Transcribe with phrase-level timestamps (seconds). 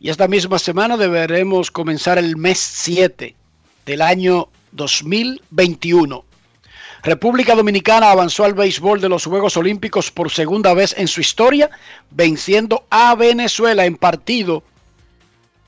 [0.01, 3.37] y esta misma semana deberemos comenzar el mes 7
[3.85, 6.25] del año 2021.
[7.03, 11.69] República Dominicana avanzó al béisbol de los Juegos Olímpicos por segunda vez en su historia,
[12.11, 14.63] venciendo a Venezuela en partido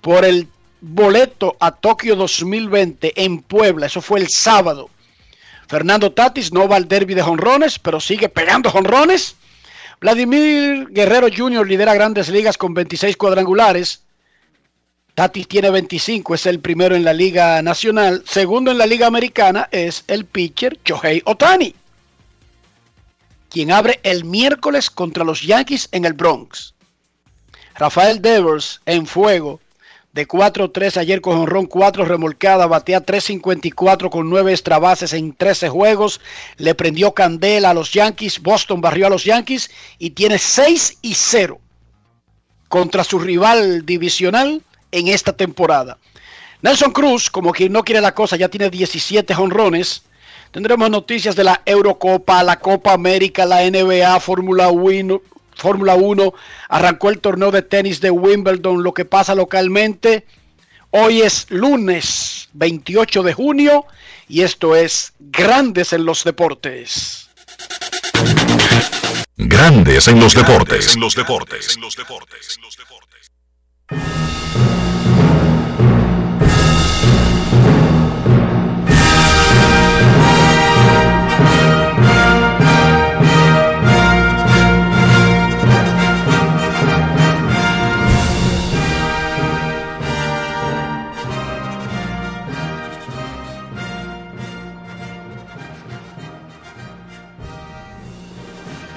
[0.05, 0.49] por el
[0.83, 3.87] boleto a Tokio 2020 en Puebla.
[3.87, 4.91] Eso fue el sábado.
[5.67, 9.35] Fernando Tatis no va al derby de jonrones, pero sigue pegando jonrones.
[10.03, 11.67] Vladimir Guerrero Jr.
[11.67, 14.03] lidera grandes ligas con 26 cuadrangulares.
[15.15, 18.23] Tatis tiene 25, es el primero en la Liga Nacional.
[18.27, 21.75] Segundo en la Liga Americana es el pitcher Shohei Otani,
[23.49, 26.75] quien abre el miércoles contra los Yankees en el Bronx.
[27.77, 29.61] Rafael Devers en fuego
[30.15, 35.69] de 4-3 ayer con honrón 4 remolcada, batea 3.54 con 9 extra bases en 13
[35.69, 36.21] juegos,
[36.57, 41.15] le prendió candela a los Yankees, Boston barrió a los Yankees y tiene 6 y
[41.15, 41.59] 0
[42.69, 45.99] contra su rival divisional en esta temporada.
[46.63, 50.05] Nelson Cruz, como quien no quiere la cosa, ya tiene 17 honrones.
[50.53, 55.21] Tendremos noticias de la Eurocopa, la Copa América, la NBA, Fórmula 1,
[55.57, 56.35] Fórmula 1,
[56.69, 60.27] arrancó el torneo de tenis de Wimbledon, lo que pasa localmente.
[60.91, 63.87] Hoy es lunes 28 de junio
[64.29, 67.29] y esto es Grandes en los Deportes.
[69.37, 70.95] Grandes en los Deportes.
[70.95, 71.75] En los Deportes.
[71.75, 72.59] En los Deportes.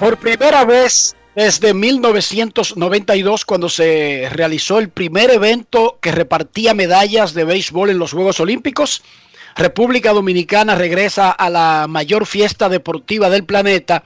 [0.00, 7.42] Por primera vez desde 1992, cuando se realizó el primer evento que repartía medallas de
[7.42, 9.02] béisbol en los Juegos Olímpicos,
[9.56, 14.04] República Dominicana regresa a la mayor fiesta deportiva del planeta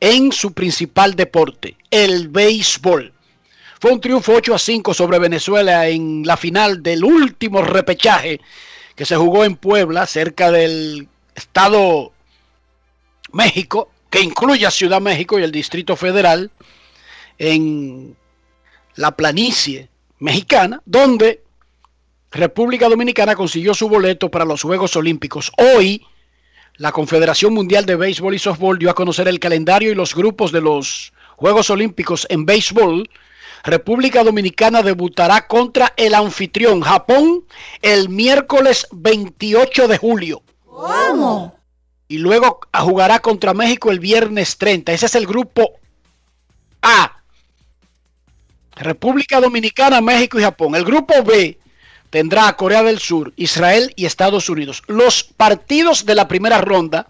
[0.00, 3.14] en su principal deporte, el béisbol.
[3.80, 8.38] Fue un triunfo 8 a 5 sobre Venezuela en la final del último repechaje
[8.94, 12.12] que se jugó en Puebla, cerca del estado
[13.32, 16.50] México, que incluye a Ciudad México y el Distrito Federal,
[17.38, 18.14] en
[18.94, 19.88] la planicie
[20.18, 21.42] mexicana, donde
[22.30, 25.50] República Dominicana consiguió su boleto para los Juegos Olímpicos.
[25.56, 26.06] Hoy,
[26.76, 30.52] la Confederación Mundial de Béisbol y Softball dio a conocer el calendario y los grupos
[30.52, 33.08] de los Juegos Olímpicos en béisbol.
[33.64, 37.46] República Dominicana debutará contra el anfitrión Japón
[37.80, 40.42] el miércoles 28 de julio.
[40.66, 41.61] ¿Cómo?
[42.12, 44.92] Y luego jugará contra México el viernes 30.
[44.92, 45.80] Ese es el grupo
[46.82, 47.22] A.
[48.76, 50.74] República Dominicana, México y Japón.
[50.74, 51.58] El grupo B
[52.10, 54.82] tendrá a Corea del Sur, Israel y Estados Unidos.
[54.88, 57.08] Los partidos de la primera ronda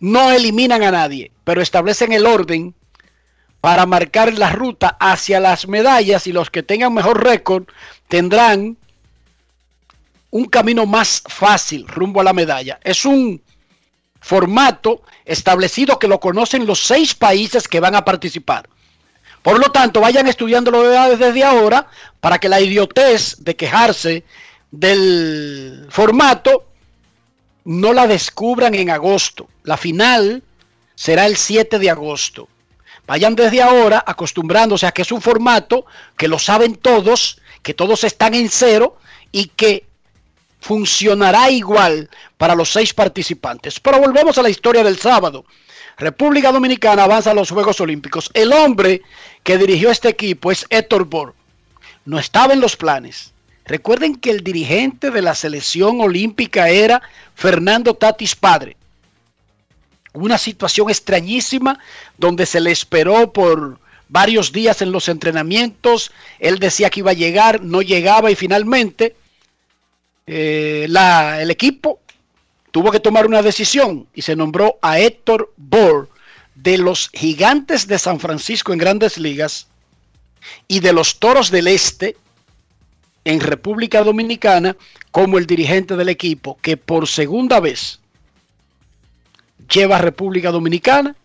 [0.00, 2.74] no eliminan a nadie, pero establecen el orden
[3.60, 7.64] para marcar la ruta hacia las medallas y los que tengan mejor récord
[8.08, 8.78] tendrán
[10.30, 12.80] un camino más fácil rumbo a la medalla.
[12.82, 13.42] Es un
[14.20, 18.68] formato establecido que lo conocen los seis países que van a participar.
[19.42, 20.82] Por lo tanto, vayan estudiándolo
[21.16, 21.86] desde ahora
[22.20, 24.24] para que la idiotez de quejarse
[24.70, 26.66] del formato
[27.64, 29.48] no la descubran en agosto.
[29.62, 30.42] La final
[30.94, 32.48] será el 7 de agosto.
[33.06, 35.86] Vayan desde ahora acostumbrándose a que es un formato
[36.16, 38.98] que lo saben todos, que todos están en cero
[39.32, 39.87] y que
[40.60, 43.80] funcionará igual para los seis participantes.
[43.80, 45.44] Pero volvemos a la historia del sábado.
[45.96, 48.30] República Dominicana avanza a los Juegos Olímpicos.
[48.34, 49.02] El hombre
[49.42, 51.34] que dirigió este equipo es Héctor Bor.
[52.04, 53.32] No estaba en los planes.
[53.64, 57.02] Recuerden que el dirigente de la selección olímpica era
[57.34, 58.76] Fernando Tatis Padre
[60.18, 61.78] una situación extrañísima
[62.16, 63.78] donde se le esperó por
[64.08, 66.10] varios días en los entrenamientos.
[66.38, 69.16] Él decía que iba a llegar, no llegaba y finalmente
[70.30, 70.86] eh,
[71.40, 72.00] el equipo
[72.70, 76.10] tuvo que tomar una decisión y se nombró a Héctor Bohr
[76.54, 79.68] de los gigantes de San Francisco en grandes ligas
[80.66, 82.16] y de los toros del este
[83.24, 84.76] en República Dominicana
[85.12, 88.00] como el dirigente del equipo que por segunda vez
[89.72, 91.16] lleva a República Dominicana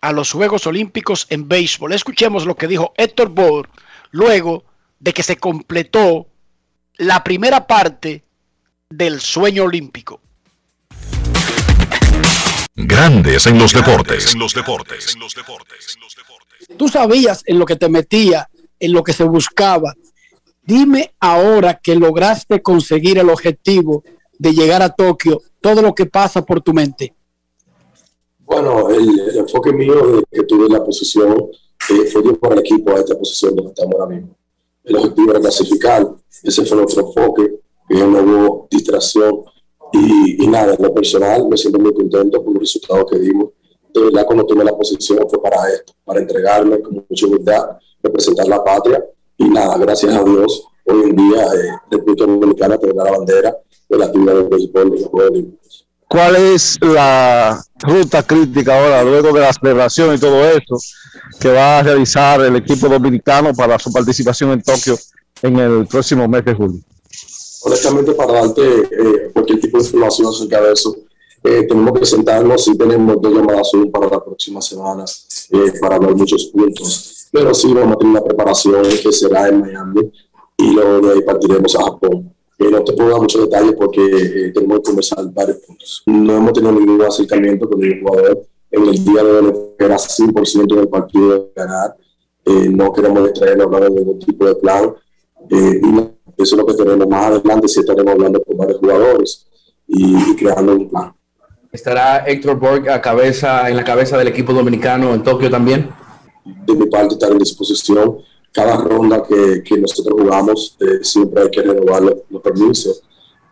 [0.00, 1.92] a los Juegos Olímpicos en béisbol.
[1.92, 3.68] Escuchemos lo que dijo Héctor Bohr
[4.10, 4.64] luego
[5.00, 6.29] de que se completó
[7.00, 8.24] la primera parte
[8.90, 10.20] del sueño olímpico.
[12.74, 14.34] Grandes en los deportes.
[14.34, 15.16] En los deportes.
[16.76, 19.94] Tú sabías en lo que te metía, en lo que se buscaba.
[20.62, 24.04] Dime ahora que lograste conseguir el objetivo
[24.38, 27.14] de llegar a Tokio, todo lo que pasa por tu mente.
[28.40, 31.34] Bueno, el, enfoque mío de que tuve la posición
[31.88, 34.39] eh, fue por el equipo a esta posición donde estamos ahora mismo.
[34.90, 36.04] El objetivo era clasificar,
[36.42, 39.44] ese fue nuestro enfoque, que no hubo distracción
[39.92, 43.50] y, nada, en lo personal me siento muy contento por los resultados que dimos.
[43.94, 47.66] De verdad, cuando tomé la posición fue para esto, para entregarme con mucha humildad,
[48.02, 49.04] representar la patria
[49.36, 53.56] y nada, gracias a Dios, hoy en día eh, República Dominicana tiene la bandera
[53.88, 55.86] de la actividad del béisbol de los Juegos Olímpicos.
[56.08, 60.76] ¿Cuál es la ruta crítica ahora, luego de la celebración y todo eso,
[61.38, 64.96] que va a realizar el equipo dominicano para su participación en Tokio
[65.42, 66.80] en el próximo mes de julio?
[67.62, 70.96] Honestamente, para darte eh, cualquier tipo de información acerca de eso,
[71.44, 75.04] eh, tenemos que sentarnos y tenemos dos llamadas para la próxima semana
[75.50, 77.28] eh, para hablar muchos puntos.
[77.32, 80.10] Pero sí vamos a tener una preparación que será en Miami
[80.56, 82.34] y luego de ahí partiremos a Japón
[82.68, 86.02] no te puedo dar muchos detalles porque eh, tenemos que conversar varios puntos.
[86.06, 88.42] No hemos tenido ningún acercamiento con ningún jugador.
[88.70, 91.96] En el día de hoy era 100% del partido de ganar.
[92.44, 94.94] Eh, no queremos distraernos hablando de ningún tipo de plan.
[95.50, 95.98] Eh, y
[96.42, 99.46] eso es lo que tenemos más adelante, si estaremos hablando con varios jugadores
[99.86, 101.12] y, creando un plan.
[101.72, 105.90] ¿Estará Héctor Borg a cabeza, en la cabeza del equipo dominicano en Tokio también?
[106.44, 108.18] De mi parte, estar en disposición
[108.52, 113.02] cada ronda que, que nosotros jugamos eh, siempre hay que renovar los, permisos.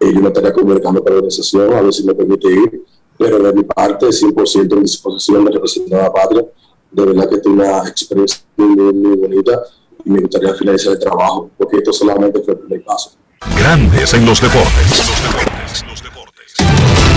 [0.01, 2.83] Eh, yo me estaría comunicando con la organización a ver si me permite ir,
[3.19, 6.45] pero de mi parte 100% en disposición de representar a la patria.
[6.91, 9.61] De verdad que tengo una experiencia muy, muy, bonita
[10.05, 13.11] y me gustaría finalizar el trabajo, porque esto solamente fue el primer paso.
[13.59, 14.99] Grandes en los deportes.
[14.99, 15.85] Los deportes.
[15.87, 17.08] Los deportes.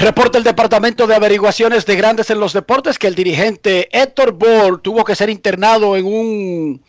[0.00, 4.80] Reporta el Departamento de Averiguaciones de Grandes en los Deportes que el dirigente Héctor Ball
[4.80, 6.82] tuvo que ser internado en un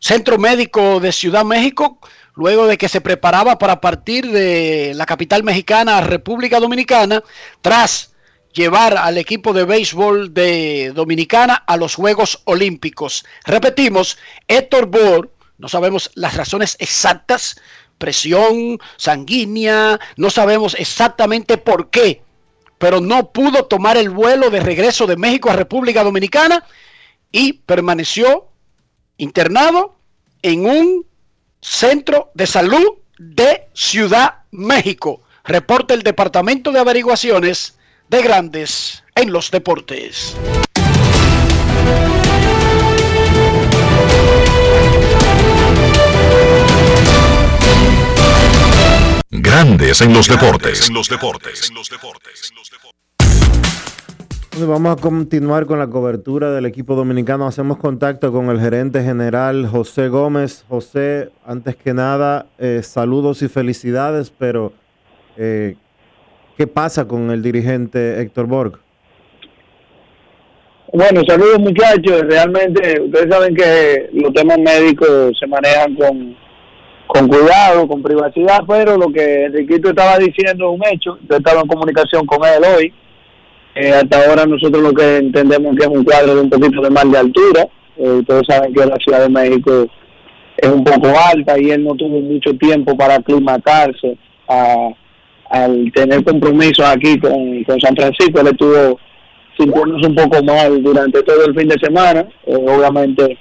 [0.00, 1.98] centro médico de Ciudad México
[2.34, 7.22] luego de que se preparaba para partir de la capital mexicana a República Dominicana
[7.60, 8.14] tras
[8.54, 13.26] llevar al equipo de béisbol de Dominicana a los Juegos Olímpicos.
[13.44, 14.16] Repetimos,
[14.48, 17.60] Héctor Ball No sabemos las razones exactas,
[17.98, 22.22] presión sanguínea, no sabemos exactamente por qué,
[22.78, 26.64] pero no pudo tomar el vuelo de regreso de México a República Dominicana
[27.32, 28.48] y permaneció
[29.18, 29.96] internado
[30.42, 31.06] en un
[31.60, 35.22] centro de salud de Ciudad México.
[35.44, 37.78] Reporta el Departamento de Averiguaciones
[38.08, 40.36] de Grandes en los Deportes.
[49.30, 50.88] Grandes en los deportes.
[50.88, 51.72] En los deportes.
[54.56, 57.44] Vamos a continuar con la cobertura del equipo dominicano.
[57.44, 60.64] Hacemos contacto con el gerente general José Gómez.
[60.68, 64.72] José, antes que nada, eh, saludos y felicidades, pero
[65.36, 65.74] eh,
[66.56, 68.78] ¿qué pasa con el dirigente Héctor Borg?
[70.92, 72.22] Bueno, saludos muchachos.
[72.28, 76.45] Realmente, ustedes saben que los temas médicos se manejan con,
[77.06, 81.18] con cuidado, con privacidad, pero lo que Enriquito estaba diciendo es un hecho.
[81.28, 82.92] Yo he estado en comunicación con él hoy
[83.78, 86.88] eh, hasta ahora nosotros lo que entendemos que es un cuadro de un poquito de
[86.88, 87.68] mal de altura.
[87.98, 89.86] Eh, ustedes saben que la Ciudad de México
[90.56, 94.16] es un poco alta y él no tuvo mucho tiempo para aclimatarse
[94.48, 98.40] al tener compromisos aquí con, San Francisco.
[98.40, 98.98] Él estuvo
[99.58, 102.26] sintiéndose un poco mal durante todo el fin de semana.
[102.46, 103.36] Eh, obviamente,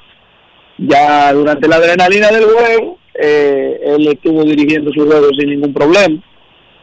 [0.78, 6.22] ya durante la adrenalina del juego, él estuvo dirigiendo su juego sin ningún problema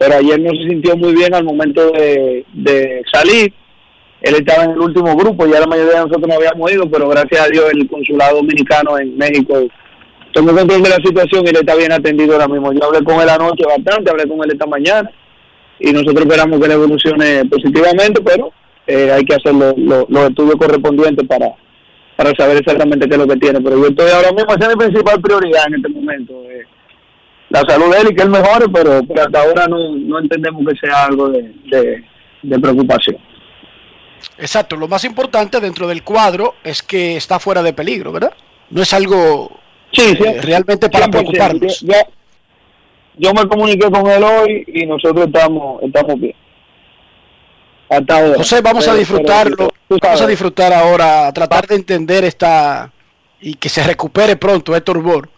[0.03, 3.53] pero ayer no se sintió muy bien al momento de, salir.
[4.21, 7.09] Él estaba en el último grupo, ya la mayoría de nosotros no habíamos ido, pero
[7.09, 9.63] gracias a Dios el consulado dominicano en México
[10.33, 12.73] tomó control de la situación y él está bien atendido ahora mismo.
[12.73, 15.09] Yo hablé con él anoche bastante, hablé con él esta mañana
[15.79, 18.53] y nosotros esperamos que le evolucione positivamente, pero
[18.89, 21.47] eh, hay que hacer los estudios correspondientes para,
[22.17, 23.61] para saber exactamente qué es lo que tiene.
[23.61, 26.33] Pero yo estoy ahora mismo, esa es mi principal prioridad en este momento.
[26.51, 26.67] Eh,
[27.53, 31.05] la salud de él y que él mejore, pero, hasta ahora no, entendemos que sea
[31.05, 32.03] algo de,
[32.61, 33.19] preocupación.
[34.39, 38.33] Exacto, lo más importante dentro del cuadro es que está fuera de peligro, ¿verdad?
[38.71, 39.51] No es algo
[39.93, 41.85] eh, realmente para preocuparnos.
[43.19, 46.35] Yo, me comuniqué con él hoy y nosotros estamos, estamos bien.
[47.93, 52.91] Hasta José, vamos a disfrutarlo, vamos a disfrutar ahora, a tratar de entender esta
[53.41, 55.29] y que se recupere pronto Héctor Bor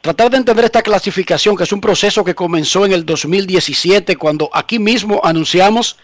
[0.00, 4.48] tratar de entender esta clasificación, que es un proceso que comenzó en el 2017, cuando
[4.52, 5.96] aquí mismo anunciamos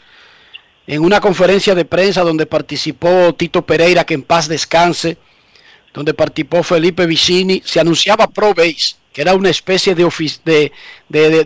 [0.87, 5.17] en una conferencia de prensa donde participó Tito Pereira, que en paz descanse,
[5.93, 10.05] donde participó Felipe Vicini, se anunciaba ProBase, que era una especie de,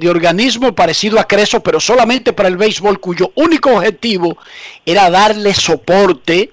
[0.09, 4.39] organismo parecido a Creso, pero solamente para el béisbol, cuyo único objetivo
[4.87, 6.51] era darle soporte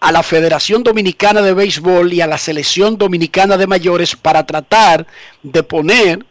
[0.00, 5.06] a la Federación Dominicana de Béisbol y a la Selección Dominicana de Mayores para tratar
[5.42, 6.24] de poner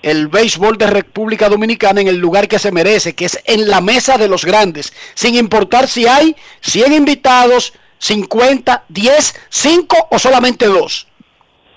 [0.00, 3.82] el béisbol de República Dominicana en el lugar que se merece, que es en la
[3.82, 10.64] mesa de los grandes, sin importar si hay 100 invitados, 50, 10, 5 o solamente
[10.64, 11.08] 2.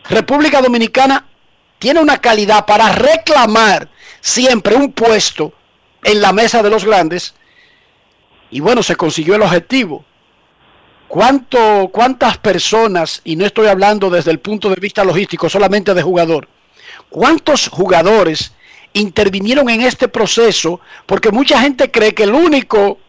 [0.09, 1.25] República Dominicana
[1.79, 3.89] tiene una calidad para reclamar
[4.21, 5.53] siempre un puesto
[6.03, 7.33] en la mesa de los grandes
[8.49, 10.05] y bueno, se consiguió el objetivo.
[11.07, 16.01] ¿Cuánto, ¿Cuántas personas, y no estoy hablando desde el punto de vista logístico, solamente de
[16.01, 16.47] jugador,
[17.09, 18.53] cuántos jugadores
[18.93, 20.81] intervinieron en este proceso?
[21.05, 22.99] Porque mucha gente cree que el único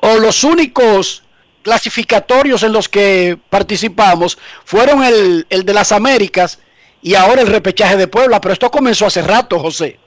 [0.00, 1.23] o los únicos
[1.64, 6.60] clasificatorios en los que participamos fueron el, el de las Américas
[7.02, 9.98] y ahora el repechaje de Puebla, pero esto comenzó hace rato, José.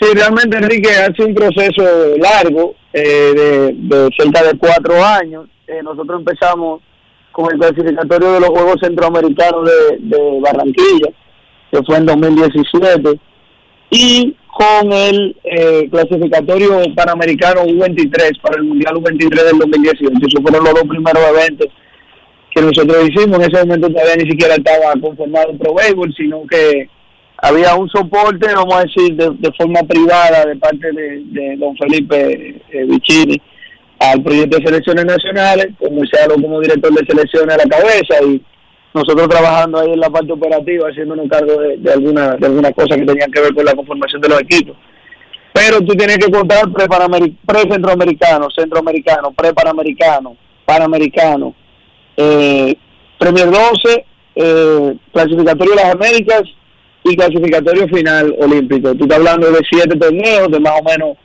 [0.00, 5.46] Sí, realmente Enrique hace un proceso largo eh, de, cerca de cuatro años.
[5.66, 6.82] Eh, nosotros empezamos
[7.30, 11.10] con el clasificatorio de los Juegos Centroamericanos de, Barranquilla,
[11.70, 13.20] que fue en 2017,
[13.90, 20.12] y con el eh, clasificatorio panamericano U23 para el Mundial U23 del 2018.
[20.26, 21.68] Esos fueron los dos primeros eventos
[22.54, 23.38] que nosotros hicimos.
[23.38, 26.88] En ese momento todavía ni siquiera estaba conformado el Pro Baseball, sino que
[27.38, 33.38] había un soporte, vamos a decir, de, forma privada de parte de, don Felipe eh,
[33.98, 38.40] al proyecto de selecciones nacionales, como algo como director de selecciones a la cabeza y
[38.94, 42.96] nosotros trabajando ahí en la parte operativa, haciéndonos cargo de, de alguna de algunas cosas
[42.96, 44.76] que tenían que ver con la conformación de los equipos.
[45.52, 51.54] Pero tú tienes que contar pre-centroamericano, centroamericano, pre-panamericano, panamericano,
[52.16, 52.74] eh,
[53.18, 56.42] Premier 12, eh, clasificatorio de las Américas
[57.04, 58.94] y clasificatorio final olímpico.
[58.94, 61.16] Tú estás hablando de siete torneos de más o menos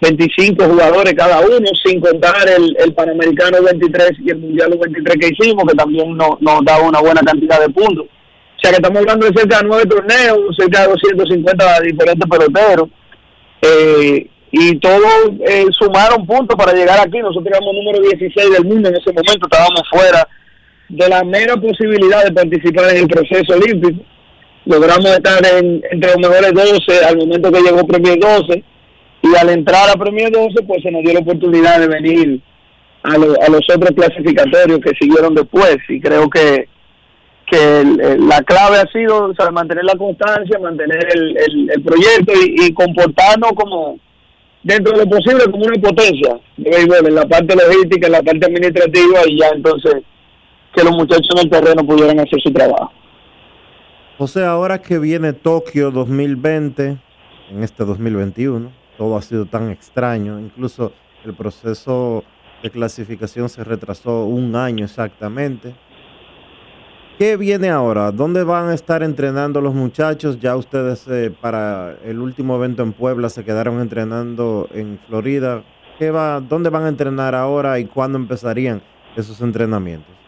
[0.00, 5.34] 25 jugadores cada uno, sin contar el, el Panamericano 23 y el Mundial 23 que
[5.34, 8.06] hicimos, que también nos, nos daba una buena cantidad de puntos.
[8.06, 12.88] O sea que estamos hablando de cerca de nueve torneos, cerca de 250 diferentes peloteros.
[13.62, 17.18] Eh, y todos eh, sumaron puntos para llegar aquí.
[17.18, 20.28] Nosotros éramos número 16 del mundo en ese momento, estábamos fuera
[20.88, 24.04] de la mera posibilidad de participar en el proceso olímpico.
[24.66, 28.64] Logramos estar en, entre los mejores 12 al momento que llegó Premier 12
[29.24, 32.40] y al entrar a Premier 12 pues se nos dio la oportunidad de venir
[33.02, 36.68] a, lo- a los otros clasificatorios que siguieron después y creo que
[37.46, 37.84] que
[38.20, 41.36] la clave ha sido o sea, mantener la constancia, mantener el,
[41.70, 43.98] el- proyecto y, comportarnos como
[44.62, 48.22] dentro de lo posible como una potencia de béisbol en la parte logística, en la
[48.22, 49.96] parte administrativa y ya entonces
[50.74, 52.90] que los muchachos en el terreno pudieran hacer su trabajo.
[54.16, 56.96] José, ahora que viene Tokio 2020,
[57.50, 60.92] en este 2021, todo ha sido tan extraño, incluso
[61.24, 62.24] el proceso
[62.62, 65.74] de clasificación se retrasó un año exactamente.
[67.18, 68.10] ¿Qué viene ahora?
[68.10, 70.40] ¿Dónde van a estar entrenando los muchachos?
[70.40, 75.62] Ya ustedes eh, para el último evento en Puebla se quedaron entrenando en Florida.
[75.98, 78.82] ¿Qué va, ¿Dónde van a entrenar ahora y cuándo empezarían
[79.14, 80.23] esos entrenamientos?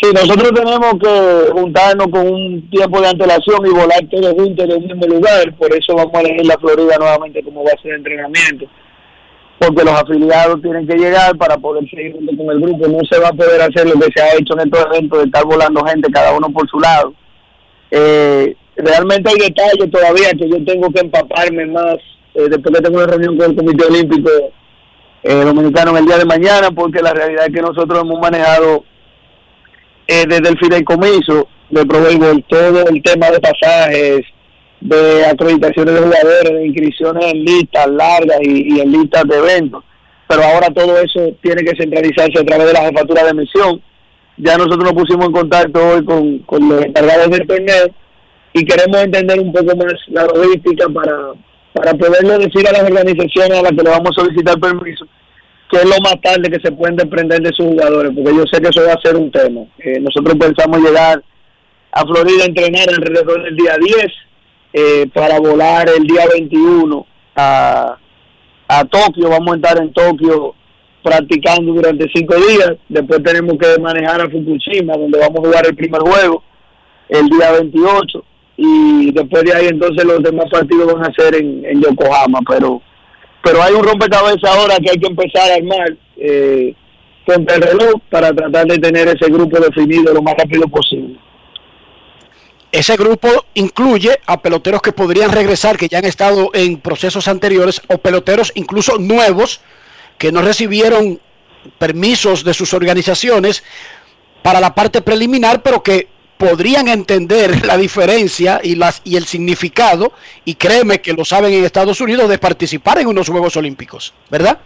[0.00, 4.82] Sí, nosotros tenemos que juntarnos con un tiempo de antelación y volar todos juntos del
[4.82, 8.66] mismo lugar, por eso vamos a elegir la Florida nuevamente como base de entrenamiento,
[9.58, 13.18] porque los afiliados tienen que llegar para poder seguir junto con el grupo, no se
[13.18, 15.84] va a poder hacer lo que se ha hecho en estos eventos de estar volando
[15.86, 17.14] gente cada uno por su lado.
[17.90, 21.96] Eh, realmente hay detalles todavía que yo tengo que empaparme más
[22.34, 24.30] eh, después que tengo una reunión con el Comité Olímpico
[25.22, 28.84] eh, Dominicano en el día de mañana, porque la realidad es que nosotros hemos manejado
[30.06, 34.20] eh, desde el fideicomiso de Pro-Béisbol, todo el tema de pasajes,
[34.80, 39.84] de acreditaciones de jugadores, de inscripciones en listas largas y, y en listas de eventos.
[40.28, 43.80] Pero ahora todo eso tiene que centralizarse a través de la jefatura de misión.
[44.36, 47.86] Ya nosotros nos pusimos en contacto hoy con, con los encargados del torneo
[48.52, 51.32] y queremos entender un poco más la logística para,
[51.72, 55.06] para poderle decir a las organizaciones a las que le vamos a solicitar permiso
[55.70, 58.60] que es lo más tarde que se pueden desprender de sus jugadores, porque yo sé
[58.60, 59.62] que eso va a ser un tema.
[59.78, 61.22] Eh, nosotros pensamos llegar
[61.92, 64.06] a Florida a entrenar alrededor del día 10
[64.72, 67.96] eh, para volar el día 21 a,
[68.68, 69.30] a Tokio.
[69.30, 70.54] Vamos a estar en Tokio
[71.02, 72.72] practicando durante cinco días.
[72.88, 76.42] Después tenemos que manejar a Fukushima, donde vamos a jugar el primer juego
[77.08, 78.24] el día 28.
[78.58, 82.80] Y después de ahí entonces los demás partidos van a ser en, en Yokohama, pero
[83.46, 86.74] pero hay un rompecabezas ahora que hay que empezar a armar eh,
[87.28, 91.16] el reloj para tratar de tener ese grupo definido lo más rápido posible.
[92.72, 97.80] Ese grupo incluye a peloteros que podrían regresar, que ya han estado en procesos anteriores,
[97.86, 99.60] o peloteros incluso nuevos
[100.18, 101.20] que no recibieron
[101.78, 103.62] permisos de sus organizaciones
[104.42, 110.12] para la parte preliminar, pero que podrían entender la diferencia y, las, y el significado,
[110.44, 114.58] y créeme que lo saben en Estados Unidos, de participar en unos Juegos Olímpicos, ¿verdad?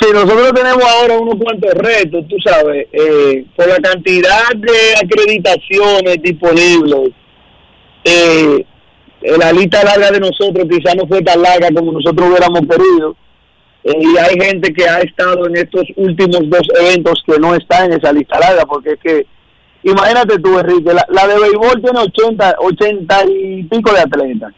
[0.00, 6.20] Sí, nosotros tenemos ahora unos cuantos retos, tú sabes, eh, por la cantidad de acreditaciones
[6.20, 7.12] disponibles.
[8.04, 8.64] Eh,
[9.38, 13.16] la lista larga de nosotros quizás no fue tan larga como nosotros hubiéramos querido.
[13.84, 17.84] Eh, y hay gente que ha estado en estos últimos dos eventos que no está
[17.84, 19.26] en esa lista larga, porque es que,
[19.84, 24.52] imagínate tú, Enrique, la, de béisbol tiene 80, 80 y pico de atletas.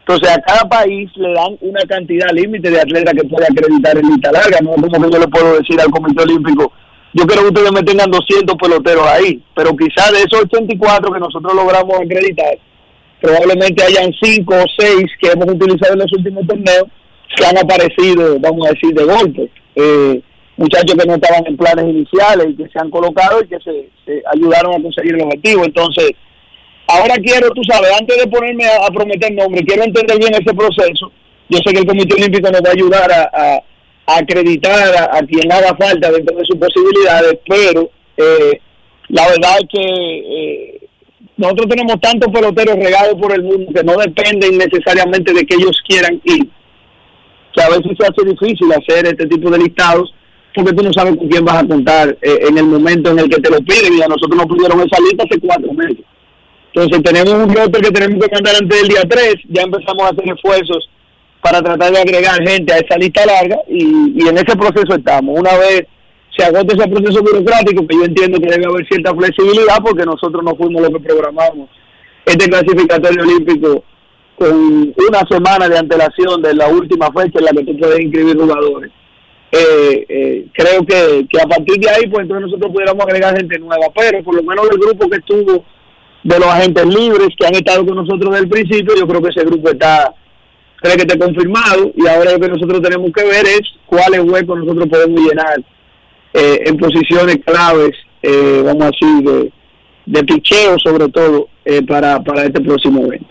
[0.00, 4.08] Entonces, a cada país le dan una cantidad límite de atletas que puede acreditar en
[4.08, 4.58] lista larga.
[4.60, 6.72] No es como que yo le puedo decir al Comité Olímpico,
[7.12, 11.20] yo quiero que ustedes me tengan 200 peloteros ahí, pero quizás de esos 84 que
[11.20, 12.58] nosotros logramos acreditar,
[13.20, 16.84] probablemente hayan 5 o 6 que hemos utilizado en los últimos torneos
[17.36, 19.50] que han aparecido, vamos a decir, de golpe.
[19.74, 20.22] Eh,
[20.60, 24.22] muchachos que no estaban en planes iniciales y que se han colocado y que se,
[24.30, 25.64] ayudaron a conseguir el objetivo.
[25.64, 26.10] Entonces,
[26.86, 31.10] ahora quiero, tú sabes, antes de ponerme a, prometer nombres, quiero entender bien ese proceso.
[31.48, 33.62] Yo sé que el Comité Olímpico nos va a ayudar a, a-
[34.18, 38.60] acreditar a, a quien haga falta dentro de sus posibilidades, pero eh,
[39.08, 40.80] la verdad es que eh,
[41.38, 45.80] nosotros tenemos tantos peloteros regados por el mundo que no dependen necesariamente de que ellos
[45.88, 46.48] quieran ir,
[47.54, 50.12] que a veces se hace difícil hacer este tipo de listados
[50.54, 53.28] porque tú no sabes con quién vas a contar eh, en el momento en el
[53.28, 56.04] que te lo piden y a nosotros nos pidieron esa lista hace cuatro meses.
[56.72, 60.08] Entonces tenemos un roster que tenemos que mandar antes del día 3, ya empezamos a
[60.10, 60.88] hacer esfuerzos
[61.42, 65.38] para tratar de agregar gente a esa lista larga y, y en ese proceso estamos.
[65.38, 65.86] Una vez
[66.36, 70.42] se agote ese proceso burocrático, que yo entiendo que debe haber cierta flexibilidad porque nosotros
[70.44, 71.68] no fuimos lo que programamos
[72.24, 73.84] este clasificatorio olímpico
[74.36, 78.38] con una semana de antelación de la última fecha en la que tú puedes inscribir
[78.38, 78.90] jugadores.
[79.52, 83.58] Eh, eh, creo que, que a partir de ahí, pues entonces nosotros pudiéramos agregar gente
[83.58, 85.64] nueva, pero por lo menos el grupo que estuvo
[86.22, 89.30] de los agentes libres que han estado con nosotros desde el principio, yo creo que
[89.30, 90.14] ese grupo está,
[90.76, 94.58] creo que está confirmado y ahora lo que nosotros tenemos que ver es cuáles huecos
[94.58, 95.60] nosotros podemos llenar
[96.32, 97.90] eh, en posiciones claves,
[98.22, 99.52] eh, vamos a decir, de,
[100.06, 103.26] de picheo sobre todo eh, para, para este próximo evento.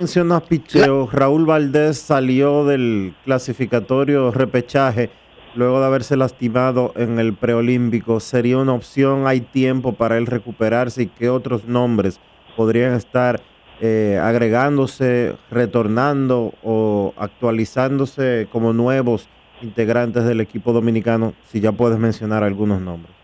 [0.00, 1.08] Mencionas picheo.
[1.12, 5.10] Raúl Valdés salió del clasificatorio repechaje
[5.54, 8.20] luego de haberse lastimado en el preolímpico.
[8.20, 9.26] ¿Sería una opción?
[9.26, 11.04] ¿Hay tiempo para él recuperarse?
[11.04, 12.20] ¿Y qué otros nombres
[12.56, 13.40] podrían estar
[13.80, 19.28] eh, agregándose, retornando o actualizándose como nuevos
[19.62, 21.34] integrantes del equipo dominicano?
[21.46, 23.14] Si ya puedes mencionar algunos nombres.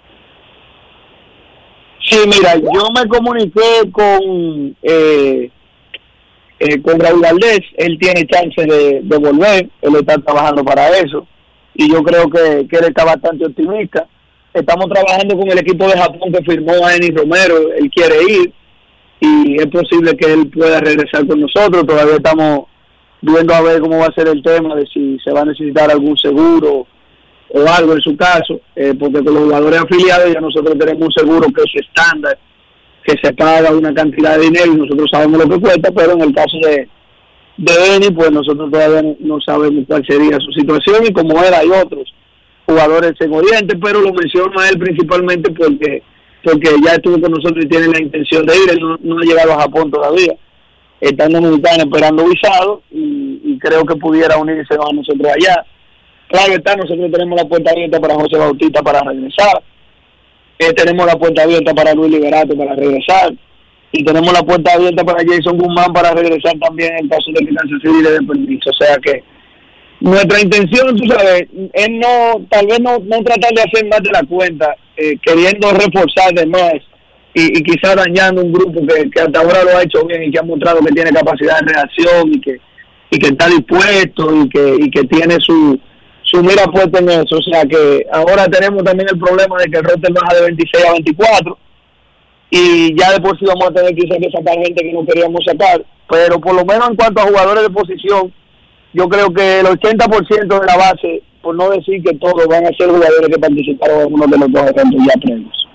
[2.03, 5.51] Sí, mira, yo me comuniqué con eh,
[6.59, 11.27] eh, con Raúl Valdés, él tiene chance de, de, volver, él está trabajando para eso
[11.75, 14.07] y yo creo que, que, él está bastante optimista.
[14.53, 18.53] Estamos trabajando con el equipo de Japón que firmó a Eni Romero, él quiere ir
[19.21, 22.67] y es posible que él pueda regresar con nosotros, todavía estamos
[23.21, 25.91] viendo a ver cómo va a ser el tema de si se va a necesitar
[25.91, 26.87] algún seguro
[27.53, 31.13] o algo en su caso, eh, porque con los jugadores afiliados ya nosotros tenemos un
[31.13, 32.39] seguro que es estándar,
[33.05, 36.23] que se paga una cantidad de dinero y nosotros sabemos lo que cuesta, pero en
[36.23, 36.89] el caso de,
[37.61, 41.69] de Beni, pues nosotros todavía no, sabemos cuál sería su situación y como él hay
[41.69, 42.13] otros
[42.67, 46.03] jugadores en Oriente, pero lo menciono a él principalmente porque
[46.43, 49.53] porque ya estuvo con nosotros y tiene la intención de ir, él no, ha llegado
[49.53, 50.35] a Japón todavía,
[50.99, 55.67] está en Dominicana esperando visado y, y creo que pudiera unirse a nosotros allá
[56.31, 59.63] Claro está, nosotros tenemos la puerta abierta para José Bautista para regresar.
[60.61, 63.33] Eh, tenemos la puerta abierta para Luis Liberato para regresar.
[63.93, 67.55] Y tenemos la puerta abierta para Jason Guzmán para regresar también en caso de que
[67.55, 68.71] Kansas City le dé permiso.
[68.71, 69.23] O sea que
[70.01, 74.11] nuestra intención, tú sabes, es no, tal vez no, no tratar de hacer más de
[74.11, 76.75] la cuenta, eh, queriendo reforzar de más
[77.35, 80.31] y, y quizás dañando un grupo que, que hasta ahora lo ha hecho bien y
[80.31, 82.57] que ha mostrado que tiene capacidad de reacción y que
[83.13, 85.79] y que está dispuesto y que y que tiene su
[86.23, 87.37] su mira puesta en eso.
[87.37, 90.85] O sea que ahora tenemos también el problema de que el roster baja de 26
[90.87, 91.59] a 24
[92.51, 95.45] y ya de por sí vamos a tener quizás que sacar gente que no queríamos
[95.45, 95.85] sacar.
[96.09, 98.33] Pero por lo menos en cuanto a jugadores de posición,
[98.93, 102.77] yo creo que el 80% de la base, por no decir que todos van a
[102.77, 105.69] ser jugadores que participaron en uno de los dos eventos ya previos.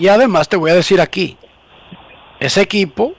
[0.00, 1.36] Y además te voy a decir aquí,
[2.40, 3.14] ese equipo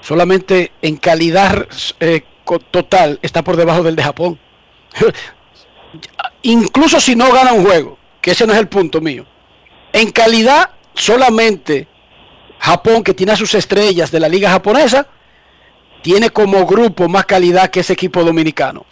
[0.00, 1.66] solamente en calidad
[2.00, 2.22] eh,
[2.70, 4.38] total está por debajo del de Japón.
[6.42, 9.26] incluso si no gana un juego, que ese no es el punto mío,
[9.92, 11.88] en calidad solamente
[12.58, 15.06] Japón, que tiene a sus estrellas de la liga japonesa,
[16.02, 18.86] tiene como grupo más calidad que ese equipo dominicano.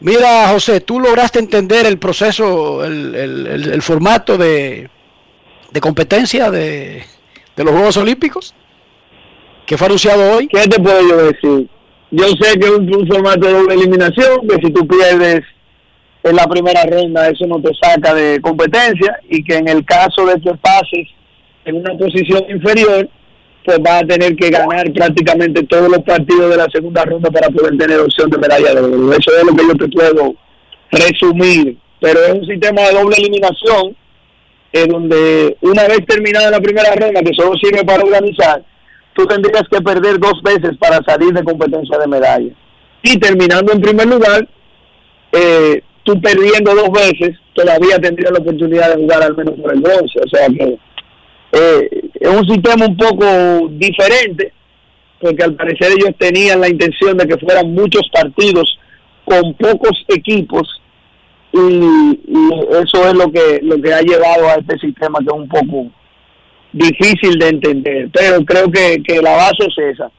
[0.00, 4.90] Mira, José, tú lograste entender el proceso, el, formato de,
[5.80, 7.04] competencia de,
[7.56, 8.54] los Juegos Olímpicos
[9.66, 10.48] que fue anunciado hoy.
[10.48, 11.68] ¿Qué te puedo yo decir?
[12.10, 15.42] Yo sé que es un, formato de eliminación, que si tú pierdes
[16.24, 20.26] en la primera ronda, eso no te saca de competencia y que en el caso
[20.26, 21.08] de que pases
[21.64, 23.08] en una posición inferior,
[23.64, 27.48] pues vas a tener que ganar prácticamente todos los partidos de la segunda ronda para
[27.48, 29.12] poder tener opción de medalla de oro.
[29.12, 30.34] Eso es lo que yo te puedo
[30.90, 33.96] resumir, pero es un sistema de doble eliminación
[34.72, 38.64] en donde una vez terminada la primera ronda, que solo sirve para organizar,
[39.14, 42.52] tú tendrías que perder dos veces para salir de competencia de medalla.
[43.02, 44.48] Y terminando en primer lugar,
[45.32, 49.80] eh, tú perdiendo dos veces, todavía tendrías la oportunidad de jugar al menos por el
[49.80, 50.20] bronce.
[50.24, 50.78] O sea que
[51.52, 54.52] eh, es un sistema un poco diferente,
[55.20, 58.78] porque al parecer ellos tenían la intención de que fueran muchos partidos
[59.24, 60.80] con pocos equipos
[61.52, 62.18] y,
[62.82, 65.86] eso es lo que lo que ha llevado a este sistema que es un poco
[66.72, 70.10] difícil de entender pero creo que, que la base es esa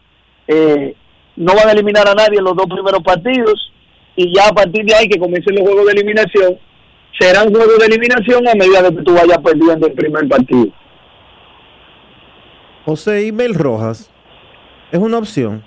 [0.47, 0.95] eh,
[1.35, 3.73] no van a eliminar a nadie en los dos primeros partidos
[4.15, 6.57] y ya a partir de ahí que comiencen los juegos de eliminación,
[7.19, 10.67] serán juegos de eliminación a medida de que tú vayas perdiendo el primer partido.
[12.85, 14.09] José, Mel Rojas
[14.91, 15.63] es una opción.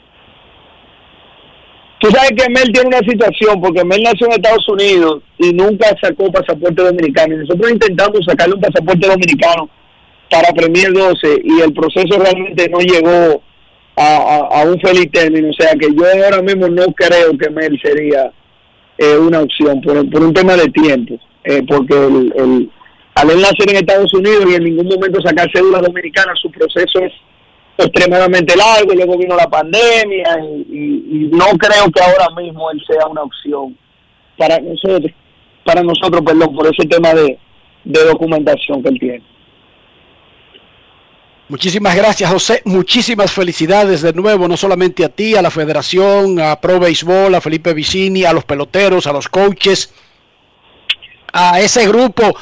[1.98, 5.88] Tú sabes que Mel tiene una situación, porque Mel nació en Estados Unidos y nunca
[6.00, 7.34] sacó pasaporte dominicano.
[7.34, 9.70] Y nosotros intentamos sacarle un pasaporte dominicano
[10.30, 13.42] para Premier 12 y el proceso realmente no llegó
[13.96, 15.48] a, un feliz término.
[15.48, 18.30] O sea que yo ahora mismo no creo que Mel sería
[18.98, 22.70] eh, una opción por, un tema de tiempo, eh, porque el,
[23.16, 27.00] al él nacer en Estados Unidos y en ningún momento sacar cédula dominicana, su proceso
[27.00, 27.12] es
[27.78, 32.80] extremadamente largo, luego vino la pandemia y, y- y no creo que ahora mismo él
[32.86, 33.76] sea una opción
[34.38, 35.12] para nosotros,
[35.64, 37.38] para nosotros, por ese tema de,
[37.84, 39.22] de documentación que él tiene.
[41.48, 42.60] Muchísimas gracias, José.
[42.64, 47.40] Muchísimas felicidades de nuevo, no solamente a ti, a la federación, a Pro Béisbol, a
[47.40, 49.94] Felipe Vicini, a los peloteros, a los coaches,
[51.38, 52.34] a ese grupo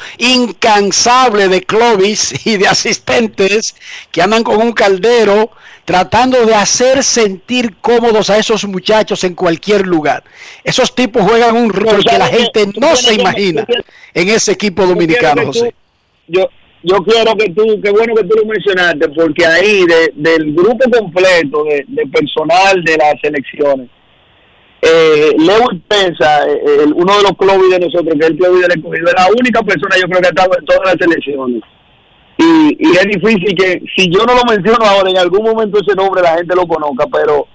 [0.58, 3.74] incansable de clubis y de asistentes
[4.12, 5.50] que andan con un caldero
[5.84, 10.22] tratando de hacer sentir cómodos a esos muchachos en cualquier lugar.
[10.62, 13.66] Esos tipos juegan un rol que la gente no se imagina
[14.14, 15.74] en ese equipo dominicano, José.
[16.26, 16.48] Yo,
[16.82, 20.88] yo quiero que tú, qué bueno que tú lo mencionaste, porque ahí de- del grupo
[20.90, 23.88] completo de, de personal de las selecciones,
[24.82, 28.60] eh, Lewis Pensa, eh, el- uno de los clubes de nosotros, que es el club
[28.60, 31.62] del escogido, es la única persona yo creo que ha estado en todas las selecciones.
[32.36, 35.94] Y, y es difícil que, si yo no lo menciono ahora, en algún momento ese
[35.96, 37.46] nombre la gente lo conozca, pero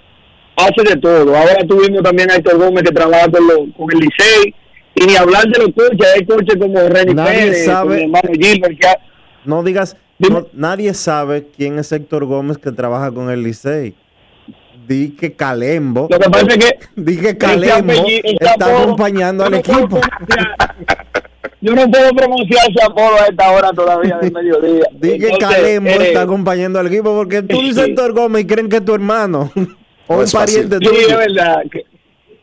[0.55, 1.35] hace de todo.
[1.35, 4.55] Ahora tuvimos también a Héctor Gómez que trabaja con, lo- con el Licey,
[4.95, 8.29] y ni hablar de los coches, hay coches como Nadie Pérez, sabe- como mi hermano
[8.33, 8.97] Gilbert, que ha-
[9.45, 13.93] No digas, no- nadie sabe quién es Héctor Gómez que trabaja con el Licey.
[14.89, 16.07] Di que Calembo.
[16.09, 20.01] Lo que pasa es que Di que Calembo apellido- está apodo, acompañando al no equipo.
[21.61, 24.85] Yo no puedo pronunciar ese apodo a esta hora todavía del mediodía.
[24.93, 28.67] Di que Calembo eh, está acompañando al equipo porque tú dices Héctor Gómez y creen
[28.69, 29.51] que es tu hermano
[30.07, 30.99] o un pariente Sí, tuyo.
[31.01, 31.61] es verdad.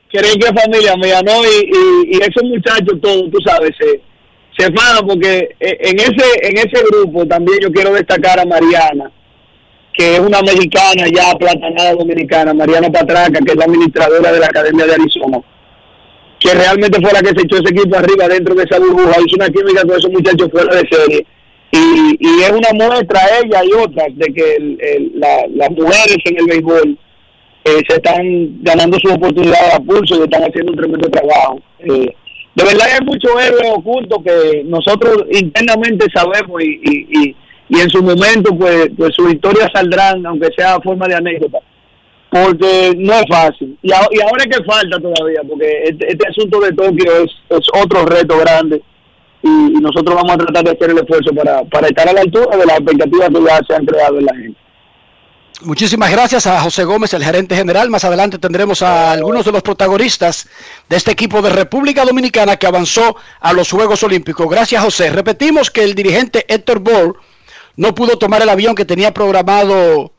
[0.08, 1.44] Creen que es familia mía, ¿no?
[1.44, 4.00] Y, y, y esos muchachos todos, tú sabes, se,
[4.56, 4.70] se
[5.06, 9.10] porque eh, en ese en ese grupo también yo quiero destacar a Mariana,
[9.96, 14.46] que es una mexicana ya platanada dominicana, Mariana Patraca, que es la administradora de la
[14.46, 15.38] Academia de Arizona,
[16.38, 19.36] que realmente fue la que se echó ese equipo arriba dentro de esa burbuja, hizo
[19.36, 21.26] una química con esos muchachos fuera de serie.
[21.72, 26.16] Y, y es una muestra ella y otras de que el- el- la- las mujeres
[26.24, 26.98] en el béisbol
[27.64, 31.58] eh, se están ganando su oportunidad a pulso y están haciendo un tremendo trabajo.
[31.80, 32.14] Eh,
[32.54, 37.36] de verdad hay muchos héroes ocultos que nosotros internamente sabemos y, y,
[37.68, 41.58] y en su momento pues, pues sus historias saldrán, aunque sea forma de anécdota,
[42.30, 43.78] porque no es fácil.
[43.82, 47.30] Y, a- y ahora es que falta todavía, porque este, este asunto de Tokio es,
[47.50, 48.82] es otro reto grande
[49.42, 49.48] y,
[49.80, 52.66] nosotros vamos a tratar de hacer el esfuerzo para, para estar a la altura de
[52.66, 54.58] las expectativas que ya se han creado en la gente.
[55.62, 57.88] Muchísimas gracias a José Gómez, el gerente general.
[57.88, 60.48] Más adelante tendremos a algunos de los protagonistas
[60.88, 64.46] de este equipo de República Dominicana que avanzó a los Juegos Olímpicos.
[64.50, 65.10] Gracias, José.
[65.10, 67.14] Repetimos que el dirigente Héctor Ball
[67.76, 70.12] no pudo tomar el avión que tenía programado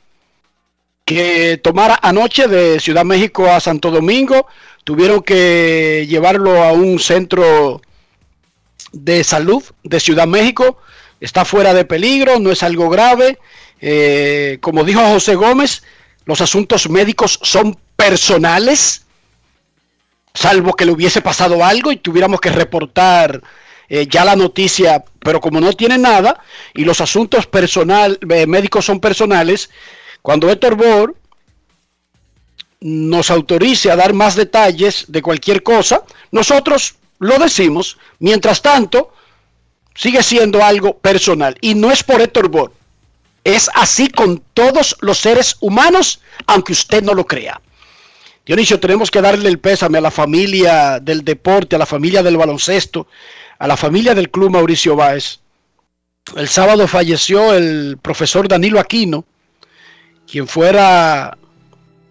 [1.05, 4.47] que tomara anoche de Ciudad México a Santo Domingo.
[4.83, 7.81] Tuvieron que llevarlo a un centro
[8.91, 10.77] de salud de Ciudad México.
[11.19, 13.39] Está fuera de peligro, no es algo grave.
[13.79, 15.83] Eh, como dijo José Gómez,
[16.25, 19.05] los asuntos médicos son personales,
[20.33, 23.41] salvo que le hubiese pasado algo y tuviéramos que reportar
[23.89, 26.41] eh, ya la noticia, pero como no tiene nada
[26.73, 29.69] y los asuntos personal, eh, médicos son personales,
[30.21, 31.15] cuando Héctor Bor
[32.81, 37.97] nos autorice a dar más detalles de cualquier cosa, nosotros lo decimos.
[38.19, 39.13] Mientras tanto,
[39.95, 42.73] sigue siendo algo personal y no es por Héctor Bor.
[43.43, 47.61] Es así con todos los seres humanos, aunque usted no lo crea.
[48.45, 52.37] Dionisio, tenemos que darle el pésame a la familia del deporte, a la familia del
[52.37, 53.07] baloncesto,
[53.59, 55.39] a la familia del Club Mauricio Báez.
[56.35, 59.25] El sábado falleció el profesor Danilo Aquino,
[60.29, 61.37] quien fuera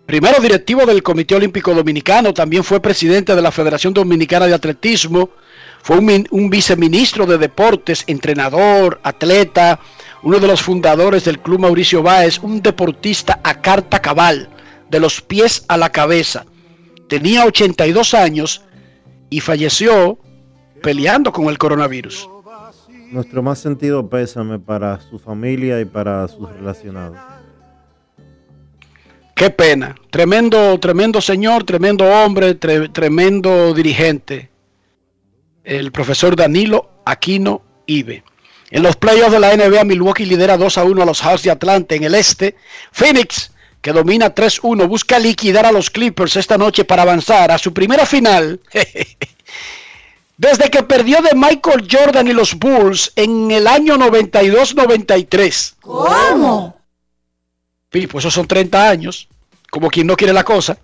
[0.07, 5.31] primero directivo del Comité Olímpico Dominicano, también fue presidente de la Federación Dominicana de Atletismo,
[5.83, 9.79] fue un, un viceministro de deportes, entrenador, atleta,
[10.23, 14.49] uno de los fundadores del Club Mauricio Báez, un deportista a carta cabal,
[14.91, 16.47] de los pies a la cabeza.
[17.09, 18.63] Tenía 82 años
[19.31, 20.19] y falleció
[20.87, 22.29] peleando con el coronavirus.
[23.11, 27.19] Nuestro más sentido pésame para su familia y para sus relacionados.
[29.35, 29.97] Qué pena.
[30.11, 34.49] Tremendo, tremendo señor, tremendo hombre, tre- tremendo dirigente.
[35.65, 38.23] El profesor Danilo Aquino Ibe.
[38.71, 41.51] En los playoffs de la NBA, Milwaukee lidera 2 a 1 a los Hawks de
[41.51, 42.55] Atlanta en el este.
[42.93, 43.51] Phoenix,
[43.83, 48.07] que domina 3-1, busca liquidar a los Clippers esta noche para avanzar a su primera
[48.07, 48.61] final.
[50.37, 55.75] Desde que perdió de Michael Jordan y los Bulls en el año 92-93.
[55.81, 56.77] ¿Cómo?
[57.93, 59.29] Sí, pues esos son 30 años,
[59.71, 60.77] como quien no quiere la cosa.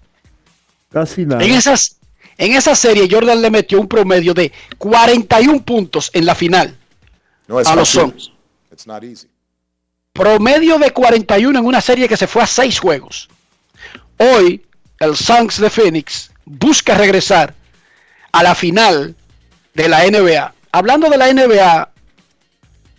[0.91, 1.45] Casi nada.
[1.45, 1.97] En esas,
[2.39, 6.77] en esa serie Jordan le metió un promedio de 41 puntos en la final
[7.47, 7.89] No a los.
[7.89, 8.33] Suns.
[10.13, 13.29] Promedio de 41 en una serie que se fue a seis juegos.
[14.19, 14.65] Hoy,
[14.99, 17.55] el Suns de Phoenix busca regresar
[18.31, 19.15] a la final
[19.75, 20.55] de la NBA.
[20.73, 21.91] Hablando de la NBA,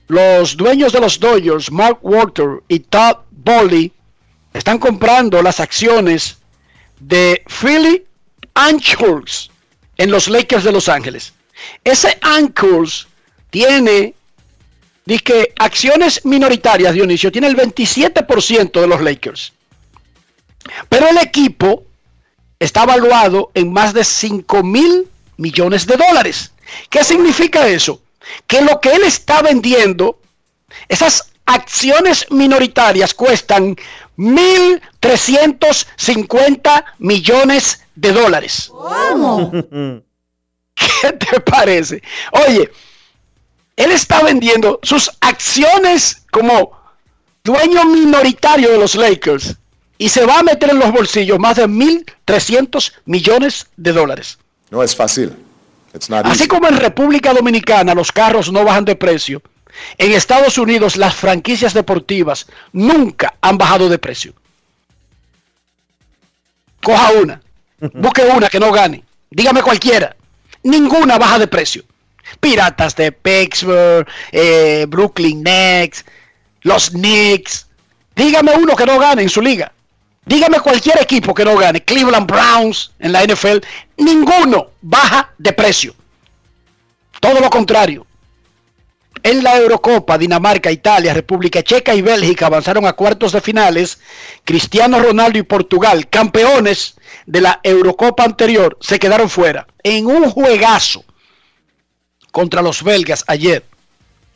[0.08, 3.92] los dueños de los Dodgers, Mark Walter y Todd Bowley,
[4.54, 6.38] están comprando las acciones
[7.00, 8.06] de Philly
[8.54, 9.50] Anchors
[9.98, 11.34] en los Lakers de Los Ángeles.
[11.84, 13.08] Ese Anchors
[13.50, 14.14] tiene
[15.06, 19.54] dice, acciones minoritarias, Dionisio, tiene el 27% de los Lakers.
[20.90, 21.84] Pero el equipo
[22.60, 25.08] está valuado en más de 5 mil
[25.38, 26.53] millones de dólares.
[26.90, 28.02] ¿Qué significa eso?
[28.48, 30.22] Que lo que él está vendiendo,
[30.88, 33.76] esas acciones minoritarias cuestan
[34.18, 38.70] 1.350 millones de dólares.
[38.70, 39.52] ¿Cómo?
[40.76, 42.02] ¿Qué te parece?
[42.48, 42.72] Oye,
[43.76, 46.78] él está vendiendo sus acciones como
[47.44, 49.56] dueño minoritario de los Lakers
[49.98, 54.38] y se va a meter en los bolsillos más de 1.300 millones de dólares.
[54.70, 55.36] No es fácil.
[56.24, 59.42] Así como en República Dominicana los carros no bajan de precio,
[59.98, 64.34] en Estados Unidos las franquicias deportivas nunca han bajado de precio.
[66.82, 67.42] Coja una,
[67.94, 70.16] busque una que no gane, dígame cualquiera,
[70.64, 71.84] ninguna baja de precio.
[72.40, 76.04] Piratas de Pittsburgh, eh, Brooklyn Nets,
[76.62, 77.68] los Knicks,
[78.16, 79.72] dígame uno que no gane en su liga.
[80.26, 83.58] Dígame cualquier equipo que no gane, Cleveland Browns en la NFL,
[83.98, 85.94] ninguno baja de precio.
[87.20, 88.06] Todo lo contrario.
[89.22, 94.00] En la Eurocopa, Dinamarca, Italia, República Checa y Bélgica avanzaron a cuartos de finales.
[94.44, 101.06] Cristiano Ronaldo y Portugal, campeones de la Eurocopa anterior, se quedaron fuera en un juegazo
[102.32, 103.64] contra los belgas ayer.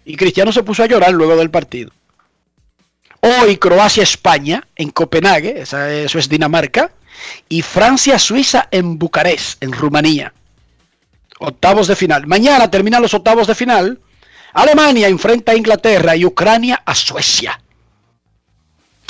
[0.06, 1.92] Y Cristiano se puso a llorar luego del partido.
[3.22, 6.92] Hoy Croacia-España en Copenhague, eso es Dinamarca,
[7.50, 10.34] y Francia-Suiza en Bucarest, en Rumanía.
[11.40, 12.28] Octavos de final.
[12.28, 14.00] Mañana terminan los octavos de final.
[14.54, 17.60] Alemania enfrenta a Inglaterra y Ucrania a Suecia.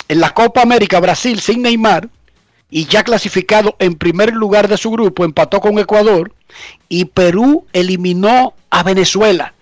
[0.08, 2.10] En la Copa América, Brasil sin Neymar
[2.70, 6.34] y ya clasificado en primer lugar de su grupo, empató con Ecuador
[6.90, 9.54] y Perú eliminó a Venezuela.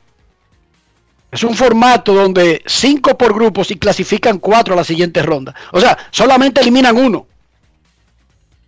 [1.36, 5.54] Es un formato donde cinco por grupos y clasifican cuatro a la siguiente ronda.
[5.74, 7.28] O sea, solamente eliminan uno.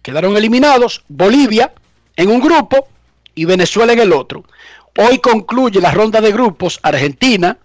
[0.01, 1.71] Quedaron eliminados Bolivia
[2.17, 2.89] en un grupo
[3.35, 4.43] y Venezuela en el otro.
[4.97, 7.57] Hoy concluye la ronda de grupos Argentina,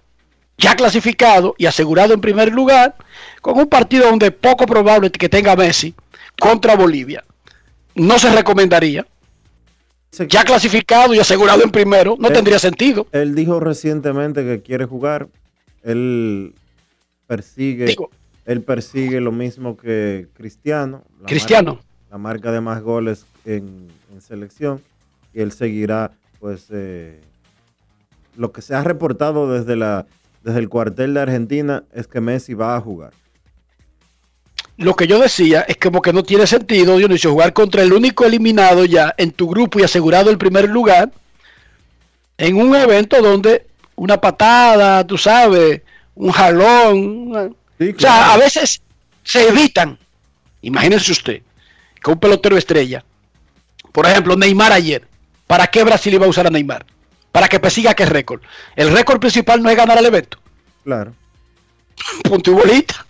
[0.56, 2.94] ya clasificado y asegurado en primer lugar,
[3.40, 5.96] con un partido donde poco probable que tenga Messi
[6.38, 7.24] contra Bolivia.
[7.96, 9.04] No se recomendaría
[10.28, 13.06] ya clasificado y asegurado en primero, no tendría sentido.
[13.12, 15.28] Él dijo recientemente que quiere jugar.
[15.82, 16.54] Él
[17.26, 17.96] persigue,
[18.44, 21.02] él persigue lo mismo que Cristiano.
[21.26, 21.80] Cristiano.
[22.10, 23.88] la marca de más goles en,
[24.20, 24.82] selección.
[25.34, 27.20] Y él seguirá, pues, eh,
[28.36, 30.06] lo que se ha reportado desde, la,
[30.44, 33.12] desde el cuartel de Argentina es que Messi va a jugar
[34.82, 38.24] lo que yo decía es como que no tiene sentido, Dionisio, jugar contra el único
[38.24, 41.10] eliminado ya en tu grupo y asegurado el primer lugar
[42.38, 45.82] en un evento donde una patada, tú sabes,
[46.14, 47.54] un jalón.
[47.78, 48.82] O sea, a veces
[49.22, 49.98] se evitan.
[50.62, 51.42] Imagínense usted
[52.02, 53.04] que un pelotero estrella,
[53.92, 55.06] por ejemplo, Neymar ayer,
[55.46, 56.84] ¿para qué Brasil iba a usar a Neymar?
[57.30, 58.42] Para que persiga qué récord.
[58.76, 60.38] El récord principal no es ganar el evento.
[60.84, 61.14] Claro.
[62.24, 63.06] Punto y bolita.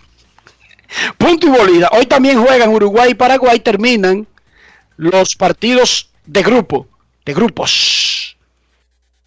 [1.19, 1.89] Punto y bolida.
[1.93, 3.61] Hoy también juegan Uruguay y Paraguay.
[3.61, 4.27] Terminan
[4.97, 6.87] los partidos de grupo,
[7.25, 8.37] de grupos,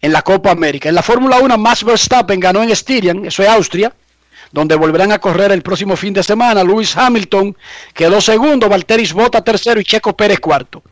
[0.00, 0.88] en la Copa América.
[0.88, 3.92] En la Fórmula 1, Max Verstappen ganó en Styrian, eso es Austria,
[4.52, 6.62] donde volverán a correr el próximo fin de semana.
[6.62, 7.56] Lewis Hamilton
[7.92, 10.82] quedó segundo, Valteris Bota tercero y Checo Pérez cuarto.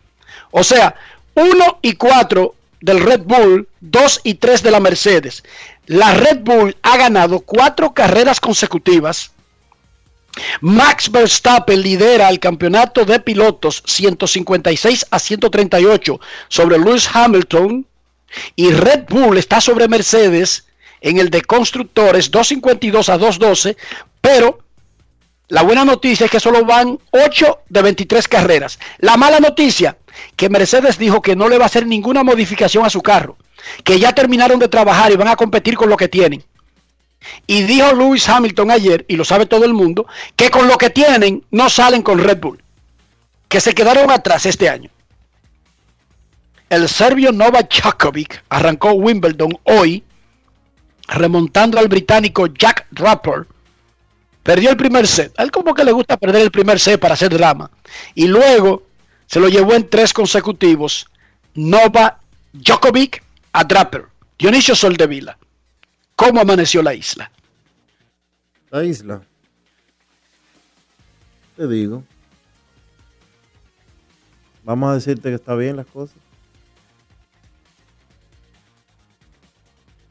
[0.50, 0.94] O sea,
[1.34, 5.42] 1 y 4 del Red Bull, 2 y 3 de la Mercedes.
[5.86, 9.33] La Red Bull ha ganado cuatro carreras consecutivas
[10.60, 17.86] Max Verstappen lidera el campeonato de pilotos 156 a 138 sobre Lewis Hamilton
[18.56, 20.66] y Red Bull está sobre Mercedes
[21.00, 23.76] en el de constructores 252 a 212,
[24.20, 24.58] pero
[25.48, 28.78] la buena noticia es que solo van 8 de 23 carreras.
[28.98, 29.98] La mala noticia,
[30.34, 33.36] que Mercedes dijo que no le va a hacer ninguna modificación a su carro,
[33.84, 36.42] que ya terminaron de trabajar y van a competir con lo que tienen.
[37.46, 40.06] Y dijo Lewis Hamilton ayer, y lo sabe todo el mundo,
[40.36, 42.62] que con lo que tienen no salen con Red Bull,
[43.48, 44.90] que se quedaron atrás este año.
[46.70, 50.02] El serbio Novak Djokovic arrancó Wimbledon hoy,
[51.06, 53.46] remontando al británico Jack Draper
[54.44, 55.32] Perdió el primer set.
[55.38, 57.70] A él como que le gusta perder el primer set para hacer drama.
[58.14, 58.82] Y luego
[59.26, 61.06] se lo llevó en tres consecutivos.
[61.54, 62.20] Nova
[62.52, 64.04] Djokovic a Draper.
[64.38, 65.38] Dionisio Soldevila.
[66.16, 67.30] ¿Cómo amaneció la isla?
[68.70, 69.22] La isla.
[71.56, 72.04] Te digo.
[74.64, 76.16] Vamos a decirte que está bien las cosas.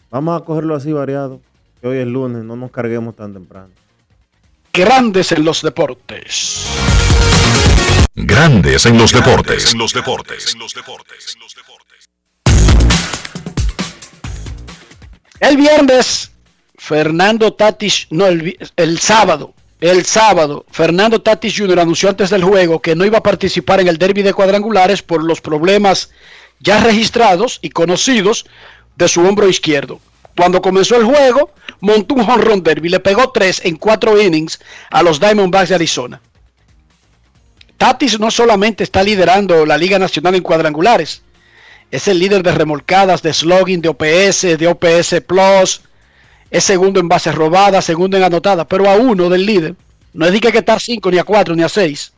[0.09, 1.41] Vamos a cogerlo así variado.
[1.81, 3.73] Que hoy es lunes, no nos carguemos tan temprano.
[4.71, 6.65] Grandes en los deportes.
[8.15, 9.73] Grandes en los deportes.
[9.73, 10.55] En los deportes.
[15.43, 16.31] El viernes,
[16.77, 21.81] Fernando Tatis, no, el, el sábado, el sábado, Fernando Tatis Jr.
[21.81, 25.21] anunció antes del juego que no iba a participar en el derby de cuadrangulares por
[25.21, 26.11] los problemas
[26.61, 28.45] ya registrados y conocidos
[28.95, 29.99] de su hombro izquierdo.
[30.37, 35.03] Cuando comenzó el juego, montó un home derby, le pegó tres en cuatro innings a
[35.03, 36.21] los Diamondbacks de Arizona.
[37.75, 41.21] Tatis no solamente está liderando la Liga Nacional en cuadrangulares,
[41.91, 45.81] es el líder de remolcadas, de slogan, de OPS, de OPS Plus,
[46.49, 49.75] es segundo en bases robadas, segundo en anotadas, pero a uno del líder.
[50.13, 52.13] No es de que hay que estar cinco, ni a cuatro, ni a seis.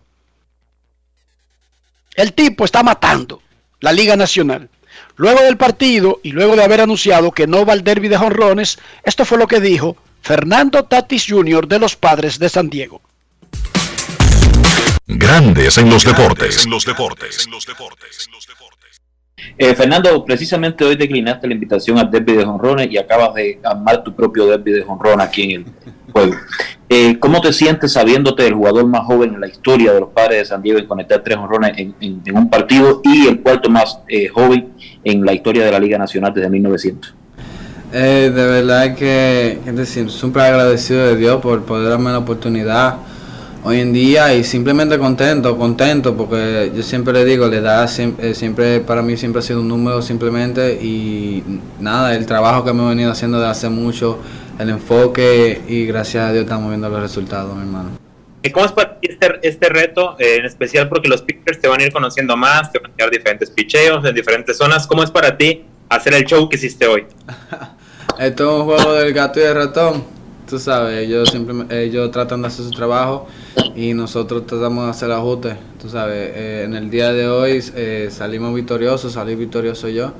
[2.15, 3.41] El tipo está matando
[3.79, 4.69] la Liga Nacional.
[5.15, 8.79] Luego del partido y luego de haber anunciado que no va al derby de jonrones,
[9.03, 11.67] esto fue lo que dijo Fernando Tatis Jr.
[11.67, 13.01] de los Padres de San Diego.
[15.07, 16.65] Grandes en los deportes.
[16.65, 17.47] En los deportes.
[19.57, 24.03] Eh, Fernando, precisamente hoy declinaste la invitación al derby de jonrones y acabas de armar
[24.03, 25.65] tu propio derby de jonrones aquí en el
[26.11, 26.35] juego.
[26.87, 30.39] Eh, ¿Cómo te sientes sabiéndote el jugador más joven en la historia de los padres
[30.39, 33.99] de San Diego en conectar tres jonrones en, en, un partido y el cuarto más
[34.07, 34.73] eh, joven
[35.03, 37.13] en la historia de la Liga Nacional desde 1900?
[37.91, 42.97] de verdad que, que decir, súper agradecido de Dios por poder darme la oportunidad
[43.65, 48.33] hoy en día y simplemente contento, contento, porque yo siempre le digo, le da eh,
[48.35, 51.43] siempre, para mí siempre ha sido un número simplemente y
[51.79, 54.19] nada, el trabajo que me he venido haciendo de hace mucho,
[54.59, 57.89] el enfoque y gracias a Dios estamos viendo los resultados, mi hermano.
[58.53, 61.81] ¿Cómo es para ti este, este reto, eh, en especial porque los pitchers te van
[61.81, 64.85] a ir conociendo más, te van a dar diferentes picheos en diferentes zonas?
[64.85, 67.07] ¿Cómo es para ti hacer el show que hiciste hoy?
[68.19, 70.03] Esto es un juego del gato y el ratón,
[70.47, 73.27] tú sabes, ellos, siempre, ellos tratan de hacer su trabajo
[73.75, 75.55] y nosotros tratamos de hacer ajustes.
[75.81, 80.13] Tú sabes, eh, en el día de hoy eh, salimos victoriosos, salí victorioso yo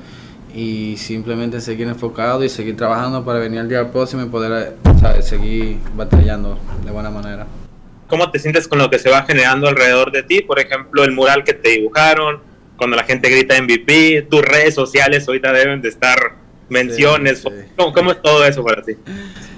[0.54, 4.76] y simplemente seguir enfocado y seguir trabajando para venir al día próximo y poder
[5.20, 7.46] seguir batallando de buena manera.
[8.08, 10.40] ¿Cómo te sientes con lo que se va generando alrededor de ti?
[10.40, 12.40] Por ejemplo, el mural que te dibujaron,
[12.76, 16.36] cuando la gente grita MVP, tus redes sociales ahorita deben de estar
[16.68, 17.42] menciones.
[17.76, 18.92] ¿Cómo es todo eso para ti?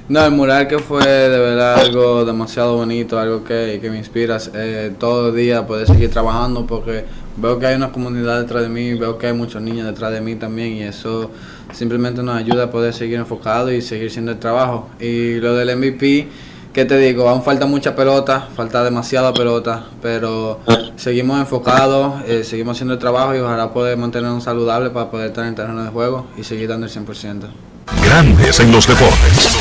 [0.09, 4.95] No, el mural que fue de verdad algo demasiado bonito, algo que, me inspira eh,
[4.99, 7.05] todo el día poder seguir trabajando porque
[7.37, 10.23] veo que hay una comunidad detrás de mí, veo que hay muchos niños detrás de
[10.23, 11.31] mí también y eso
[11.75, 14.89] simplemente nos ayuda a poder seguir enfocado y seguir siendo el trabajo.
[14.99, 16.27] Y lo del MVP,
[16.73, 17.29] ¿qué te digo?
[17.29, 20.61] Aún falta mucha pelota, falta demasiada pelota, pero
[20.97, 25.45] seguimos enfocados, eh, seguimos haciendo el trabajo y ojalá poder mantenernos saludables para poder estar
[25.45, 27.78] en el terreno de juego y seguir dando el 100%.
[28.03, 29.59] Grandes en los deportes.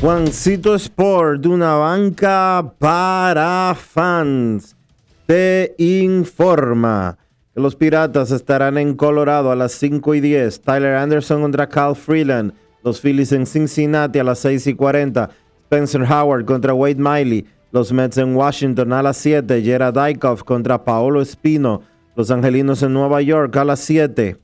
[0.00, 4.76] Juancito Sport, de una banca para fans,
[5.26, 7.16] te informa
[7.54, 10.60] que los Piratas estarán en Colorado a las 5 y 10.
[10.60, 12.52] Tyler Anderson contra Cal Freeland.
[12.82, 15.30] Los Phillies en Cincinnati a las 6 y 40.
[15.62, 17.46] Spencer Howard contra Wade Miley.
[17.74, 19.60] Los Mets en Washington a las 7.
[19.60, 21.82] Gerard Dykhoff contra Paolo Espino.
[22.14, 24.36] Los Angelinos en Nueva York a las 7.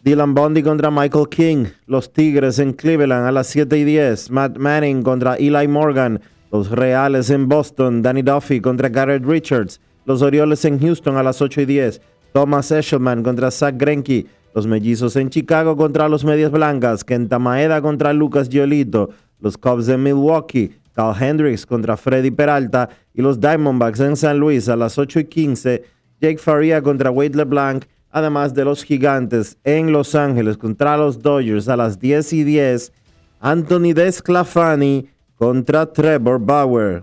[0.00, 1.66] Dylan Bundy contra Michael King.
[1.84, 4.30] Los Tigres en Cleveland a las 7 y 10.
[4.30, 6.18] Matt Manning contra Eli Morgan.
[6.50, 8.00] Los Reales en Boston.
[8.00, 9.78] Danny Duffy contra Garrett Richards.
[10.06, 12.00] Los Orioles en Houston a las 8 y 10.
[12.32, 14.24] Thomas Eshelman contra Zach Greinke.
[14.54, 17.04] Los Mellizos en Chicago contra los Medias Blancas.
[17.04, 19.10] Kenta Maeda contra Lucas Giolito.
[19.40, 20.83] Los Cubs en Milwaukee.
[20.94, 22.88] Carl Hendricks contra Freddy Peralta.
[23.12, 25.84] Y los Diamondbacks en San Luis a las 8 y 15.
[26.20, 27.84] Jake Faria contra Wade LeBlanc
[28.14, 32.92] además de los gigantes en Los Ángeles contra los Dodgers a las 10 y 10,
[33.40, 37.02] Anthony Desclafani contra Trevor Bauer.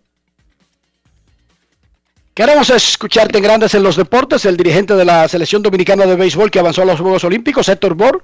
[2.33, 4.45] Queremos escucharte en Grandes en los Deportes.
[4.45, 7.93] El dirigente de la Selección Dominicana de Béisbol que avanzó a los Juegos Olímpicos, Héctor
[7.93, 8.23] Borg,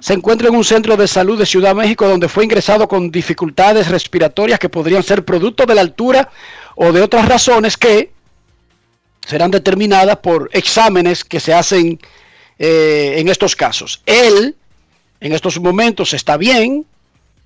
[0.00, 3.88] se encuentra en un centro de salud de Ciudad México donde fue ingresado con dificultades
[3.88, 6.30] respiratorias que podrían ser producto de la altura
[6.76, 8.10] o de otras razones que
[9.26, 12.00] serán determinadas por exámenes que se hacen
[12.58, 14.00] eh, en estos casos.
[14.06, 14.56] Él,
[15.20, 16.86] en estos momentos, está bien,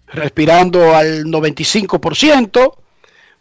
[0.06, 2.76] respirando al 95%,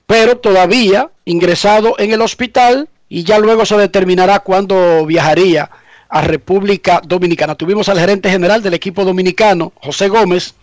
[0.06, 5.70] pero todavía ingresado en el hospital y ya luego se determinará cuándo viajaría
[6.10, 7.56] a República Dominicana.
[7.56, 10.54] Tuvimos al gerente general del equipo dominicano, José Gómez,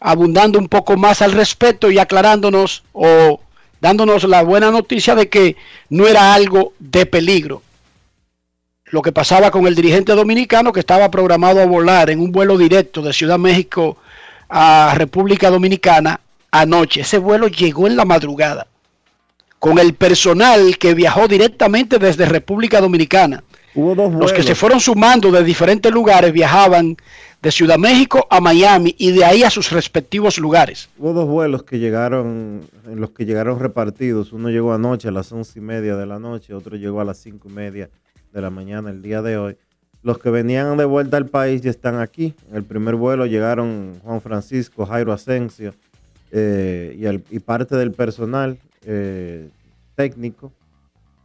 [0.00, 3.40] abundando un poco más al respecto y aclarándonos o
[3.80, 5.56] dándonos la buena noticia de que
[5.88, 7.62] no era algo de peligro.
[8.86, 12.58] Lo que pasaba con el dirigente dominicano que estaba programado a volar en un vuelo
[12.58, 13.96] directo de Ciudad México
[14.48, 16.20] a República Dominicana
[16.52, 17.00] anoche.
[17.00, 18.68] Ese vuelo llegó en la madrugada
[19.58, 23.42] con el personal que viajó directamente desde República Dominicana.
[23.74, 26.96] Los que se fueron sumando de diferentes lugares viajaban
[27.40, 30.90] de Ciudad México a Miami y de ahí a sus respectivos lugares.
[30.98, 34.32] Hubo dos vuelos que llegaron, en los que llegaron repartidos.
[34.32, 37.18] Uno llegó anoche a las once y media de la noche, otro llegó a las
[37.18, 37.88] cinco y media
[38.32, 39.56] de la mañana el día de hoy.
[40.02, 42.34] Los que venían de vuelta al país ya están aquí.
[42.50, 45.72] En el primer vuelo llegaron Juan Francisco, Jairo Asensio
[46.34, 49.50] eh, y, el, y, parte del personal eh,
[49.94, 50.50] técnico.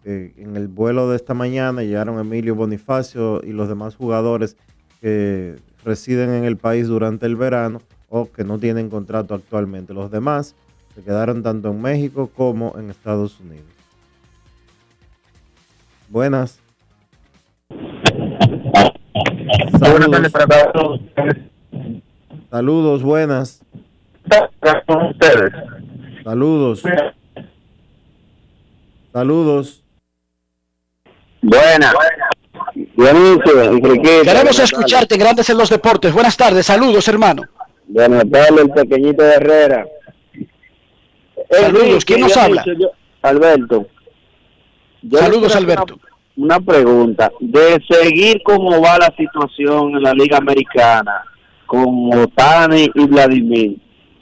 [0.03, 4.57] Eh, en el vuelo de esta mañana llegaron Emilio Bonifacio y los demás jugadores
[5.01, 9.93] que residen en el país durante el verano o que no tienen contrato actualmente.
[9.93, 10.55] Los demás
[10.93, 13.65] se quedaron tanto en México como en Estados Unidos.
[16.09, 16.59] Buenas.
[19.79, 21.01] Saludos.
[22.49, 23.61] Saludos, buenas.
[26.23, 26.83] Saludos.
[29.13, 29.83] Saludos.
[31.41, 31.93] Buenas.
[34.23, 36.13] Queremos escucharte, Grandes en los Deportes.
[36.13, 37.43] Buenas tardes, saludos, hermano.
[37.87, 39.87] Buenas tardes, el pequeñito de Herrera.
[41.49, 42.65] Saludos, ¿quién nos habla?
[43.21, 43.87] Alberto.
[45.11, 45.99] saludos, Alberto.
[46.35, 47.31] Una, una pregunta.
[47.39, 51.23] De seguir cómo va la situación en la Liga Americana
[51.65, 53.77] con Otani y Vladimir,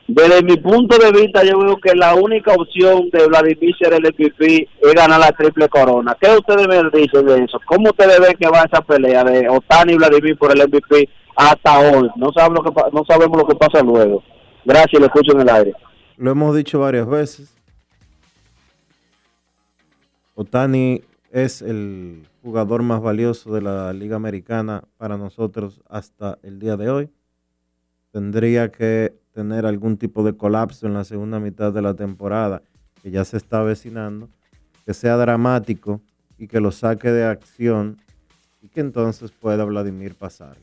[0.08, 4.04] desde mi punto de vista, yo veo que la única opción de Vladimir ser el
[4.04, 6.16] MVP es ganar la triple corona.
[6.22, 7.60] ¿Qué ustedes me dicen de eso?
[7.66, 11.80] ¿Cómo ustedes ven que va esa pelea de Otani y Vladimir por el MVP hasta
[11.80, 12.08] hoy?
[12.18, 14.24] No sabemos lo que, no sabemos lo que pasa luego.
[14.64, 15.74] Gracias, lo escucho en el aire.
[16.18, 17.58] Lo hemos dicho varias veces.
[20.36, 21.02] Otani
[21.32, 26.90] es el jugador más valioso de la Liga Americana para nosotros hasta el día de
[26.92, 27.10] hoy.
[28.12, 32.62] Tendría que tener algún tipo de colapso en la segunda mitad de la temporada,
[33.04, 34.30] que ya se está avecinando,
[34.86, 36.00] que sea dramático
[36.38, 37.98] y que lo saque de acción
[38.62, 40.56] y que entonces pueda Vladimir pasar.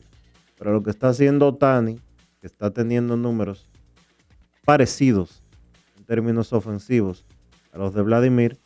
[0.57, 1.99] Pero lo que está haciendo Tani,
[2.41, 3.69] que está teniendo números
[4.65, 5.43] parecidos
[5.99, 7.25] en términos ofensivos
[7.73, 8.57] a los de Vladimir,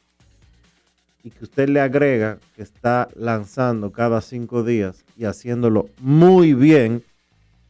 [1.22, 7.04] y que usted le agrega que está lanzando cada cinco días y haciéndolo muy bien,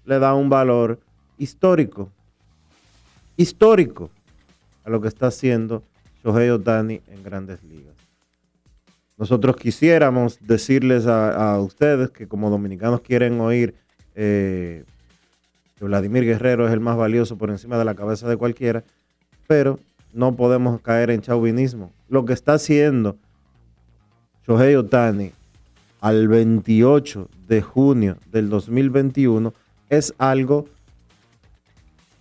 [0.06, 1.00] le da un valor
[1.40, 2.12] histórico
[3.38, 4.10] histórico
[4.84, 5.84] a lo que está haciendo
[6.24, 7.96] Shohei Otani en grandes ligas.
[9.18, 13.74] Nosotros quisiéramos decirles a, ustedes que como dominicanos quieren oír
[14.16, 14.84] eh,
[15.78, 18.84] que Vladimir Guerrero es el más valioso por encima de la cabeza de cualquiera,
[19.48, 19.80] pero
[20.14, 21.92] no podemos caer en chauvinismo.
[22.10, 23.18] Lo que está haciendo
[24.48, 25.32] Shohei Otani
[26.02, 29.54] al 28 de junio del 2021
[29.90, 30.68] es algo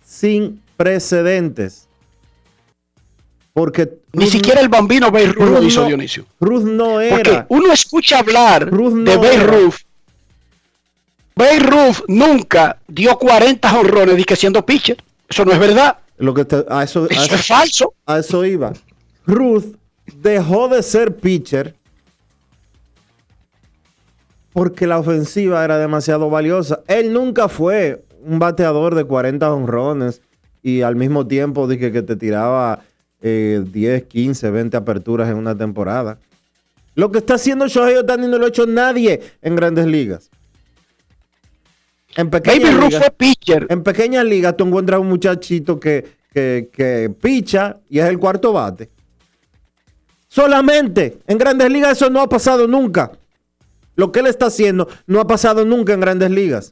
[0.03, 1.87] sin precedentes.
[3.53, 6.25] Porque ni siquiera el bambino Beirut lo hizo Dionisio.
[6.39, 7.15] Ruth no era.
[7.15, 9.17] Porque uno escucha hablar de
[11.35, 14.97] Bay Ruth nunca dio 40 jonrones y que siendo pitcher.
[15.27, 15.97] Eso no es verdad.
[16.17, 17.93] Lo que te- a eso, a Eso eso- es falso.
[18.05, 18.73] A eso iba.
[19.25, 19.75] Ruth
[20.15, 21.75] dejó de ser pitcher
[24.53, 26.81] porque la ofensiva era demasiado valiosa.
[26.87, 30.21] Él nunca fue un bateador de 40 honrones
[30.63, 32.81] y al mismo tiempo dije que te tiraba
[33.21, 36.19] eh, 10, 15, 20 aperturas en una temporada.
[36.95, 40.29] Lo que está haciendo Shohei Ohtani no lo ha hecho nadie en grandes ligas.
[42.15, 43.67] En pequeñas Baby ligas- pitcher.
[43.69, 48.53] en pequeñas ligas tú encuentras un muchachito que, que, que picha y es el cuarto
[48.53, 48.89] bate.
[50.27, 53.11] Solamente en grandes ligas eso no ha pasado nunca.
[53.95, 56.71] Lo que él está haciendo no ha pasado nunca en grandes ligas.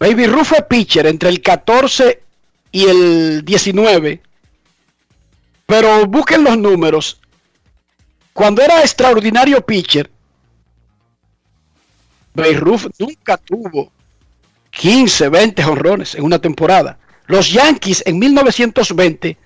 [0.00, 2.22] Baby Ruth fue pitcher entre el 14
[2.72, 4.22] y el 19.
[5.66, 7.20] Pero busquen los números.
[8.32, 10.10] Cuando era extraordinario pitcher,
[12.32, 13.92] Baby Ruth nunca tuvo
[14.70, 16.98] 15, 20 honrones en una temporada.
[17.26, 19.36] Los Yankees en 1920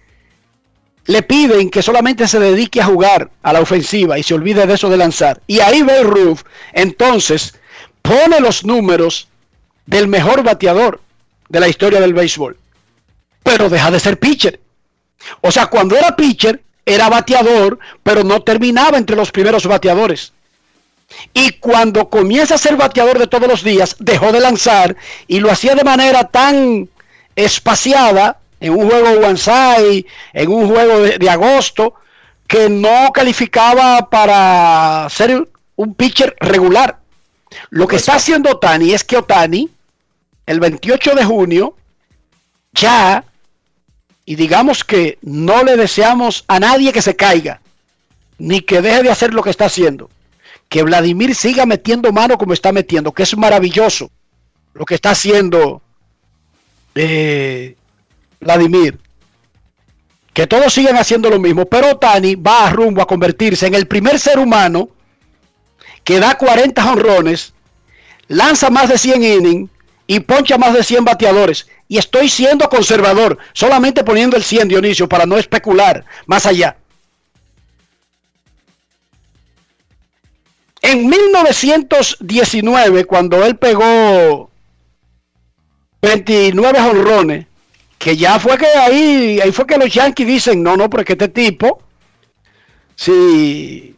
[1.07, 4.75] le piden que solamente se dedique a jugar a la ofensiva y se olvide de
[4.75, 5.43] eso de lanzar.
[5.49, 6.41] Y ahí Babe Ruth
[6.73, 7.59] entonces
[8.03, 9.29] pone los números
[9.87, 11.01] del mejor bateador
[11.49, 12.57] de la historia del béisbol.
[13.43, 14.61] Pero deja de ser pitcher.
[15.41, 20.33] O sea, cuando era pitcher, era bateador, pero no terminaba entre los primeros bateadores.
[21.33, 25.51] Y cuando comienza a ser bateador de todos los días, dejó de lanzar y lo
[25.51, 26.89] hacía de manera tan
[27.37, 31.95] espaciada en un juego one en un juego de agosto,
[32.47, 36.99] que no calificaba para ser un pitcher regular.
[37.71, 39.71] Lo que está haciendo Otani es que Otani,
[40.47, 41.77] el 28 de junio,
[42.73, 43.25] ya,
[44.25, 47.61] y digamos que no le deseamos a nadie que se caiga,
[48.39, 50.11] ni que deje de hacer lo que está haciendo.
[50.69, 54.11] Que Vladimir siga metiendo mano como está metiendo, que es maravilloso
[54.73, 55.83] lo que está haciendo
[56.95, 57.77] eh,
[58.41, 58.99] Vladimir.
[60.33, 63.87] Que todos sigan haciendo lo mismo, pero Otani va a rumbo a convertirse en el
[63.87, 64.89] primer ser humano
[66.05, 67.55] que da 40 honrones,
[68.29, 69.71] lanza más de 100 innings
[70.07, 71.67] y poncha más de 100 bateadores.
[71.89, 76.77] Y estoy siendo conservador, solamente poniendo el 100, Dionisio, para no especular más allá.
[80.83, 84.51] En 1919, cuando él pegó
[86.03, 87.47] 29 honrones,
[87.97, 91.29] que ya fue que ahí, ahí fue que los Yankees dicen, no, no, porque este
[91.29, 91.83] tipo,
[92.97, 93.94] si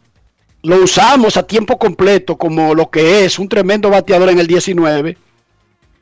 [0.63, 5.17] lo usamos a tiempo completo como lo que es un tremendo bateador en el 19,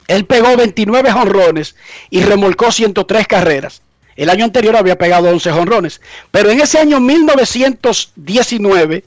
[0.07, 1.75] él pegó 29 honrones
[2.09, 3.81] y remolcó 103 carreras.
[4.15, 6.01] El año anterior había pegado 11 honrones,
[6.31, 9.03] pero en ese año 1919,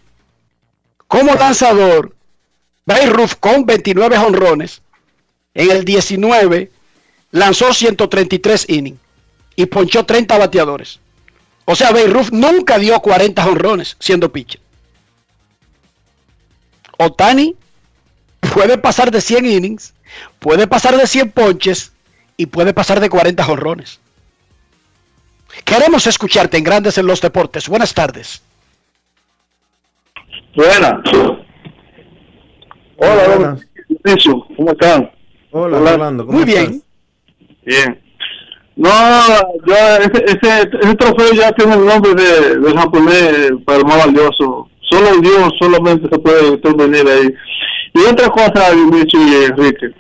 [1.07, 2.14] como lanzador,
[2.84, 4.82] Babe Ruth con 29 honrones,
[5.55, 6.70] en el 19
[7.30, 8.99] lanzó 133 innings
[9.57, 11.01] y ponchó 30 bateadores.
[11.64, 14.61] O sea, Babe Ruth nunca dio 40 honrones siendo pitcher.
[16.99, 17.57] Otani
[18.53, 19.94] puede pasar de 100 innings,
[20.38, 21.92] puede pasar de 100 ponches
[22.36, 24.01] y puede pasar de 40 jonrones.
[25.64, 27.68] Queremos escucharte en Grandes en los Deportes.
[27.68, 28.42] Buenas tardes.
[30.55, 31.03] Buena.
[32.96, 33.57] Hola,
[33.88, 35.11] Dionisio, ¿cómo están?
[35.53, 35.96] Hola, Hola.
[35.99, 36.68] ¿cómo Muy estás?
[36.68, 36.82] bien.
[37.64, 38.03] Bien.
[38.76, 38.90] No,
[39.66, 44.07] yo, ese, ese, ese trofeo ya tiene el nombre de, de japonés para el más
[44.07, 44.68] valioso.
[44.91, 47.34] Solo Dios solamente se puede intervenir ahí.
[47.95, 49.91] Y otra cosa, Dionisio y Enrique.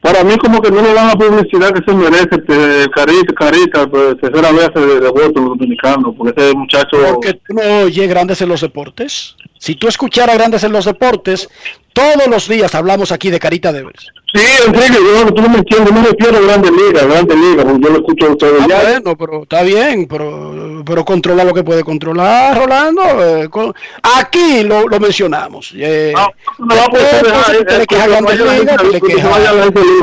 [0.00, 3.86] Para mí como que no le dan la publicidad que se merece, este, Carita, Carita,
[3.90, 6.96] pues, tercera vez de, de voto los dominicanos, porque ese muchacho...
[7.14, 9.36] Porque tú no oyes Grandes en los Deportes.
[9.58, 11.48] Si tú escucharas Grandes en los Deportes,
[11.92, 14.06] todos los días hablamos aquí de Carita Devers.
[14.32, 17.66] Sí, Enrique, yo, tú no me entiendes, no me refiero a Grandes Ligas, Grandes Ligas,
[17.66, 18.82] yo lo escucho a ustedes Ah, ya.
[18.82, 23.02] bueno, pero está bien, pero, pero controla lo que puede controlar, Rolando.
[23.42, 25.72] eh, con- aquí lo, lo mencionamos.
[25.74, 26.12] Eh,
[26.58, 28.76] no va a poder después, dejar, tú te eh, le quejas a que Grandes Ligas,
[28.76, 29.52] tú le quejas a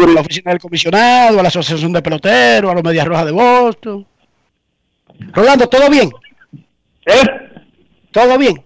[0.08, 4.06] la oficina del comisionado, a la asociación de peloteros, a los Medias Rojas de Boston.
[5.34, 6.12] Rolando, ¿todo bien?
[7.06, 7.22] ¿Eh?
[8.12, 8.62] ¿Todo bien?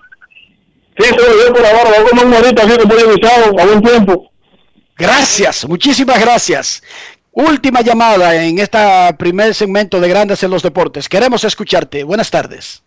[4.97, 6.83] Gracias, muchísimas gracias.
[7.31, 8.77] Última llamada en este
[9.17, 11.07] primer segmento de Grandes en los Deportes.
[11.07, 12.03] Queremos escucharte.
[12.03, 12.83] Buenas tardes.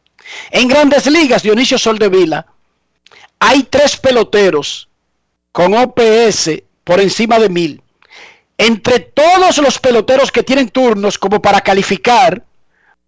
[0.51, 2.47] En Grandes Ligas, Dionisio Soldevila,
[3.39, 4.91] hay tres peloteros
[5.51, 6.51] con OPS
[6.85, 7.83] por encima de mil.
[8.59, 12.45] Entre todos los peloteros que tienen turnos como para calificar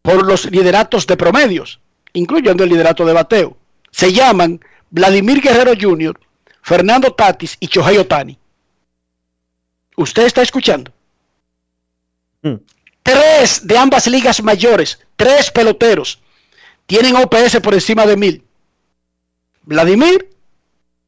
[0.01, 1.79] por los lideratos de promedios,
[2.15, 3.57] incluyendo el liderato de bateo,
[3.91, 4.61] se llaman
[4.95, 6.17] Vladimir Guerrero Jr.,
[6.63, 8.39] Fernando Tatis y Shohei Otani.
[9.97, 10.93] ¿Usted está escuchando?
[12.43, 12.59] Hmm.
[13.03, 16.21] Tres de ambas ligas mayores, tres peloteros,
[16.87, 18.45] tienen OPS por encima de mil.
[19.63, 20.31] Vladimir,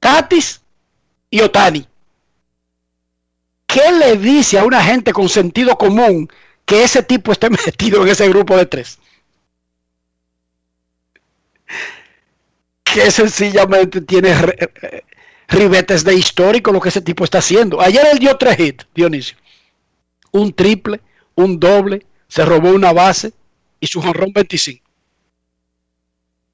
[0.01, 0.61] Tatis
[1.31, 1.87] y Otani.
[3.69, 6.29] ¿Qué le dice a una gente con sentido común
[6.65, 8.99] que ese tipo esté metido en ese grupo de tres?
[12.97, 15.05] Que sencillamente tiene eh,
[15.49, 17.79] ribetes de histórico lo que ese tipo está haciendo.
[17.79, 19.37] Ayer él dio tres hits, Dionisio.
[20.33, 21.03] Un triple,
[21.35, 23.35] un doble, se robó una base
[23.81, 24.83] y su jonrón 25.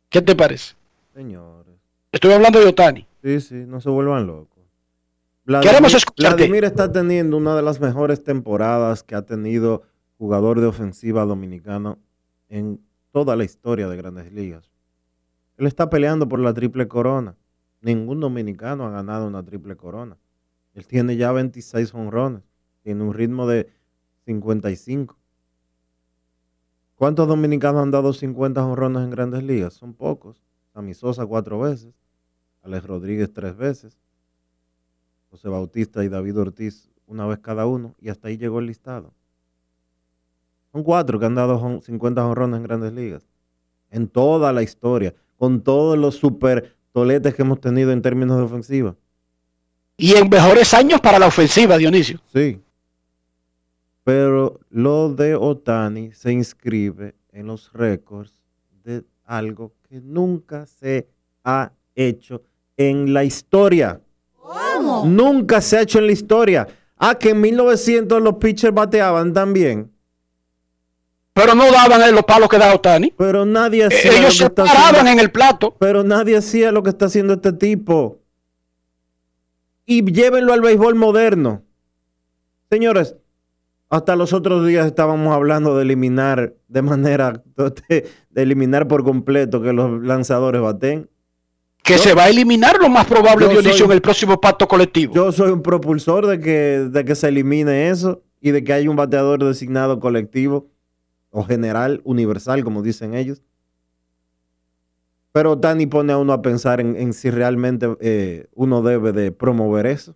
[0.09, 0.75] ¿Qué te parece?
[1.15, 1.77] Señores.
[2.11, 3.07] Estoy hablando de Otani.
[3.23, 4.65] Sí, sí, no se vuelvan locos.
[5.47, 6.39] Queremos escucharte.
[6.39, 9.85] Vladimir está teniendo una de las mejores temporadas que ha tenido
[10.19, 12.01] jugador de ofensiva dominicano
[12.49, 12.81] en
[13.13, 14.72] toda la historia de Grandes Ligas.
[15.63, 17.37] Él está peleando por la triple corona.
[17.83, 20.19] Ningún dominicano ha ganado una triple corona.
[20.75, 22.43] Él tiene ya 26 honrones.
[22.83, 23.71] Tiene un ritmo de
[24.25, 25.17] 55.
[26.97, 29.75] ¿Cuántos dominicanos han dado 50 honrones en Grandes Ligas?
[29.75, 30.43] Son pocos.
[30.75, 31.95] Sammy Sosa cuatro veces.
[32.63, 33.97] Alex Rodríguez tres veces.
[35.31, 37.95] José Bautista y David Ortiz una vez cada uno.
[38.01, 39.15] Y hasta ahí llegó el listado.
[40.73, 43.29] Son cuatro que han dado jon- 50 honrones en Grandes Ligas.
[43.91, 45.15] En toda la historia.
[45.43, 48.95] Con todos los super toletes que hemos tenido en términos de ofensiva.
[49.97, 52.21] Y en mejores años para la ofensiva, Dionisio.
[52.33, 52.61] Sí.
[54.05, 58.33] Pero lo de Otani se inscribe en los récords
[58.85, 61.09] de algo que nunca se
[61.43, 62.43] ha hecho
[62.77, 64.01] en la historia.
[65.05, 66.69] Nunca se ha hecho en la historia.
[66.97, 69.92] Ah, que en 1900 los pitchers bateaban también.
[71.35, 73.13] Pero no daban los palos que da Otani.
[73.17, 75.77] Pero nadie hacía Ellos lo que se paraban haciendo- en el plato.
[75.79, 78.19] Pero nadie hacía lo que está haciendo este tipo.
[79.87, 81.63] Y llévenlo al béisbol moderno.
[82.71, 83.17] Señores,
[83.91, 87.43] hasta los otros días estábamos hablando de eliminar de manera,
[87.89, 91.09] de, de eliminar por completo que los lanzadores baten.
[91.83, 94.69] Que se va a eliminar lo más probable, Yo Dionisio, soy- en el próximo pacto
[94.69, 95.15] colectivo.
[95.15, 98.89] Yo soy un propulsor de que, de que se elimine eso y de que haya
[98.89, 100.69] un bateador designado colectivo
[101.33, 103.43] o general, universal, como dicen ellos.
[105.33, 109.33] Pero Dani pone a uno a pensar en, en si realmente eh, uno debe de
[109.33, 110.15] promover eso.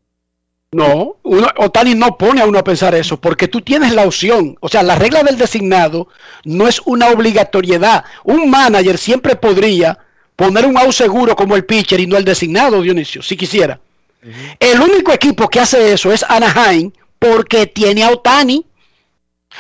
[0.73, 4.57] No, uno- Otani no pone a uno a pensar eso, porque tú tienes la opción.
[4.61, 6.09] O sea, la regla del designado
[6.45, 8.05] no es una obligatoriedad.
[8.25, 9.99] Un manager siempre podría
[10.35, 13.81] poner un out seguro como el pitcher y no el designado, Dionisio, si quisiera.
[14.61, 18.67] El único equipo que hace eso es Anaheim, porque tiene a Otani.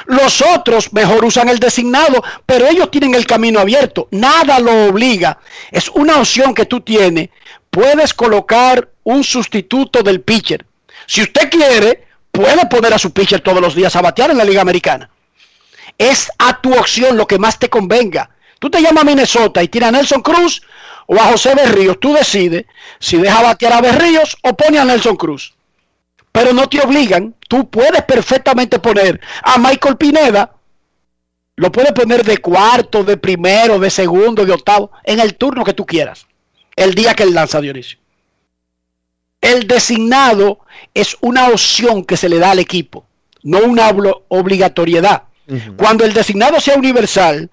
[0.05, 4.09] Los otros mejor usan el designado, pero ellos tienen el camino abierto.
[4.11, 5.38] Nada lo obliga.
[5.70, 7.30] Es una opción que tú tienes.
[7.70, 10.64] Puedes colocar un sustituto del pitcher.
[11.07, 14.44] Si usted quiere, puede poner a su pitcher todos los días a batear en la
[14.44, 15.09] Liga Americana.
[15.99, 18.30] Es a tu opción lo que más te convenga.
[18.59, 20.62] Tú te llamas a Minnesota y tira a Nelson Cruz
[21.07, 21.99] o a José Berríos.
[22.01, 22.66] Tú decides
[22.99, 25.56] si deja batear a Berríos o pone a Nelson Cruz
[26.37, 27.34] pero no te obligan.
[27.49, 30.53] Tú puedes perfectamente poner a Michael Pineda,
[31.57, 35.72] lo puedes poner de cuarto, de primero, de segundo, de octavo, en el turno que
[35.72, 36.26] tú quieras,
[36.76, 37.99] el día que él lanza Dionisio.
[39.41, 40.61] El designado
[40.93, 43.07] es una opción que se le da al equipo,
[43.43, 43.89] no una
[44.28, 45.22] obligatoriedad.
[45.78, 47.49] Cuando el designado sea universal,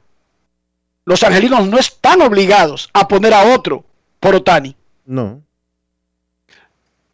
[1.06, 3.86] los angelinos no están obligados a poner a otro
[4.20, 4.76] por Otani.
[5.06, 5.42] No.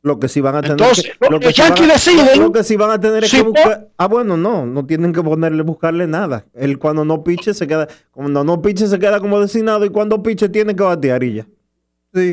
[0.02, 2.64] Lo que sí van a tener Entonces, que, los que sí van deciden lo que
[2.64, 3.89] sí van a tener es si que buscar.
[3.97, 6.45] Ah, bueno, no, no tienen que ponerle, buscarle nada.
[6.54, 10.24] Él cuando no piche se queda, cuando no piche se queda como designado y cuando
[10.24, 11.47] piche tiene que batear y ya.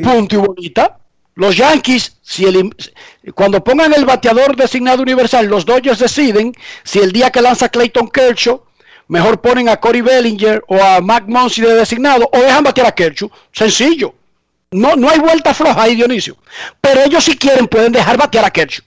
[0.01, 0.97] Punto y bolita.
[1.35, 2.73] Los Yankees, si elim-
[3.35, 6.53] cuando pongan el bateador designado universal, los Dodgers deciden
[6.83, 8.63] si el día que lanza Clayton Kershaw,
[9.09, 12.91] mejor ponen a Corey Bellinger o a Mac Muncy de designado o dejan batear a
[12.95, 13.29] Kershaw.
[13.51, 14.13] Sencillo.
[14.71, 16.37] No, no hay vuelta floja ahí, Dionisio.
[16.81, 18.85] Pero ellos si quieren pueden dejar batear a Kershaw.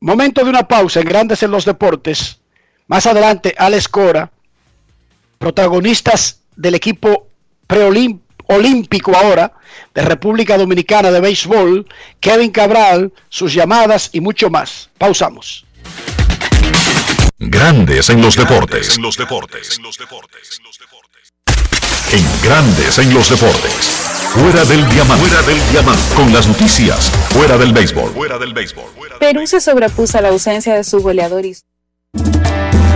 [0.00, 2.38] Momento de una pausa en Grandes en los Deportes.
[2.86, 4.30] Más adelante, Alex Cora,
[5.38, 7.28] protagonistas del equipo
[7.66, 9.52] preolímpico ahora
[9.94, 11.86] de República Dominicana de Béisbol,
[12.20, 14.90] Kevin Cabral, sus llamadas y mucho más.
[14.98, 15.66] Pausamos.
[17.38, 18.96] Grandes en los deportes.
[18.96, 19.78] En los deportes.
[22.10, 23.72] En Grandes en los deportes.
[24.30, 25.26] Fuera del diamante.
[25.26, 26.14] Fuera del diamante.
[26.14, 27.10] Con las noticias.
[27.28, 28.10] Fuera del béisbol.
[28.14, 28.86] Fuera del béisbol.
[29.20, 31.54] Perú se sobrepuso a la ausencia de su goleador y
[32.14, 32.95] En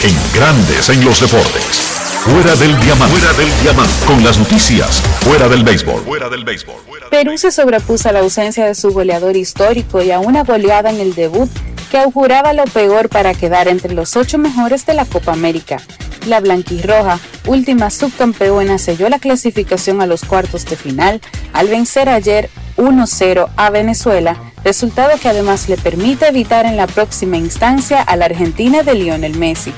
[0.04, 1.85] En Grandes en los Deportes.
[2.26, 3.20] Fuera del diamante.
[3.20, 3.94] Fuera del diamante.
[4.08, 5.00] Con las noticias.
[5.20, 6.02] Fuera del béisbol.
[6.02, 6.78] Fuera del béisbol.
[7.12, 11.00] Perú se sobrepuso a la ausencia de su goleador histórico y a una goleada en
[11.00, 11.52] el debut
[11.92, 15.78] que auguraba lo peor para quedar entre los ocho mejores de la Copa América.
[16.26, 21.22] La blanquirroja, última subcampeona, selló la clasificación a los cuartos de final
[21.54, 27.38] al vencer ayer 1-0 a Venezuela, resultado que además le permite evitar en la próxima
[27.38, 29.72] instancia a la Argentina de Lionel Messi.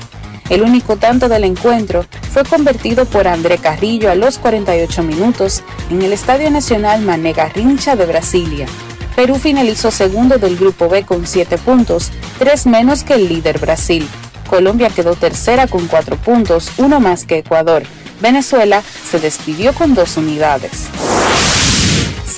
[0.50, 6.02] El único tanto del encuentro fue convertido por André Carrillo a los 48 minutos en
[6.02, 8.66] el Estadio Nacional Mané Garrincha de Brasilia.
[9.14, 14.08] Perú finalizó segundo del Grupo B con 7 puntos, 3 menos que el líder Brasil.
[14.48, 17.82] Colombia quedó tercera con 4 puntos, uno más que Ecuador.
[18.20, 20.88] Venezuela se despidió con dos unidades.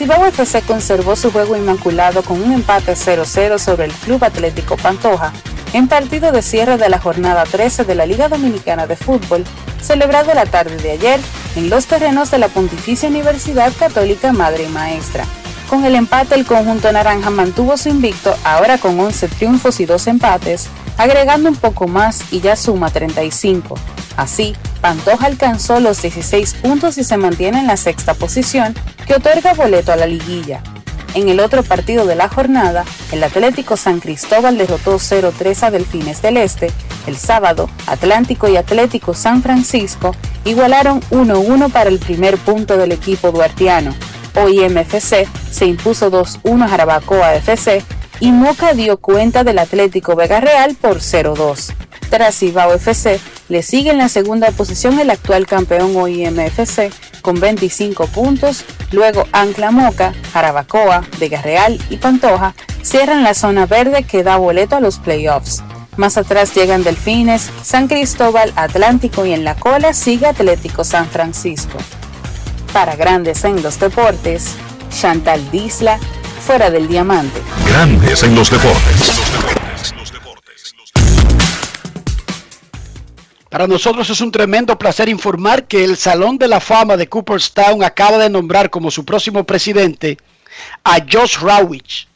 [0.01, 5.31] Cibao FC conservó su juego inmaculado con un empate 0-0 sobre el Club Atlético Pantoja
[5.75, 9.45] en partido de cierre de la jornada 13 de la Liga Dominicana de Fútbol,
[9.83, 11.21] celebrado la tarde de ayer
[11.55, 15.27] en los terrenos de la Pontificia Universidad Católica Madre y Maestra.
[15.69, 20.07] Con el empate, el conjunto naranja mantuvo su invicto, ahora con 11 triunfos y 2
[20.07, 23.77] empates, agregando un poco más y ya suma 35.
[24.17, 28.75] Así, Pantoja alcanzó los 16 puntos y se mantiene en la sexta posición,
[29.07, 30.63] que otorga boleto a la liguilla.
[31.15, 36.23] En el otro partido de la jornada, el Atlético San Cristóbal derrotó 0-3 a Delfines
[36.23, 36.71] del Este.
[37.07, 40.15] El sábado, Atlántico y Atlético San Francisco
[40.45, 43.93] igualaron 1-1 para el primer punto del equipo duartiano.
[44.37, 47.83] OIMFC se impuso 2-1 a Jarabacoa FC
[48.21, 51.73] y Moca dio cuenta del Atlético Vega Real por 0-2.
[52.11, 53.19] Tras Ibao FC,
[53.49, 56.93] le sigue en la segunda posición el actual campeón OIMFC
[57.23, 64.05] con 25 puntos, luego Ancla Moca, Jarabacoa, Vega Real y Pantoja cierran la zona verde
[64.05, 65.63] que da boleto a los playoffs.
[65.97, 71.79] Más atrás llegan Delfines, San Cristóbal, Atlántico y en la cola sigue Atlético San Francisco.
[72.73, 74.55] Para grandes en los deportes,
[74.91, 75.99] Chantal Disla,
[76.51, 77.41] fuera del diamante.
[77.65, 79.23] Grandes en los deportes.
[83.49, 87.85] Para nosotros es un tremendo placer informar que el Salón de la Fama de Cooperstown
[87.85, 90.19] acaba de nombrar como su próximo presidente
[90.83, 92.09] a Josh Rawich.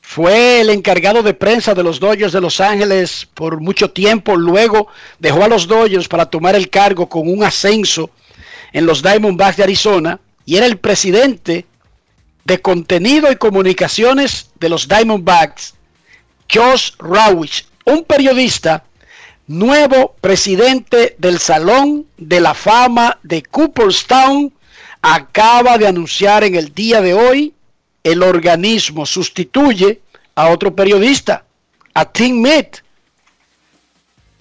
[0.00, 4.86] Fue el encargado de prensa de los Dodgers de Los Ángeles por mucho tiempo, luego
[5.18, 8.10] dejó a los Dodgers para tomar el cargo con un ascenso
[8.72, 11.66] en los Diamondbacks de Arizona y era el presidente
[12.44, 15.74] de contenido y comunicaciones de los Diamondbacks,
[16.52, 18.84] Josh Rawich, un periodista
[19.46, 24.52] nuevo presidente del Salón de la Fama de Cooperstown,
[25.02, 27.54] acaba de anunciar en el día de hoy
[28.02, 30.00] el organismo sustituye
[30.34, 31.44] a otro periodista,
[31.94, 32.66] a Tim Mead,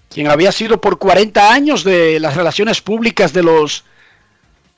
[0.10, 3.84] quien había sido por 40 años de las relaciones públicas de los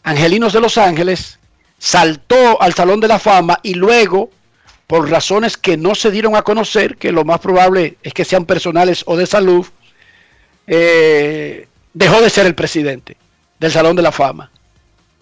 [0.04, 1.40] Angelinos de Los Ángeles,
[1.82, 4.30] saltó al Salón de la Fama y luego,
[4.86, 8.46] por razones que no se dieron a conocer, que lo más probable es que sean
[8.46, 9.66] personales o de salud,
[10.68, 13.18] eh, dejó de ser el presidente
[13.60, 14.52] del Salón de la Fama.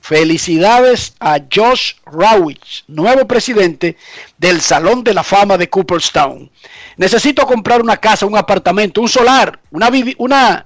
[0.02, 3.96] Felicidades a Josh Rawich, nuevo presidente
[4.38, 6.52] del Salón de la Fama de Cooperstown.
[6.98, 10.66] Necesito comprar una casa, un apartamento, un solar, una, una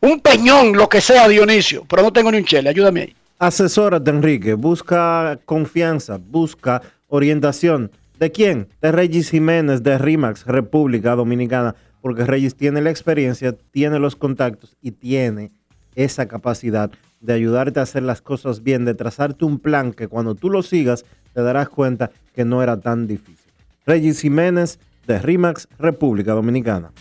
[0.00, 3.16] un peñón, lo que sea, Dionisio, pero no tengo ni un chele, ayúdame ahí.
[3.42, 4.54] Asesórate, Enrique.
[4.54, 7.90] Busca confianza, busca orientación.
[8.20, 8.68] ¿De quién?
[8.80, 11.74] De Regis Jiménez, de RIMAX, República Dominicana.
[12.00, 15.50] Porque Regis tiene la experiencia, tiene los contactos y tiene
[15.96, 20.36] esa capacidad de ayudarte a hacer las cosas bien, de trazarte un plan que cuando
[20.36, 23.50] tú lo sigas te darás cuenta que no era tan difícil.
[23.84, 24.78] Regis Jiménez,
[25.08, 26.92] de RIMAX, República Dominicana.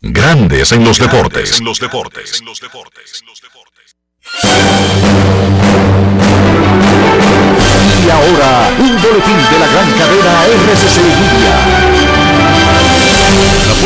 [0.00, 1.60] Grandes en los deportes.
[1.60, 2.42] En los deportes.
[4.32, 4.38] Y
[8.10, 11.54] ahora, un boletín de la gran cadena RCC Media.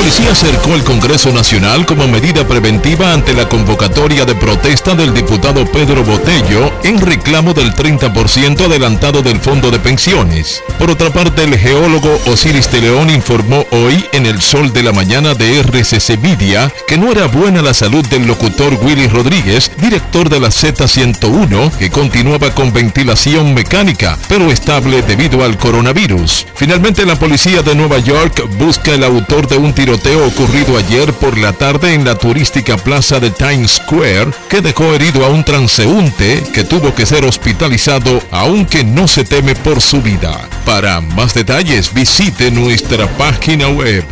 [0.01, 5.67] Policía cercó el Congreso Nacional como medida preventiva ante la convocatoria de protesta del diputado
[5.67, 10.63] Pedro Botello en reclamo del 30% adelantado del fondo de pensiones.
[10.79, 14.93] Por otra parte, el geólogo Osiris de León informó hoy en el sol de la
[14.93, 20.31] mañana de RCC Media que no era buena la salud del locutor Willy Rodríguez, director
[20.31, 26.47] de la Z101, que continuaba con ventilación mecánica, pero estable debido al coronavirus.
[26.55, 31.37] Finalmente, la policía de Nueva York busca el autor de un tiroteo ocurrido ayer por
[31.37, 36.45] la tarde en la turística plaza de Times Square, que dejó herido a un transeúnte
[36.55, 40.49] que tuvo que ser hospitalizado, aunque no se teme por su vida.
[40.65, 44.05] Para más detalles, visite nuestra página web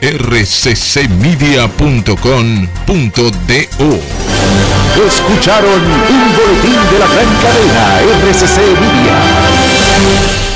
[0.00, 1.60] rccmedia.com.do.
[5.06, 10.55] Escucharon un boletín de la gran cadena RCC Media.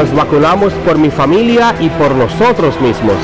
[0.00, 3.18] Nos vacunamos por mi familia y por nosotros mismos.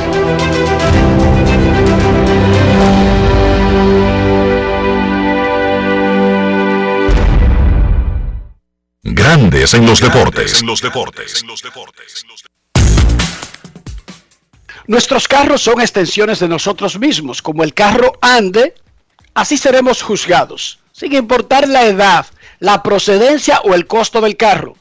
[9.03, 10.61] Grandes en los deportes.
[10.61, 11.43] En los deportes.
[14.87, 17.41] Nuestros carros son extensiones de nosotros mismos.
[17.41, 18.75] Como el carro ande,
[19.33, 22.27] así seremos juzgados, sin importar la edad,
[22.59, 24.77] la procedencia o el costo del carro.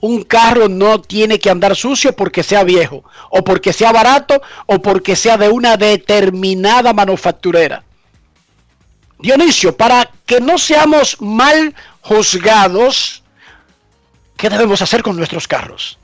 [0.00, 4.80] Un carro no tiene que andar sucio porque sea viejo, o porque sea barato, o
[4.80, 7.82] porque sea de una determinada manufacturera.
[9.18, 13.22] Dionisio, para que no seamos mal juzgados,
[14.36, 15.98] ¿qué debemos hacer con nuestros carros?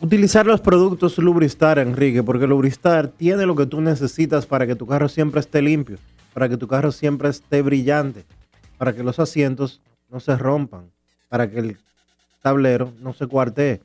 [0.00, 4.86] Utilizar los productos Lubristar, Enrique, porque Lubristar tiene lo que tú necesitas para que tu
[4.86, 5.98] carro siempre esté limpio,
[6.32, 8.24] para que tu carro siempre esté brillante,
[8.78, 10.90] para que los asientos no se rompan,
[11.28, 11.76] para que el
[12.42, 13.80] tablero no se cuartee,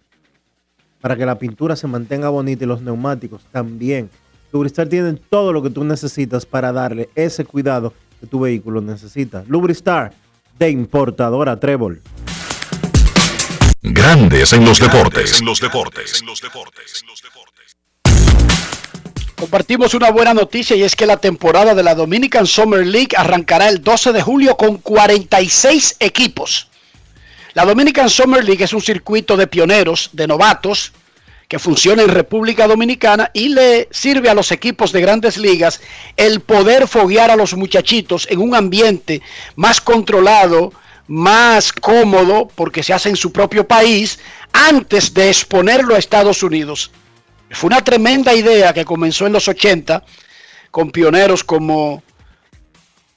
[1.02, 4.10] para que la pintura se mantenga bonita y los neumáticos también.
[4.52, 9.44] Lubristar tiene todo lo que tú necesitas para darle ese cuidado que tu vehículo necesita.
[9.48, 10.14] Lubristar
[10.58, 12.02] de importadora Trébol.
[13.82, 15.40] Grandes en los deportes.
[15.40, 16.24] En los deportes.
[19.36, 23.68] Compartimos una buena noticia y es que la temporada de la Dominican Summer League arrancará
[23.68, 26.70] el 12 de julio con 46 equipos.
[27.56, 30.92] La Dominican Summer League es un circuito de pioneros, de novatos,
[31.48, 35.80] que funciona en República Dominicana y le sirve a los equipos de grandes ligas
[36.18, 39.22] el poder foguear a los muchachitos en un ambiente
[39.56, 40.74] más controlado,
[41.08, 44.20] más cómodo, porque se hace en su propio país,
[44.52, 46.92] antes de exponerlo a Estados Unidos.
[47.52, 50.04] Fue una tremenda idea que comenzó en los 80
[50.72, 52.04] con pioneros como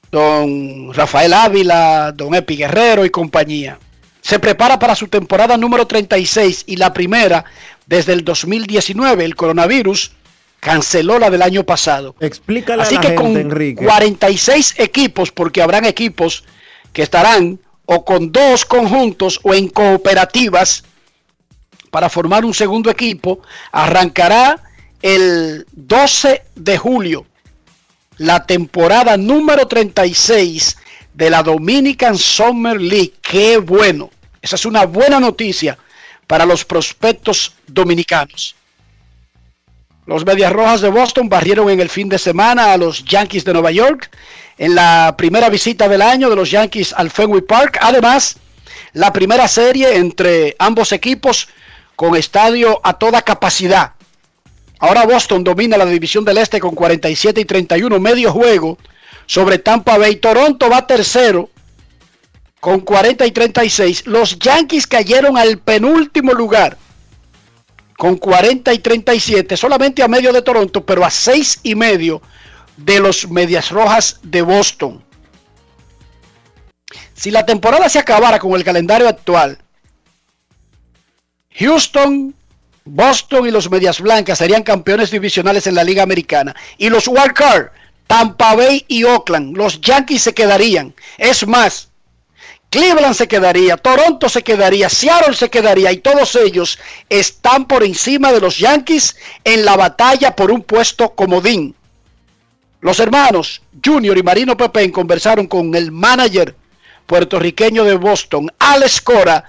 [0.09, 3.77] don Rafael Ávila, don Epi Guerrero y compañía.
[4.21, 7.45] Se prepara para su temporada número 36 y la primera
[7.85, 9.23] desde el 2019.
[9.23, 10.11] El coronavirus
[10.59, 12.15] canceló la del año pasado.
[12.19, 13.83] Explícale Así a la que gente, con Enrique.
[13.83, 16.43] 46 equipos, porque habrán equipos
[16.91, 20.83] que estarán o con dos conjuntos o en cooperativas
[21.89, 23.41] para formar un segundo equipo,
[23.71, 24.61] arrancará
[25.01, 27.25] el 12 de julio
[28.17, 30.77] la temporada número 36
[31.13, 33.13] de la Dominican Summer League.
[33.21, 34.09] ¡Qué bueno!
[34.41, 35.77] Esa es una buena noticia
[36.27, 38.55] para los prospectos dominicanos.
[40.05, 43.53] Los Medias Rojas de Boston barrieron en el fin de semana a los Yankees de
[43.53, 44.09] Nueva York
[44.57, 47.77] en la primera visita del año de los Yankees al Fenway Park.
[47.81, 48.37] Además,
[48.93, 51.47] la primera serie entre ambos equipos
[51.95, 53.93] con estadio a toda capacidad.
[54.79, 58.77] Ahora Boston domina la división del Este con 47 y 31 medio juego
[59.29, 60.15] sobre Tampa Bay.
[60.15, 61.51] Toronto va tercero
[62.59, 64.07] con 40 y 36.
[64.07, 66.77] Los Yankees cayeron al penúltimo lugar
[67.95, 72.23] con 40 y 37, solamente a medio de Toronto, pero a 6 y medio
[72.75, 75.03] de los Medias Rojas de Boston.
[77.13, 79.59] Si la temporada se acabara con el calendario actual,
[81.53, 82.33] Houston,
[82.83, 86.55] Boston y los Medias Blancas serían campeones divisionales en la Liga Americana.
[86.79, 87.67] Y los Wild Card,
[88.09, 90.95] Tampa Bay y Oakland, los Yankees se quedarían.
[91.19, 91.91] Es más,
[92.71, 98.31] Cleveland se quedaría, Toronto se quedaría, Seattle se quedaría y todos ellos están por encima
[98.31, 101.75] de los Yankees en la batalla por un puesto comodín.
[102.81, 106.55] Los hermanos Junior y Marino Pepén conversaron con el manager
[107.05, 109.43] puertorriqueño de Boston, Alex Cora,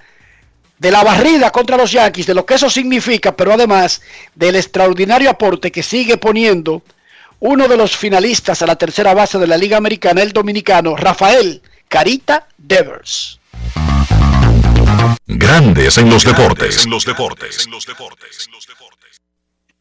[0.79, 4.03] de la barrida contra los Yankees, de lo que eso significa, pero además
[4.35, 6.83] del extraordinario aporte que sigue poniendo
[7.41, 11.63] uno de los finalistas a la tercera base de la Liga Americana, el dominicano Rafael
[11.89, 13.41] Carita Devers.
[15.27, 16.85] Grandes en los deportes.
[16.85, 17.67] En los deportes.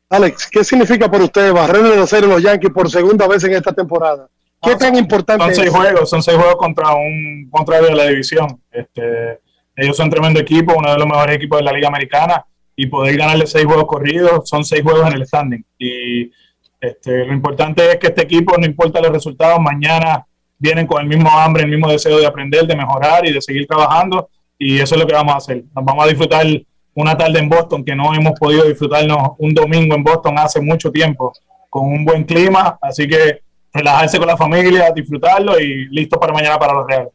[0.09, 3.73] Alex, ¿qué significa para usted barrer de los los Yankees por segunda vez en esta
[3.73, 4.27] temporada?
[4.61, 5.73] ¿Qué tan importante Son seis es?
[5.73, 8.61] juegos, son seis juegos contra un contrario de la división.
[8.71, 9.39] Este,
[9.75, 12.43] ellos son tremendo equipo, uno de los mejores equipos de la Liga Americana,
[12.75, 15.63] y poder ganarle seis juegos corridos, son seis juegos en el standing.
[15.77, 16.31] Y
[16.79, 20.25] este, lo importante es que este equipo, no importa los resultados, mañana
[20.57, 23.67] vienen con el mismo hambre, el mismo deseo de aprender, de mejorar y de seguir
[23.67, 25.63] trabajando, y eso es lo que vamos a hacer.
[25.75, 26.45] Nos vamos a disfrutar
[26.93, 30.91] una tarde en Boston que no hemos podido disfrutarnos un domingo en Boston hace mucho
[30.91, 31.33] tiempo,
[31.69, 33.41] con un buen clima, así que
[33.73, 37.11] relajarse con la familia, disfrutarlo y listo para mañana para los Reales.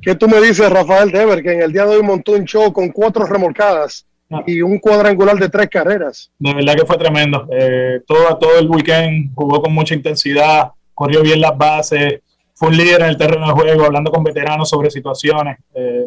[0.00, 2.72] ¿Qué tú me dices, Rafael Dever, que en el día de hoy montó un show
[2.72, 4.06] con cuatro remolcadas
[4.46, 6.30] y un cuadrangular de tres carreras?
[6.38, 7.46] De verdad que fue tremendo.
[7.50, 12.20] Eh, todo, todo el weekend jugó con mucha intensidad, corrió bien las bases,
[12.54, 15.58] fue un líder en el terreno de juego, hablando con veteranos sobre situaciones.
[15.74, 16.06] Eh,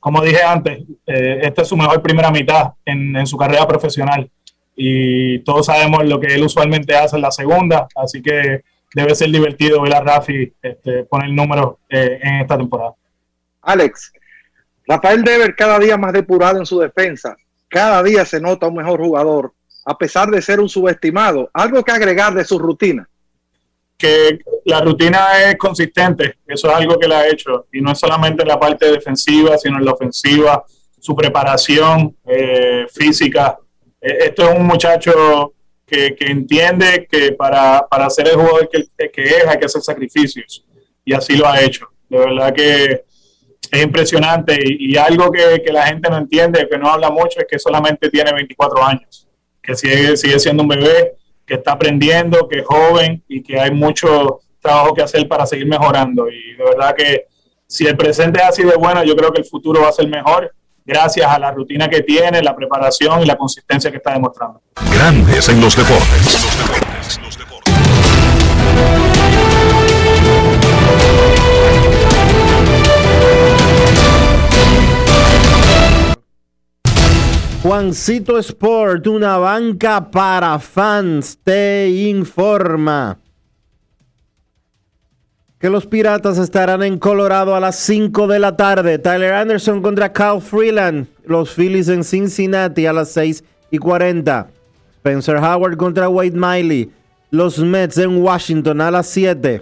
[0.00, 4.30] como dije antes, eh, esta es su mejor primera mitad en, en su carrera profesional
[4.80, 8.62] y todos sabemos lo que él usualmente hace en la segunda, así que
[8.94, 12.92] debe ser divertido ver a Rafi este, poner números eh, en esta temporada.
[13.60, 14.12] Alex,
[14.86, 17.36] Rafael Dever cada día más depurado en su defensa.
[17.68, 19.52] Cada día se nota un mejor jugador,
[19.84, 21.50] a pesar de ser un subestimado.
[21.52, 23.08] Algo que agregar de su rutina.
[23.98, 27.98] que la rutina es consistente, eso es algo que le ha hecho, y no es
[27.98, 30.64] solamente en la parte defensiva, sino en la ofensiva,
[31.00, 33.58] su preparación eh, física.
[34.00, 35.52] Eh, esto es un muchacho
[35.84, 39.82] que, que entiende que para, para ser el jugador que, que es hay que hacer
[39.82, 40.64] sacrificios,
[41.04, 41.88] y así lo ha hecho.
[42.08, 43.04] De verdad que
[43.70, 47.40] es impresionante, y, y algo que, que la gente no entiende, que no habla mucho,
[47.40, 49.28] es que solamente tiene 24 años,
[49.62, 51.14] que sigue, sigue siendo un bebé,
[51.48, 55.66] que está aprendiendo, que es joven y que hay mucho trabajo que hacer para seguir
[55.66, 56.28] mejorando.
[56.28, 57.26] Y de verdad que
[57.66, 60.08] si el presente es así de bueno, yo creo que el futuro va a ser
[60.08, 60.54] mejor
[60.84, 64.62] gracias a la rutina que tiene, la preparación y la consistencia que está demostrando.
[64.92, 66.38] Grandes en los deportes.
[77.68, 83.18] Juancito Sport, una banca para fans, te informa
[85.58, 88.98] que los Piratas estarán en Colorado a las 5 de la tarde.
[88.98, 91.08] Tyler Anderson contra Kyle Freeland.
[91.26, 94.48] Los Phillies en Cincinnati a las 6 y 40.
[94.96, 96.90] Spencer Howard contra Wade Miley.
[97.30, 99.60] Los Mets en Washington a las 7.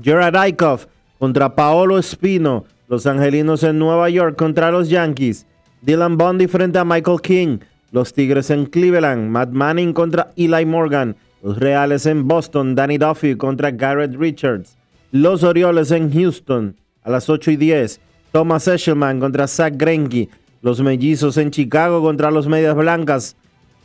[0.00, 0.86] Gerard Eichhoff
[1.18, 2.64] contra Paolo Espino.
[2.88, 5.46] Los Angelinos en Nueva York contra los Yankees.
[5.82, 7.58] Dylan Bundy frente a Michael King.
[7.90, 9.28] Los Tigres en Cleveland.
[9.28, 11.16] Matt Manning contra Eli Morgan.
[11.42, 12.76] Los Reales en Boston.
[12.76, 14.76] Danny Duffy contra Garrett Richards.
[15.10, 18.00] Los Orioles en Houston a las 8 y 10.
[18.30, 20.28] Thomas Eshelman contra Zach Greinke.
[20.62, 23.34] Los Mellizos en Chicago contra los Medias Blancas.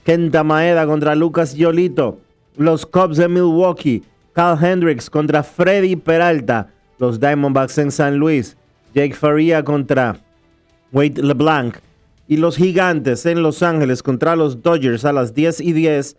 [0.06, 2.20] Kenta Maeda contra Lucas Yolito.
[2.58, 4.04] Los Cubs de Milwaukee.
[4.34, 6.70] Cal Hendricks contra Freddy Peralta.
[7.00, 8.56] Los Diamondbacks en San Luis.
[8.94, 10.20] Jake Faria contra
[10.92, 11.87] Wade LeBlanc.
[12.30, 16.18] Y los Gigantes en Los Ángeles contra los Dodgers a las 10 y 10.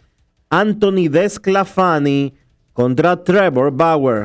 [0.49, 2.33] Anthony Desclafani
[2.73, 4.25] contra Trevor Bauer.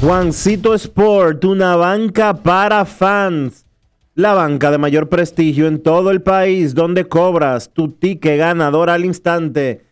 [0.00, 3.64] Juancito Sport, una banca para fans.
[4.16, 9.04] La banca de mayor prestigio en todo el país, donde cobras tu ticket ganador al
[9.04, 9.91] instante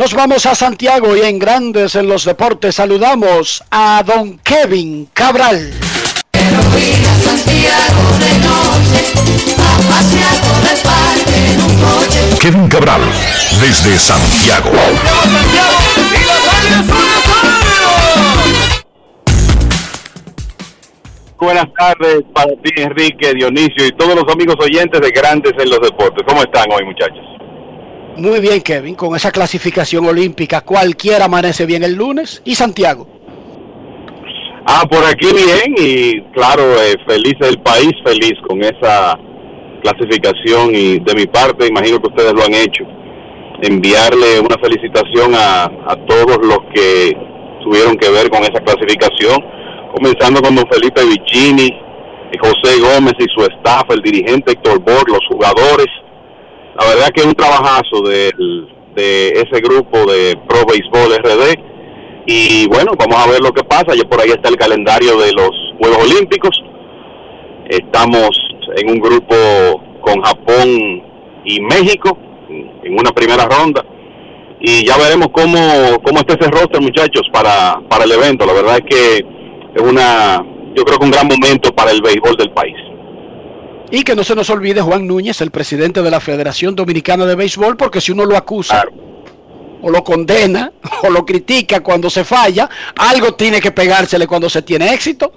[0.00, 5.74] Nos vamos a Santiago y en Grandes en los deportes saludamos a don Kevin Cabral.
[12.40, 13.02] Kevin Cabral,
[13.60, 14.70] desde Santiago.
[21.38, 25.80] Buenas tardes para ti, Enrique, Dionisio y todos los amigos oyentes de Grandes en los
[25.80, 26.24] Deportes.
[26.26, 27.39] ¿Cómo están hoy, muchachos?
[28.16, 32.42] Muy bien, Kevin, con esa clasificación olímpica, cualquiera amanece bien el lunes.
[32.44, 33.06] ¿Y Santiago?
[34.66, 39.18] Ah, por aquí bien y claro, eh, feliz el país, feliz con esa
[39.82, 42.84] clasificación y de mi parte, imagino que ustedes lo han hecho,
[43.62, 45.70] enviarle una felicitación a,
[46.06, 47.16] todos los que
[47.64, 49.42] tuvieron que ver con esa clasificación,
[49.94, 55.08] comenzando con don Felipe Vicini, eh, José Gómez y su staff, el dirigente Héctor Borg,
[55.08, 55.88] los jugadores.
[56.80, 58.32] La verdad que es un trabajazo de,
[58.94, 61.58] de ese grupo de Pro Baseball RD.
[62.26, 63.94] Y bueno, vamos a ver lo que pasa.
[63.94, 66.50] Ya por ahí está el calendario de los Juegos Olímpicos.
[67.68, 68.30] Estamos
[68.76, 69.36] en un grupo
[70.00, 71.02] con Japón
[71.44, 72.16] y México
[72.48, 73.84] en una primera ronda.
[74.60, 75.58] Y ya veremos cómo,
[76.02, 78.46] cómo está ese roster, muchachos, para, para el evento.
[78.46, 79.16] La verdad es que
[79.74, 80.42] es una,
[80.74, 82.89] yo creo que un gran momento para el béisbol del país.
[83.90, 87.34] Y que no se nos olvide Juan Núñez, el presidente de la Federación Dominicana de
[87.34, 88.84] Béisbol, porque si uno lo acusa
[89.82, 90.72] o lo condena
[91.02, 95.32] o lo critica cuando se falla, algo tiene que pegársele cuando se tiene éxito.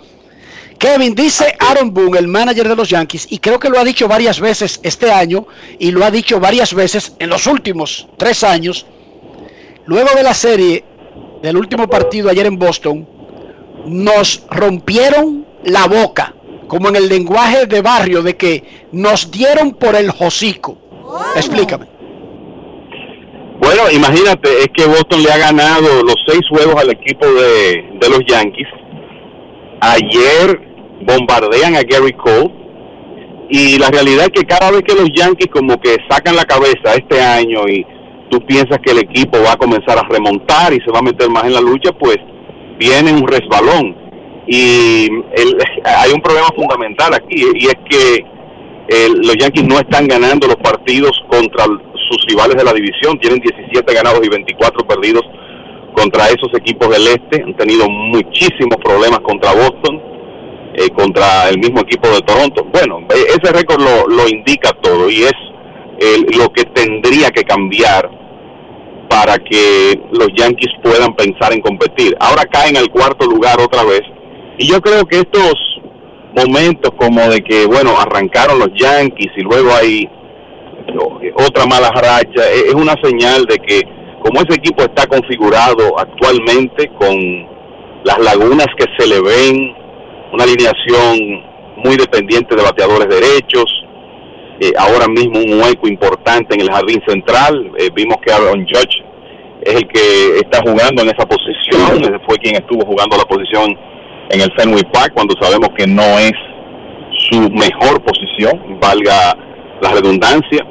[0.78, 4.08] Kevin dice Aaron Boone, el manager de los Yankees, y creo que lo ha dicho
[4.08, 5.48] varias veces este año
[5.80, 8.86] y lo ha dicho varias veces en los últimos tres años.
[9.86, 10.84] Luego de la serie
[11.42, 13.08] del último partido ayer en Boston,
[13.86, 16.34] nos rompieron la boca,
[16.68, 20.78] como en el lenguaje de barrio, de que nos dieron por el hocico.
[21.36, 21.86] Explícame.
[23.60, 28.10] Bueno, imagínate, es que Boston le ha ganado los seis juegos al equipo de, de
[28.10, 28.68] los Yankees.
[29.80, 30.60] Ayer
[31.06, 32.52] bombardean a Gary Cole
[33.50, 36.96] y la realidad es que cada vez que los Yankees como que sacan la cabeza
[36.96, 37.86] este año y
[38.30, 41.30] tú piensas que el equipo va a comenzar a remontar y se va a meter
[41.30, 42.18] más en la lucha, pues
[42.80, 44.03] viene un resbalón.
[44.48, 48.26] Y el, hay un problema fundamental aquí y es que
[48.90, 53.40] eh, los Yankees no están ganando los partidos contra sus rivales de la división, tienen
[53.40, 55.24] 17 ganados y 24 perdidos
[55.94, 60.02] contra esos equipos del este, han tenido muchísimos problemas contra Boston,
[60.76, 62.66] eh, contra el mismo equipo de Toronto.
[62.66, 65.34] Bueno, eh, ese récord lo, lo indica todo y es
[66.00, 68.10] eh, lo que tendría que cambiar
[69.08, 72.16] para que los Yankees puedan pensar en competir.
[72.20, 74.02] Ahora caen al cuarto lugar otra vez
[74.58, 75.56] y yo creo que estos
[76.36, 80.10] momentos como de que, bueno, arrancaron los Yankees y luego hay
[81.36, 83.82] otra mala racha, es es una señal de que
[84.24, 87.16] como ese equipo está configurado actualmente con
[88.04, 89.76] las lagunas que se le ven,
[90.32, 91.44] una alineación
[91.84, 93.66] muy dependiente de bateadores derechos,
[94.60, 99.04] eh, ahora mismo un hueco importante en el jardín central, eh, vimos que Aaron Judge
[99.62, 103.78] es el que está jugando en esa posición, fue quien estuvo jugando la posición
[104.30, 106.34] en el Fenway Park cuando sabemos que no es
[107.30, 109.38] su mejor posición, valga
[109.82, 110.66] la redundancia.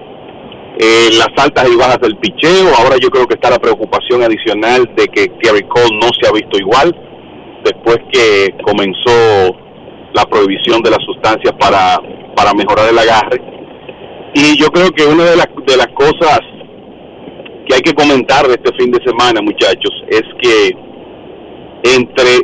[0.78, 4.90] Eh, las altas y bajas del picheo, ahora yo creo que está la preocupación adicional
[4.96, 6.96] de que Gary Cole no se ha visto igual
[7.62, 9.54] después que comenzó
[10.14, 12.00] la prohibición de las sustancias para,
[12.34, 13.40] para mejorar el agarre.
[14.34, 16.40] Y yo creo que una de, las de las cosas
[17.66, 20.70] que hay que comentar de este fin de semana, muchachos, es que
[21.84, 22.40] entre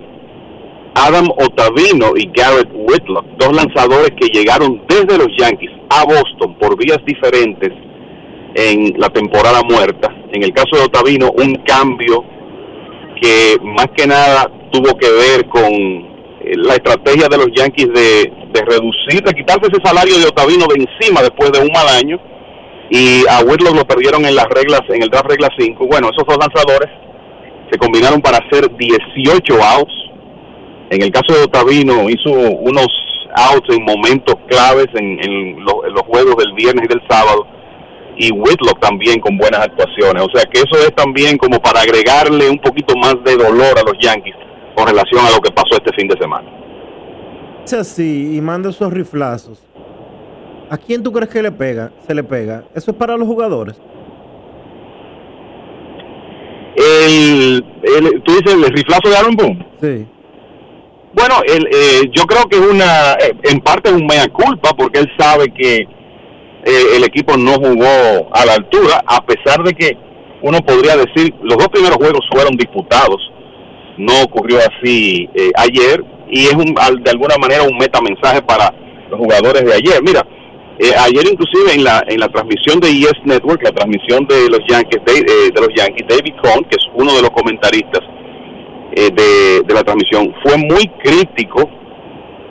[1.06, 6.76] Adam Otavino y Garrett Whitlock, dos lanzadores que llegaron desde los Yankees a Boston por
[6.76, 7.70] vías diferentes
[8.54, 10.14] en la temporada muerta.
[10.32, 12.24] En el caso de Otavino, un cambio
[13.20, 18.32] que más que nada tuvo que ver con eh, la estrategia de los Yankees de,
[18.52, 22.18] de reducir, de quitarse ese salario de Otavino de encima después de un mal año
[22.90, 25.86] y a Whitlock lo perdieron en las reglas, en el draft regla 5.
[25.86, 26.88] Bueno, esos dos lanzadores
[27.70, 30.07] se combinaron para hacer 18 outs.
[30.90, 32.86] En el caso de Otavino hizo unos
[33.34, 37.46] outs en momentos claves en, en lo- en los juegos del viernes y del sábado
[38.16, 40.22] y Whitlock también con buenas actuaciones.
[40.22, 43.82] O sea que eso es también como para agregarle un poquito más de dolor a
[43.82, 44.34] los Yankees
[44.74, 46.48] con relación a lo que pasó este fin de semana.
[47.64, 49.62] Es así y manda esos riflazos.
[50.70, 51.92] ¿A quién tú crees que le pega?
[52.06, 52.64] Se le pega.
[52.74, 53.78] Eso es para los jugadores.
[56.76, 59.66] El, el- tú dices el riflazo de Aaron Boone.
[59.80, 60.06] Sí.
[61.14, 64.70] Bueno, el, eh, yo creo que es una, eh, en parte es un mea culpa
[64.76, 65.76] porque él sabe que
[66.64, 69.96] eh, el equipo no jugó a la altura, a pesar de que
[70.42, 73.16] uno podría decir los dos primeros juegos fueron disputados.
[73.96, 78.72] No ocurrió así eh, ayer y es un, de alguna manera un metamensaje para
[79.10, 80.02] los jugadores de ayer.
[80.02, 80.24] Mira,
[81.00, 85.02] ayer inclusive en la en la transmisión de ES Network, la transmisión de los Yankees,
[85.04, 88.02] de, eh, de los Yankees, David Cohn, que es uno de los comentaristas
[89.00, 91.70] eh, de, la transmisión, fue muy crítico,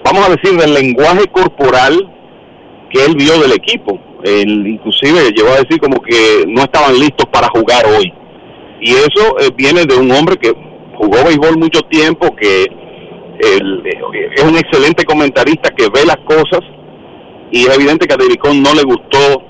[0.02, 1.94] vamos a decir, del lenguaje corporal
[2.90, 4.00] que él vio del equipo.
[4.24, 8.14] Él inclusive llegó a decir como que no estaban listos para jugar hoy.
[8.80, 10.54] Y eso eh, viene de un hombre que
[10.96, 13.60] jugó béisbol mucho tiempo, que eh,
[14.38, 16.62] es un excelente comentarista que ve las cosas
[17.52, 19.44] y es evidente que a Cohn no le gustó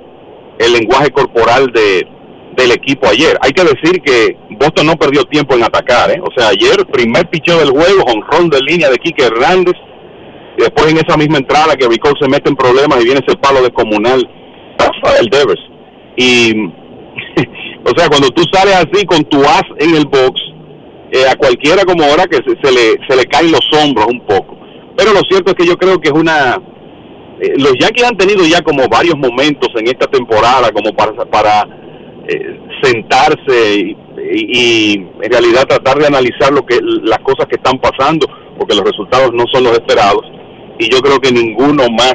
[0.57, 2.07] el lenguaje corporal de,
[2.56, 3.38] del equipo ayer.
[3.41, 6.21] Hay que decir que Boston no perdió tiempo en atacar, ¿eh?
[6.21, 9.75] O sea, ayer primer picheo del juego, honrón de línea de Kike Hernández,
[10.57, 13.38] y después en esa misma entrada que Ricol se mete en problemas y viene ese
[13.38, 14.27] palo descomunal
[14.79, 15.61] Rafael Devers.
[16.15, 16.51] Y,
[17.85, 20.41] o sea, cuando tú sales así con tu as en el box,
[21.11, 24.19] eh, a cualquiera como ahora que se, se le, se le caen los hombros un
[24.21, 24.57] poco.
[24.97, 26.59] Pero lo cierto es que yo creo que es una...
[27.39, 31.67] eh, los Yankees han tenido ya como varios momentos en esta temporada como para, para
[32.27, 37.56] eh, sentarse y, y- y en realidad tratar de analizar lo que las cosas que
[37.56, 38.27] están pasando
[38.57, 40.22] porque los resultados no son los esperados
[40.80, 42.14] y yo creo que ninguno más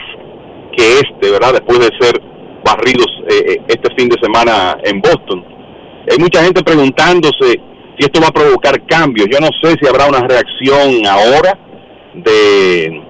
[0.77, 2.21] que este verdad después de ser
[2.65, 5.45] barridos eh, eh, este fin de semana en Boston.
[6.11, 7.61] Hay mucha gente preguntándose
[7.99, 9.29] si esto va a provocar cambios.
[9.31, 11.59] Yo no sé si habrá una reacción ahora
[12.15, 13.03] de,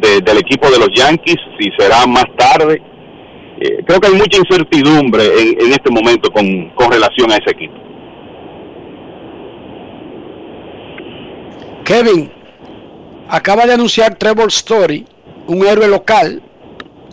[0.00, 2.80] de- del equipo de los Yankees si será más tarde.
[3.60, 7.50] Eh, creo que hay mucha incertidumbre en, en este momento con, con relación a ese
[7.50, 7.74] equipo.
[11.84, 12.32] Kevin,
[13.28, 15.06] acaba de anunciar Trevor Story,
[15.46, 16.42] un héroe local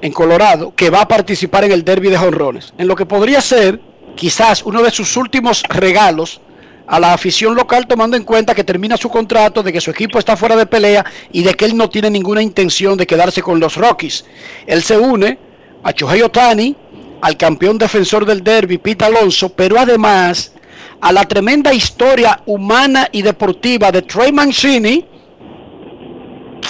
[0.01, 2.73] en Colorado, que va a participar en el derby de jonrones.
[2.77, 3.79] En lo que podría ser
[4.15, 6.41] quizás uno de sus últimos regalos
[6.87, 10.19] a la afición local, tomando en cuenta que termina su contrato, de que su equipo
[10.19, 13.59] está fuera de pelea y de que él no tiene ninguna intención de quedarse con
[13.59, 14.25] los Rockies.
[14.65, 15.37] Él se une
[15.83, 16.75] a Shohei Otani,
[17.21, 20.53] al campeón defensor del derby, Pete Alonso, pero además
[21.01, 25.05] a la tremenda historia humana y deportiva de Trey Mancini,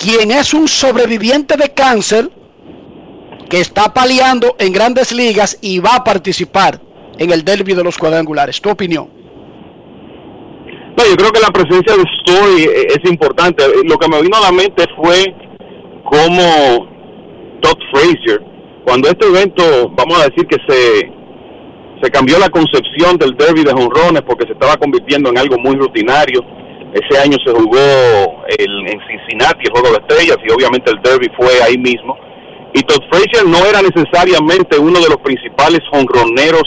[0.02, 2.30] quien es un sobreviviente de cáncer
[3.49, 6.80] que está paliando en grandes ligas y va a participar
[7.18, 8.61] en el derby de los cuadrangulares.
[8.61, 9.10] ¿Tu opinión?
[10.98, 13.64] No, yo creo que la presencia de Story es importante.
[13.85, 15.34] Lo que me vino a la mente fue
[16.03, 16.88] cómo
[17.61, 18.41] Todd Frazier,
[18.84, 21.11] cuando este evento, vamos a decir que se,
[22.02, 25.76] se cambió la concepción del derby de jonrones porque se estaba convirtiendo en algo muy
[25.76, 26.41] rutinario.
[26.94, 31.28] Ese año se jugó el- en Cincinnati el juego de estrellas y obviamente el derby
[31.36, 32.18] fue ahí mismo.
[32.74, 36.64] Y Todd Frazier no era necesariamente uno de los principales honroneros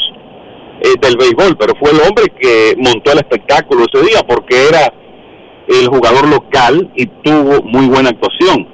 [0.83, 4.91] eh, del béisbol, pero fue el hombre que montó el espectáculo ese día porque era
[5.69, 8.67] el jugador local y tuvo muy buena actuación.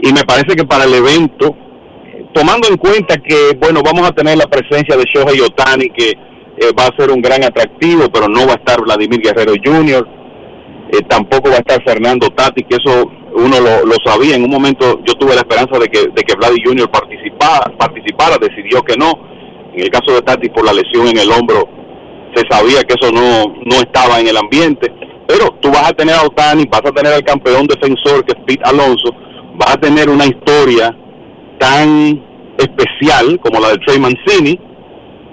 [0.00, 1.56] Y me parece que para el evento,
[2.34, 6.72] tomando en cuenta que, bueno, vamos a tener la presencia de Shohei Otani, que eh,
[6.78, 10.06] va a ser un gran atractivo, pero no va a estar Vladimir Guerrero Jr.,
[10.92, 14.36] eh, tampoco va a estar Fernando Tati, que eso uno lo, lo, sabía.
[14.36, 16.90] En un momento yo tuve la esperanza de que, de que Vladimir Jr.
[16.90, 19.12] Participara, participara, decidió que no.
[19.72, 21.68] En el caso de Tati, por la lesión en el hombro,
[22.34, 24.92] se sabía que eso no, no estaba en el ambiente.
[25.26, 28.44] Pero tú vas a tener a Otani, vas a tener al campeón defensor que es
[28.46, 29.10] Pete Alonso,
[29.56, 30.94] vas a tener una historia
[31.58, 32.22] tan
[32.58, 34.58] especial como la de Trey Mancini,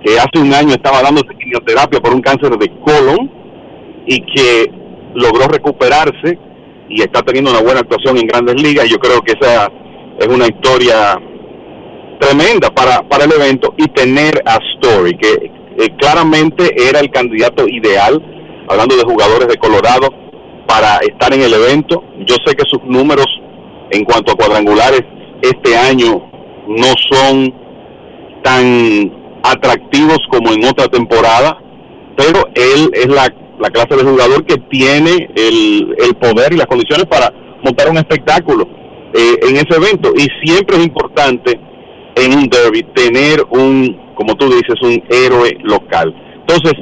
[0.04, 3.32] que hace un año estaba dándose quimioterapia por un cáncer de colon
[4.08, 4.72] y que
[5.14, 6.40] logró recuperarse
[6.90, 8.90] y está teniendo una buena actuación en grandes ligas.
[8.90, 9.72] Yo creo que esa
[10.20, 11.20] es una historia
[12.20, 17.68] tremenda para, para el evento y tener a Story, que eh, claramente era el candidato
[17.68, 18.22] ideal,
[18.68, 20.10] hablando de jugadores de Colorado,
[20.68, 22.04] para estar en el evento.
[22.26, 23.28] Yo sé que sus números
[23.92, 25.04] en cuanto a cuadrangulares
[25.42, 26.30] este año
[26.68, 27.54] no son
[28.44, 29.12] tan
[29.44, 31.58] atractivos como en otra temporada,
[32.16, 36.68] pero él es la, la clase de jugador que tiene el, el, poder y las
[36.68, 38.68] condiciones para montar un espectáculo
[39.14, 40.14] eh, en ese evento.
[40.16, 41.60] Y siempre es importante
[42.16, 46.14] en un derby tener un, como tú dices, un héroe local.
[46.42, 46.74] Entonces,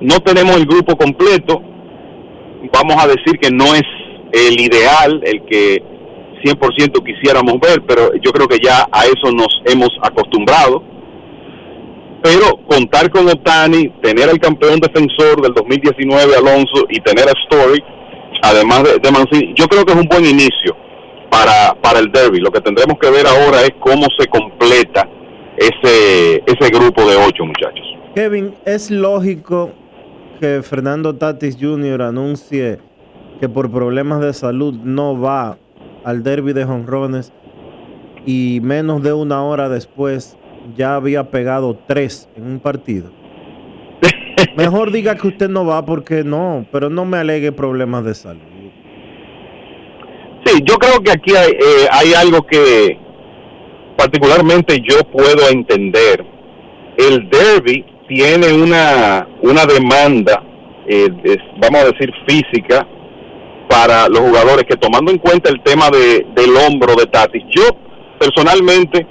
[0.00, 1.60] no tenemos el grupo completo,
[2.72, 3.82] vamos a decir que no es
[4.32, 5.82] el ideal, el que
[6.40, 10.82] 100% quisiéramos ver, pero yo creo que ya a eso nos hemos acostumbrado.
[12.22, 17.82] Pero contar con Otani, tener al campeón defensor del 2019 Alonso y tener a Story,
[18.42, 20.76] además de, de Mancini, yo creo que es un buen inicio
[21.30, 22.40] para, para el derby.
[22.40, 25.08] Lo que tendremos que ver ahora es cómo se completa
[25.56, 27.84] ese, ese grupo de ocho muchachos.
[28.14, 29.70] Kevin, es lógico
[30.40, 32.02] que Fernando Tatis Jr.
[32.02, 32.78] anuncie
[33.40, 35.58] que por problemas de salud no va
[36.04, 37.32] al derby de jonrones
[38.26, 40.36] y menos de una hora después
[40.76, 43.10] ya había pegado tres en un partido.
[44.56, 48.42] Mejor diga que usted no va porque no, pero no me alegue problemas de salud.
[50.44, 52.98] Sí, yo creo que aquí hay, eh, hay algo que
[53.96, 56.24] particularmente yo puedo entender.
[56.96, 60.42] El derby tiene una, una demanda,
[60.86, 61.08] eh,
[61.60, 62.86] vamos a decir, física
[63.68, 67.64] para los jugadores que tomando en cuenta el tema de, del hombro de Tatis, yo
[68.18, 69.06] personalmente,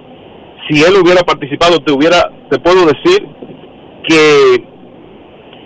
[0.67, 3.27] si él hubiera participado, te hubiera, te puedo decir
[4.07, 4.63] que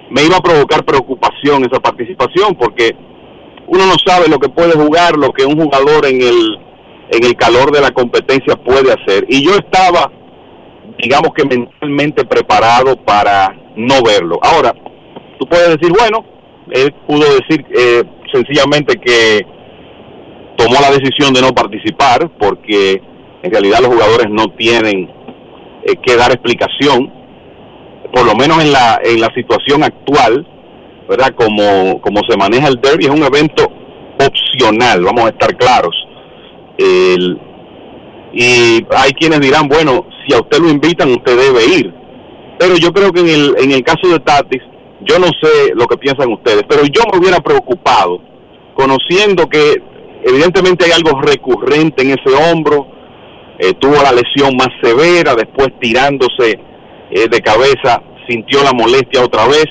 [0.09, 2.95] me iba a provocar preocupación esa participación, porque
[3.67, 6.59] uno no sabe lo que puede jugar, lo que un jugador en el
[7.11, 9.25] en el calor de la competencia puede hacer.
[9.27, 10.09] Y yo estaba,
[10.97, 14.39] digamos que mentalmente preparado para no verlo.
[14.41, 14.73] Ahora,
[15.37, 16.25] tú puedes decir, bueno,
[16.71, 19.45] él pudo decir eh, sencillamente que
[20.57, 23.01] tomó la decisión de no participar porque
[23.43, 25.09] en realidad los jugadores no tienen
[25.83, 27.11] eh, que dar explicación,
[28.13, 30.45] por lo menos en la, en la situación actual,
[31.09, 31.33] ¿verdad?
[31.35, 33.67] Como, como se maneja el derby, es un evento
[34.19, 35.95] opcional, vamos a estar claros.
[36.77, 37.39] El,
[38.33, 41.93] y hay quienes dirán, bueno, si a usted lo invitan, usted debe ir.
[42.59, 44.61] Pero yo creo que en el, en el caso de Tatis,
[45.03, 48.21] yo no sé lo que piensan ustedes, pero yo me hubiera preocupado
[48.75, 49.81] conociendo que
[50.23, 52.87] evidentemente hay algo recurrente en ese hombro,
[53.59, 56.59] eh, tuvo la lesión más severa, después tirándose
[57.11, 59.65] eh, de cabeza sintió la molestia otra vez.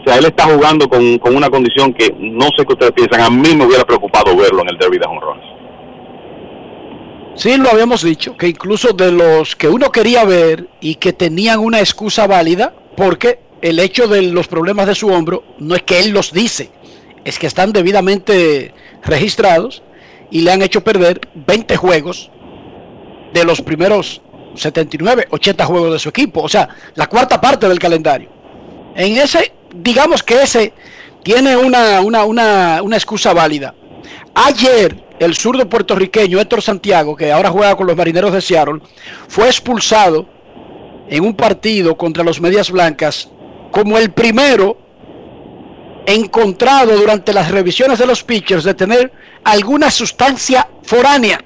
[0.00, 3.20] O sea, él está jugando con, con, una condición que no sé qué ustedes piensan.
[3.20, 5.44] A mí me hubiera preocupado verlo en el derby de jonrones.
[7.34, 11.60] Sí, lo habíamos dicho, que incluso de los que uno quería ver y que tenían
[11.60, 16.00] una excusa válida, porque el hecho de los problemas de su hombro no es que
[16.00, 16.70] él los dice,
[17.24, 18.72] es que están debidamente
[19.04, 19.82] registrados
[20.30, 22.30] y le han hecho perder 20 juegos
[23.32, 24.22] de los primeros
[24.54, 28.30] 79, 80 juegos de su equipo, o sea, la cuarta parte del calendario.
[28.94, 30.72] En ese, digamos que ese
[31.22, 33.74] tiene una, una, una, una excusa válida.
[34.34, 38.80] Ayer, el zurdo puertorriqueño Héctor Santiago, que ahora juega con los marineros de Seattle,
[39.28, 40.26] fue expulsado
[41.08, 43.28] en un partido contra los Medias Blancas
[43.70, 44.76] como el primero
[46.06, 49.12] encontrado durante las revisiones de los pitchers de tener
[49.44, 51.40] alguna sustancia foránea.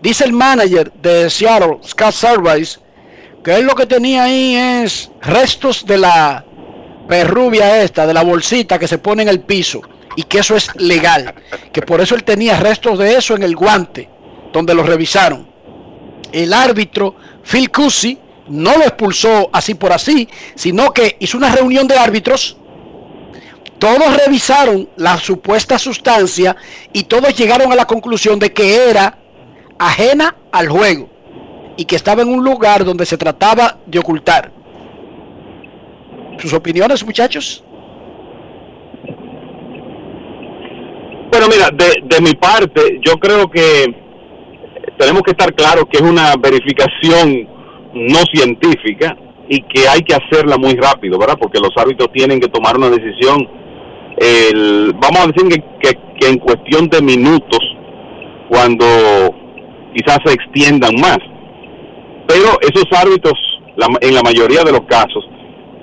[0.00, 2.78] Dice el manager de Seattle, Scott Service,
[3.42, 6.44] que él lo que tenía ahí es restos de la
[7.08, 9.80] perrubia esta, de la bolsita que se pone en el piso,
[10.14, 11.34] y que eso es legal,
[11.72, 14.08] que por eso él tenía restos de eso en el guante,
[14.52, 15.48] donde lo revisaron.
[16.32, 18.18] el árbitro Phil Cousy
[18.48, 22.56] no lo expulsó así por así, sino que hizo una reunión de árbitros.
[23.78, 26.56] Todos revisaron la supuesta sustancia
[26.92, 29.18] y todos llegaron a la conclusión de que era
[29.78, 31.08] ajena al juego
[31.76, 34.50] y que estaba en un lugar donde se trataba de ocultar.
[36.38, 37.62] ¿Sus opiniones, muchachos?
[41.30, 43.94] Bueno, mira, de, de mi parte, yo creo que
[44.98, 47.57] tenemos que estar claros que es una verificación
[47.94, 49.16] no científica
[49.48, 51.38] y que hay que hacerla muy rápido, ¿verdad?
[51.40, 53.48] Porque los árbitros tienen que tomar una decisión,
[54.18, 57.60] el, vamos a decir que, que, en cuestión de minutos,
[58.48, 58.84] cuando
[59.94, 61.18] quizás se extiendan más.
[62.26, 63.38] Pero esos árbitros,
[63.76, 65.24] la, en la mayoría de los casos,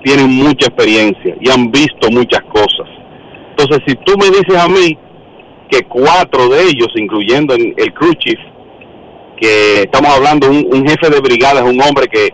[0.04, 2.88] tienen mucha experiencia y han visto muchas cosas.
[3.50, 4.96] Entonces, si tú me dices a mí
[5.68, 8.12] que cuatro de ellos, incluyendo el crew
[9.40, 12.30] que estamos hablando un, un jefe de brigada, es un hombre que,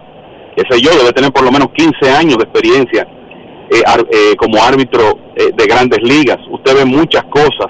[0.57, 3.07] qué sé yo, debe tener por lo menos 15 años de experiencia
[3.73, 6.37] eh, eh, como árbitro eh, de grandes ligas.
[6.51, 7.69] Usted ve muchas cosas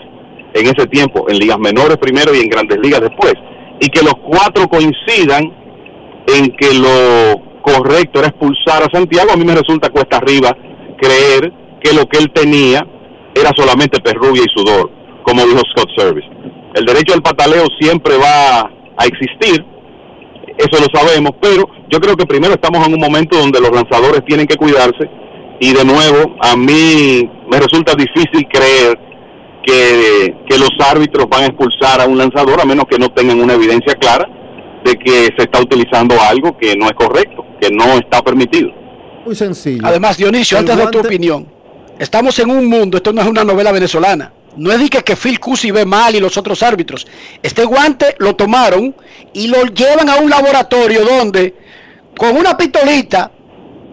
[0.52, 3.34] en ese tiempo, en ligas menores primero y en grandes ligas después.
[3.80, 5.44] Y que los cuatro coincidan
[6.26, 10.56] en que lo correcto era expulsar a Santiago, a mí me resulta cuesta arriba
[11.00, 12.84] creer que lo que él tenía
[13.34, 14.90] era solamente perrubia y sudor,
[15.22, 16.28] como dijo Scott Service.
[16.74, 19.64] El derecho al pataleo siempre va a existir,
[20.59, 24.24] eso lo sabemos, pero yo creo que primero estamos en un momento donde los lanzadores
[24.27, 25.09] tienen que cuidarse
[25.60, 28.98] y de nuevo a mí me resulta difícil creer
[29.62, 33.40] que, que los árbitros van a expulsar a un lanzador a menos que no tengan
[33.40, 34.27] una evidencia clara
[34.85, 38.70] de que se está utilizando algo que no es correcto, que no está permitido.
[39.24, 39.82] Muy sencillo.
[39.85, 41.47] Además, Dionisio, El antes de tu opinión,
[41.98, 44.32] estamos en un mundo, esto no es una novela venezolana.
[44.56, 47.06] No es de que, Phil Cousy ve mal y los otros árbitros.
[47.42, 48.94] Este guante lo tomaron
[49.32, 51.54] y lo llevan a un laboratorio donde
[52.16, 53.30] con una pistolita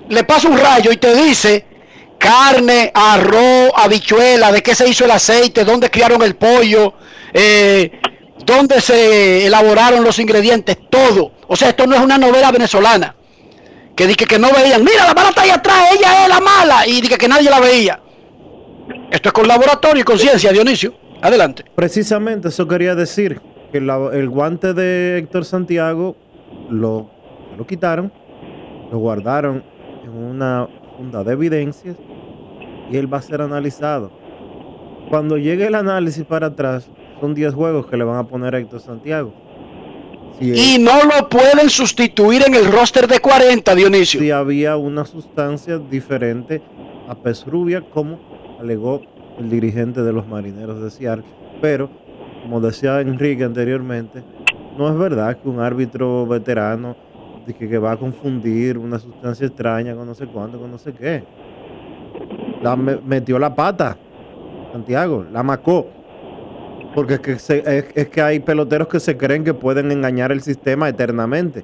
[0.09, 1.65] le pasa un rayo y te dice
[2.17, 6.93] carne, arroz, habichuela, de qué se hizo el aceite, dónde criaron el pollo,
[7.33, 8.01] eh,
[8.45, 11.31] dónde se elaboraron los ingredientes, todo.
[11.47, 13.15] O sea, esto no es una novela venezolana.
[13.95, 16.87] Que dije que no veían, mira la mala está ahí atrás, ella es la mala,
[16.87, 17.99] y dije que nadie la veía.
[19.11, 20.93] Esto es con laboratorio y con ciencia, Dionisio.
[21.21, 21.63] Adelante.
[21.75, 23.41] Precisamente eso quería decir,
[23.71, 26.15] que la- el guante de Héctor Santiago
[26.69, 27.09] lo,
[27.57, 28.11] lo quitaron,
[28.91, 29.63] lo guardaron
[30.03, 30.67] en una
[30.97, 31.95] funda de evidencias
[32.91, 34.11] y él va a ser analizado.
[35.09, 36.87] Cuando llegue el análisis para atrás,
[37.19, 39.33] son 10 juegos que le van a poner a Héctor Santiago.
[40.39, 44.19] Si Y no lo pueden sustituir en el roster de 40, Dionisio.
[44.21, 46.61] si había una sustancia diferente
[47.07, 48.19] a pez rubia, como
[48.59, 49.01] alegó
[49.39, 51.23] el dirigente de los marineros de Seattle.
[51.61, 51.89] Pero,
[52.43, 54.23] como decía Enrique anteriormente,
[54.77, 56.95] no es verdad que un árbitro veterano
[57.45, 60.93] que, que va a confundir una sustancia extraña con no sé cuánto, con no sé
[60.93, 61.23] qué.
[62.61, 63.97] La me- metió la pata,
[64.71, 65.87] Santiago, la macó.
[66.93, 67.63] Porque es que, se-
[67.95, 71.63] es que hay peloteros que se creen que pueden engañar el sistema eternamente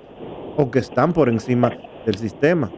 [0.57, 1.72] o que están por encima
[2.05, 2.72] del sistema.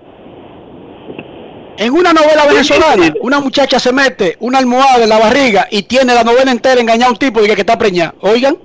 [1.77, 6.13] En una novela venezolana, una muchacha se mete una almohada en la barriga y tiene
[6.13, 8.15] la novela entera engañada a un tipo y que está preñada.
[8.21, 8.57] Oigan,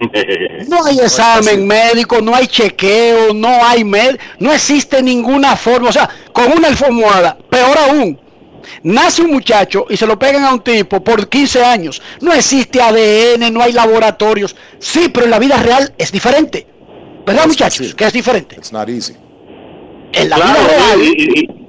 [0.68, 5.92] no hay examen médico, no hay chequeo, no hay med, no existe ninguna forma, o
[5.92, 8.20] sea, con una almohada, peor aún,
[8.82, 12.80] nace un muchacho y se lo pegan a un tipo por 15 años, no existe
[12.80, 16.66] ADN, no hay laboratorios, sí, pero en la vida real es diferente,
[17.24, 17.94] ¿verdad muchachos?
[17.94, 18.56] Que es diferente.
[18.56, 19.14] It's not easy.
[20.12, 21.61] En la Claro, vida real, y- y-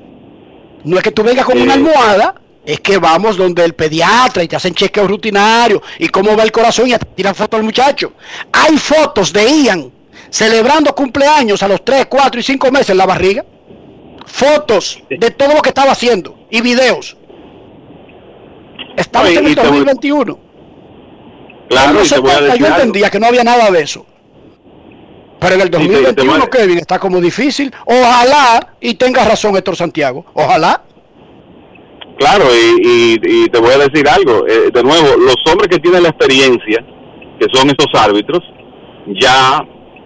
[0.84, 1.64] no es que tú vengas con Eh.
[1.64, 2.36] una almohada,
[2.66, 6.52] es que vamos donde el pediatra y te hacen chequeo rutinario y cómo va el
[6.52, 8.14] corazón y te tiran fotos al muchacho.
[8.52, 9.92] Hay fotos de Ian
[10.30, 13.44] celebrando cumpleaños a los 3, 4 y 5 meses en la barriga.
[14.26, 17.18] Fotos de todo lo que estaba haciendo y videos.
[18.96, 20.40] Estamos en el y te voy- 2021.
[21.70, 23.72] Claro, En y los te voy a 70 decir yo entendía que no había nada
[23.72, 24.06] de eso.
[25.44, 27.72] Pero en el te- te 2021, voy a- Kevin, está como difícil.
[27.86, 30.82] Ojalá, y tenga razón Héctor Santiago, ojalá.
[32.18, 34.46] Claro, y, y- y te voy a decir algo.
[34.48, 36.84] eh, de nuevo, los hombres que tienen la experiencia,
[37.40, 38.40] que son estos árbitros,
[39.20, 39.66] ya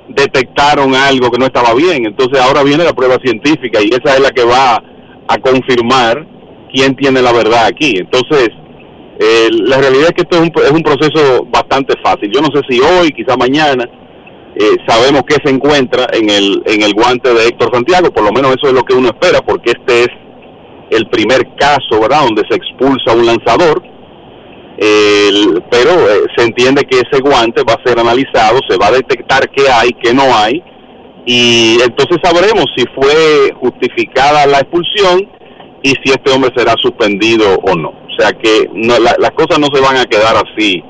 [0.09, 2.05] detectaron algo que no estaba bien.
[2.05, 4.81] Entonces ahora viene la prueba científica y esa es la que va
[5.27, 6.25] a confirmar
[6.73, 7.95] quién tiene la verdad aquí.
[7.97, 8.49] Entonces,
[9.19, 12.31] eh, la realidad es que esto es un, es un proceso bastante fácil.
[12.33, 13.83] Yo no sé si hoy, quizá mañana,
[14.59, 18.11] eh, sabemos qué se encuentra en el, en el guante de Héctor Santiago.
[18.11, 20.09] Por lo menos eso es lo que uno espera, porque este es
[20.91, 23.83] el primer caso, ¿verdad?, donde se expulsa un lanzador.
[24.77, 28.91] El- pero eh, se entiende que ese guante va a ser analizado, se va a
[28.91, 30.61] detectar qué hay, qué no hay,
[31.25, 35.27] y entonces sabremos si fue justificada la expulsión
[35.81, 37.89] y si este hombre será suspendido o no.
[37.89, 40.81] O sea que no, la- las cosas no se van a quedar así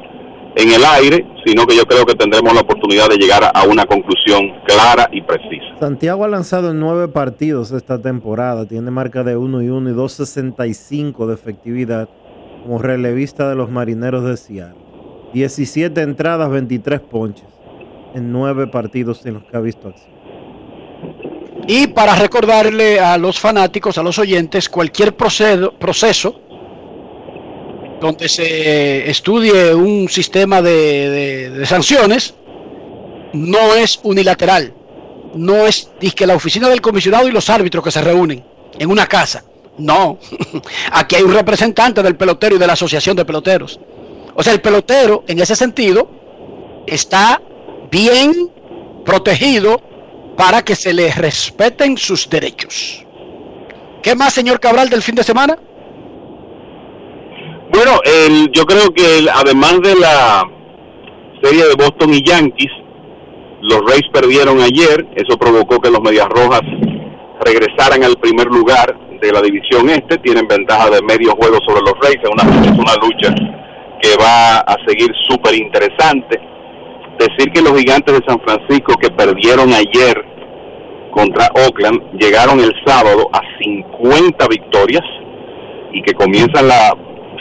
[0.57, 3.85] en el aire, sino que yo creo que tendremos la oportunidad de llegar a- una
[3.85, 5.65] conclusión clara y precisa.
[5.79, 8.65] Santiago ha lanzado en nueve partidos esta temporada.
[8.65, 12.09] Tiene marca de 1 y 1 y 2.65 de efectividad
[12.63, 14.75] como relevista de los marineros de Seattle.
[15.34, 17.45] 17 entradas, 23 ponches
[18.15, 20.15] en nueve partidos en los que ha visto acción.
[21.67, 26.39] Y para recordarle a los fanáticos, a los oyentes, cualquier procedo- proceso
[27.99, 32.34] donde se estudie un sistema de, sanciones
[33.34, 34.74] no es unilateral.
[35.36, 38.44] No es que la oficina del comisionado y los árbitros que se reúnen
[38.78, 39.44] en una casa.
[39.78, 40.18] No.
[40.91, 43.80] Aquí hay un representante del pelotero y de la asociación de peloteros.
[44.34, 46.10] O sea, el pelotero, en ese sentido,
[46.86, 47.41] está
[47.91, 48.52] bien
[49.06, 49.82] protegido
[50.36, 53.03] para que se le respeten sus derechos.
[54.02, 55.57] ¿Qué más, señor Cabral, del fin de semana?
[57.78, 60.41] Bueno, el- yo creo que el- además de la
[61.44, 62.72] serie de Boston y Yankees,
[63.62, 66.62] los Rays perdieron ayer, eso provocó que los Medias Rojas
[67.45, 71.94] regresaran al primer lugar de la división este, tienen ventaja de medio juego sobre los
[72.02, 73.36] Rays, es una, es una lucha
[74.02, 76.40] que va a seguir súper interesante.
[77.20, 80.26] Decir que los gigantes de San Francisco que perdieron ayer
[81.12, 85.04] contra Oakland llegaron el sábado a 50 victorias
[85.94, 86.91] y que comienzan la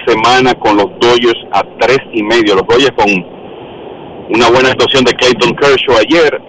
[0.06, 2.54] semana con los Dodgers a tres y medio.
[2.54, 3.10] Los Dodgers con
[4.30, 6.40] una buena actuación de Clayton Kershaw ayer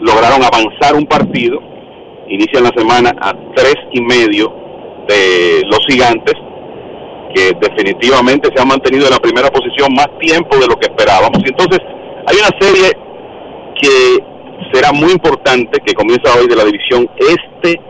[0.00, 1.60] lograron avanzar un partido,
[2.28, 4.52] inician la semana a tres y medio
[5.08, 6.34] de los gigantes,
[7.34, 11.38] que definitivamente se han mantenido en la primera posición más tiempo de lo que esperábamos.
[11.44, 11.80] Y entonces
[12.26, 12.92] hay una serie
[13.80, 14.24] que
[14.72, 17.80] será muy importante que comienza hoy de la división este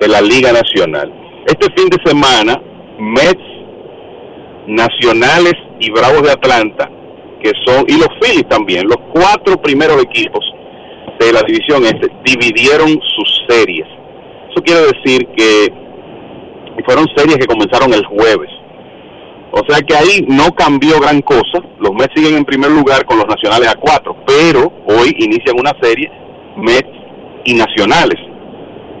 [0.00, 1.12] de la Liga Nacional.
[1.46, 2.60] Este fin de semana,
[2.98, 3.47] Mets,
[4.68, 6.90] Nacionales y Bravos de Atlanta,
[7.42, 10.44] que son, y los Phillies también, los cuatro primeros equipos
[11.18, 13.86] de la división este, dividieron sus series.
[14.50, 15.72] Eso quiere decir que
[16.84, 18.50] fueron series que comenzaron el jueves.
[19.50, 21.62] O sea que ahí no cambió gran cosa.
[21.80, 25.72] Los Mets siguen en primer lugar con los Nacionales a cuatro, pero hoy inician una
[25.80, 26.10] serie
[26.56, 26.90] Mets
[27.44, 28.20] y Nacionales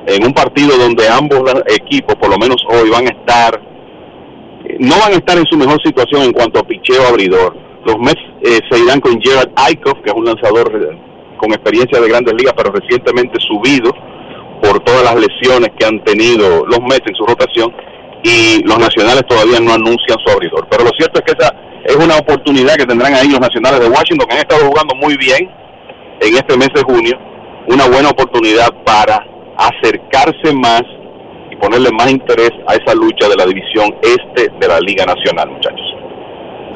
[0.06, 3.60] en un partido donde ambos equipos, por lo menos hoy, van a estar
[4.78, 7.56] no van a estar en su mejor situación en cuanto a picheo abridor.
[7.84, 12.00] Los Mets eh, se irán con Gerard Eichhoff, que es un lanzador eh, con experiencia
[12.00, 13.92] de grandes ligas, pero recientemente subido
[14.62, 17.72] por todas las lesiones que han tenido los Mets en su rotación
[18.22, 20.66] y los nacionales todavía no anuncian su abridor.
[20.70, 23.88] Pero lo cierto es que esa es una oportunidad que tendrán ahí los nacionales de
[23.88, 25.48] Washington, que han estado jugando muy bien
[26.20, 27.18] en este mes de junio,
[27.68, 29.24] una buena oportunidad para
[29.56, 30.82] acercarse más
[31.60, 35.86] ponerle más interés a esa lucha de la división este de la Liga Nacional, muchachos.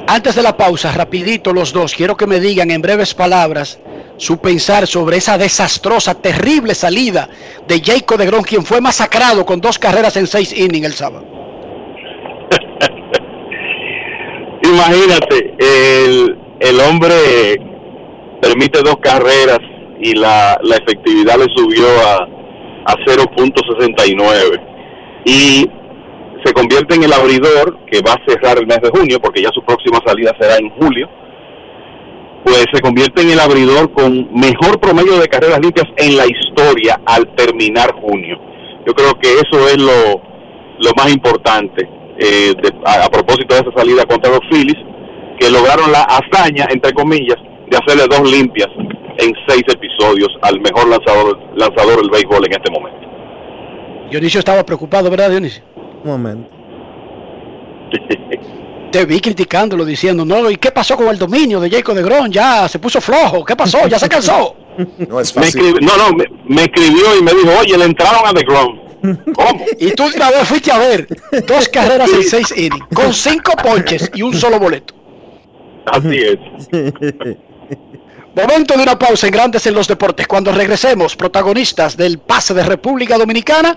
[0.06, 3.80] Antes de la pausa, rapidito los dos, quiero que me digan en breves palabras
[4.16, 7.28] su pensar sobre esa desastrosa, terrible salida
[7.66, 11.24] de Jacob de Grom, quien fue masacrado con dos carreras en seis innings el sábado.
[14.64, 17.56] Imagínate, el, el hombre
[18.40, 19.58] permite dos carreras
[20.00, 22.26] y la, la efectividad le subió a,
[22.86, 24.71] a 0.69
[25.24, 25.68] y
[26.44, 29.50] se convierte en el abridor que va a cerrar el mes de junio porque ya
[29.54, 31.08] su próxima salida será en julio
[32.44, 37.00] pues se convierte en el abridor con mejor promedio de carreras limpias en la historia
[37.06, 38.36] al terminar junio.
[38.84, 40.20] Yo creo que eso es lo,
[40.80, 41.88] lo más importante
[42.18, 44.76] eh, de- a, a propósito de esa salida contra los Phillies,
[45.38, 47.36] que lograron la hazaña, entre comillas,
[47.70, 48.68] de hacerle dos limpias
[49.18, 53.08] en seis episodios al mejor lanzador, lanzador del béisbol en este momento.
[54.12, 55.62] Dionisio estaba preocupado, ¿verdad, Dionisio?
[56.04, 56.48] Un momento.
[58.92, 62.30] Te vi criticándolo, diciendo, no, ¿y qué pasó con el dominio de Jacob de Grom?
[62.30, 63.86] Ya se puso flojo, ¿qué pasó?
[63.88, 64.56] ¿Ya se cansó?
[65.08, 65.74] No es Me fácil.
[65.82, 68.80] no, no, me, me escribió y me dijo, oye, le entraron a The Grom.
[69.34, 69.64] ¿Cómo?
[69.78, 71.06] Y tú de una vez fuiste a ver
[71.46, 74.94] dos carreras en seis innings, con cinco ponches y un solo boleto.
[75.86, 76.38] Así es.
[78.34, 80.26] Momento de una pausa en Grandes en los Deportes.
[80.26, 83.76] Cuando regresemos, protagonistas del pase de República Dominicana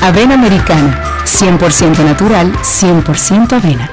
[0.00, 3.90] Avena Americana, 100% natural, 100% avena.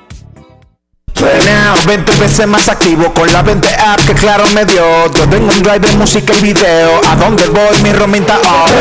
[1.22, 4.84] Now, 20 veces más activo con la 20 app que claro me dio.
[5.14, 7.02] Yo tengo un drive de música y video.
[7.10, 8.72] A donde voy mi romita off.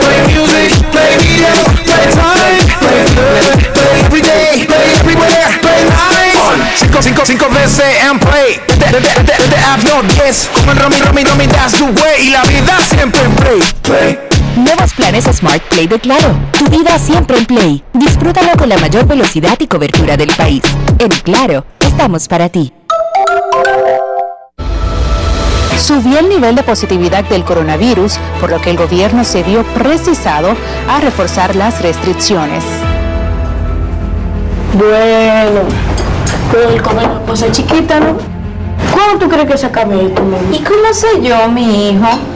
[0.00, 1.48] Play music, play video,
[1.84, 6.42] play time, play good, play every day, play everywhere, play live.
[6.42, 8.60] On 5, 5, 5 veces and play.
[8.66, 10.48] The, the, the, the, the app no 10.
[10.52, 12.26] Como el Romy, Romy, Romy, that's the way.
[12.26, 14.25] Y la vida siempre en play, play.
[14.56, 16.30] Nuevos planes Smart Play de Claro.
[16.58, 17.84] Tu vida siempre en Play.
[17.92, 20.62] Disfrútalo con la mayor velocidad y cobertura del país.
[20.98, 22.72] En Claro, estamos para ti.
[25.78, 30.56] Subió el nivel de positividad del coronavirus, por lo que el gobierno se vio precisado
[30.88, 32.64] a reforzar las restricciones.
[34.72, 35.60] Bueno,
[36.50, 38.16] con el comer cosa chiquita, ¿no?
[38.90, 40.22] ¿Cuándo tú crees que se acabe esto?
[40.50, 42.35] ¿Y cómo sé yo, mi hijo?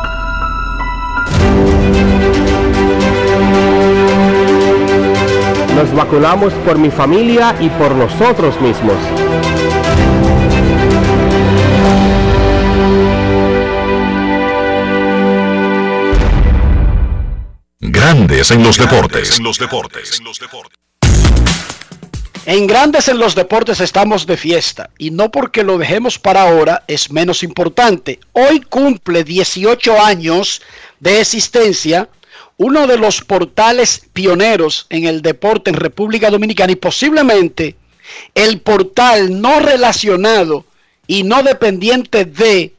[5.81, 8.97] Nos vacunamos por mi familia y por nosotros mismos.
[17.79, 19.41] Grandes en los deportes.
[22.45, 26.83] En Grandes en los Deportes estamos de fiesta y no porque lo dejemos para ahora
[26.87, 28.19] es menos importante.
[28.33, 30.61] Hoy cumple 18 años
[30.99, 32.07] de existencia
[32.61, 37.75] uno de los portales pioneros en el deporte en República Dominicana y posiblemente
[38.35, 40.65] el portal no relacionado
[41.07, 42.75] y no dependiente de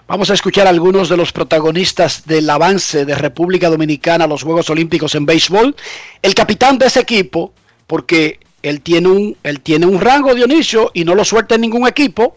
[0.06, 4.42] Vamos a escuchar a algunos de los protagonistas del avance de República Dominicana a los
[4.44, 5.74] Juegos Olímpicos en béisbol.
[6.22, 7.52] El capitán de ese equipo,
[7.88, 11.88] porque él tiene un, él tiene un rango, Dionisio, y no lo suelta en ningún
[11.88, 12.36] equipo.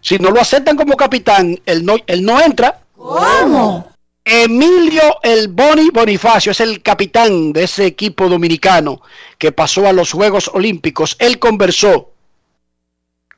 [0.00, 2.80] Si no lo aceptan como capitán, él no, él no entra.
[2.96, 3.91] ¿Cómo?
[4.24, 9.02] Emilio El Boni Bonifacio es el capitán de ese equipo dominicano
[9.36, 11.16] que pasó a los Juegos Olímpicos.
[11.18, 12.12] Él conversó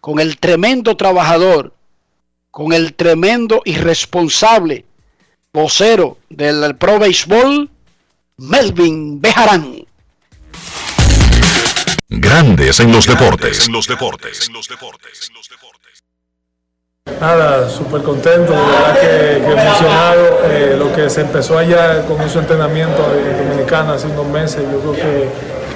[0.01, 1.75] con el tremendo trabajador,
[2.51, 4.85] con el tremendo irresponsable
[5.53, 7.71] vocero del Pro Baseball,
[8.37, 9.87] Melvin Bejarán.
[12.09, 13.67] Grandes en los deportes.
[13.67, 14.51] En los deportes.
[17.21, 20.23] Nada, súper contento, de verdad que, que emocionado.
[20.51, 24.81] Eh, lo que se empezó allá con ese entrenamiento en Dominicana hace unos meses, yo
[24.81, 25.29] creo que,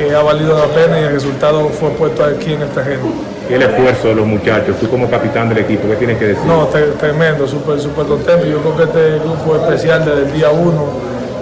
[0.09, 3.13] que ha valido la pena y el resultado fue puesto aquí en el terreno.
[3.47, 6.45] Y el esfuerzo de los muchachos, tú como capitán del equipo, ¿qué tienes que decir?
[6.47, 8.47] No, te- tremendo, súper, súper contento.
[8.47, 10.87] Yo creo que este grupo especial desde el día uno,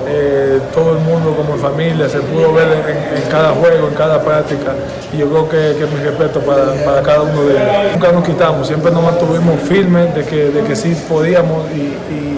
[0.08, 4.20] eh, todo el mundo como familia, se pudo ver en, en cada juego, en cada
[4.22, 4.72] práctica.
[5.12, 7.92] Y yo creo que, que mi respeto para, para cada uno de ellos.
[7.94, 12.36] Nunca nos quitamos, siempre nos mantuvimos firmes de que, de que sí podíamos y, y-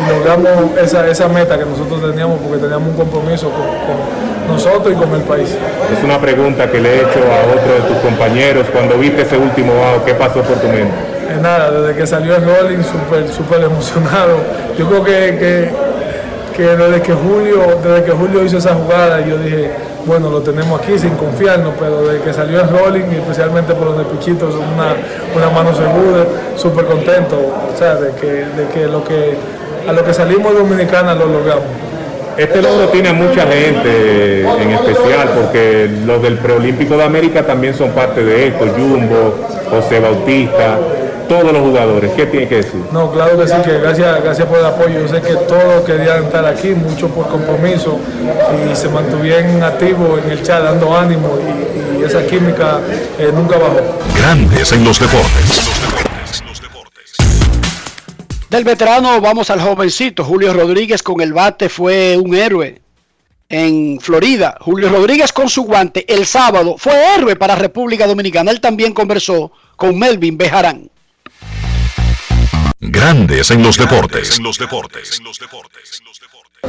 [0.00, 4.94] y logramos esa, esa meta que nosotros teníamos porque teníamos un compromiso con, con nosotros
[4.94, 5.50] y con el país.
[5.94, 8.66] Es una pregunta que le he hecho a otro de tus compañeros.
[8.72, 10.94] Cuando viste ese último out, ¿qué pasó por tu mente?
[11.28, 14.38] Eh, nada, desde que salió el rolling, súper súper emocionado.
[14.78, 15.70] Yo creo que, que,
[16.60, 19.70] que desde que Julio, desde que Julio hizo esa jugada, yo dije,
[20.04, 23.98] bueno, lo tenemos aquí sin confiarnos, pero desde que salió el rolling, especialmente por los
[23.98, 24.94] de Pichitos, una,
[25.34, 26.26] una mano segura,
[26.56, 27.36] súper contento.
[27.72, 29.36] O sea, de que, de que lo que
[29.88, 31.64] a lo que salimos Dominicana lo logramos.
[32.36, 37.90] Este logro tiene mucha gente en especial porque los del Preolímpico de América también son
[37.90, 39.34] parte de esto, Jumbo,
[39.70, 40.78] José Bautista,
[41.30, 42.10] todos los jugadores.
[42.14, 42.82] ¿Qué tiene que decir?
[42.90, 45.00] No, claro que sí, que gracias, gracias por el apoyo.
[45.02, 48.00] Yo sé que todos querían estar aquí, mucho por compromiso
[48.68, 52.80] y se mantuvieron activos en el chat dando ánimo y, y esa química
[53.16, 53.78] eh, nunca bajó.
[54.16, 55.70] Grandes en los deportes.
[58.50, 60.24] Del veterano vamos al jovencito.
[60.24, 62.82] Julio Rodríguez con el bate fue un héroe
[63.48, 64.56] en Florida.
[64.60, 68.50] Julio Rodríguez con su guante el sábado fue héroe para República Dominicana.
[68.50, 70.90] Él también conversó con Melvin Bejarán.
[72.82, 74.38] Grandes en los deportes.
[74.38, 75.20] En los deportes.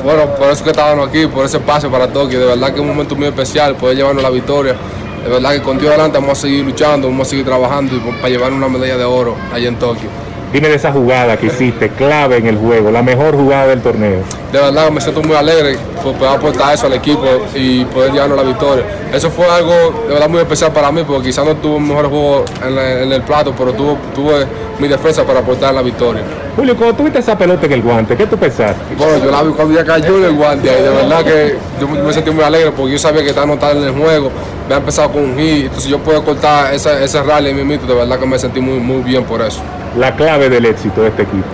[0.03, 2.37] Bueno, por eso que estábamos aquí, por ese pase para Tokio.
[2.37, 4.75] De verdad que es un momento muy especial, poder llevarnos la victoria.
[5.23, 7.99] De verdad que con Dios adelante vamos a seguir luchando, vamos a seguir trabajando y
[7.99, 10.09] para llevar una medalla de oro allá en Tokio.
[10.53, 14.19] Dime de esa jugada que hiciste, clave en el juego, la mejor jugada del torneo.
[14.51, 17.23] De verdad me siento muy alegre por poder aportar eso al equipo
[17.55, 18.83] y poder llevarnos la victoria.
[19.13, 22.09] Eso fue algo de verdad muy especial para mí porque quizás no tuve un mejor
[22.09, 24.45] juego en, la- en el plato, pero tuve, tuve
[24.77, 26.21] mi defensa para aportar la victoria.
[26.57, 28.81] Julio, cuando tuviste esa pelota en el guante, ¿qué tú pensaste?
[28.97, 31.87] Bueno, yo la vi cuando ya cayó en el guante y de verdad que yo
[31.87, 34.29] me me sentí muy alegre porque yo sabía que estaba anotado en el juego,
[34.65, 37.87] había empezado con un hit, entonces yo puedo cortar esa, ese rally en mi mito,
[37.87, 39.61] de verdad que me sentí muy, muy bien por eso.
[39.97, 41.45] La clave del éxito de este equipo.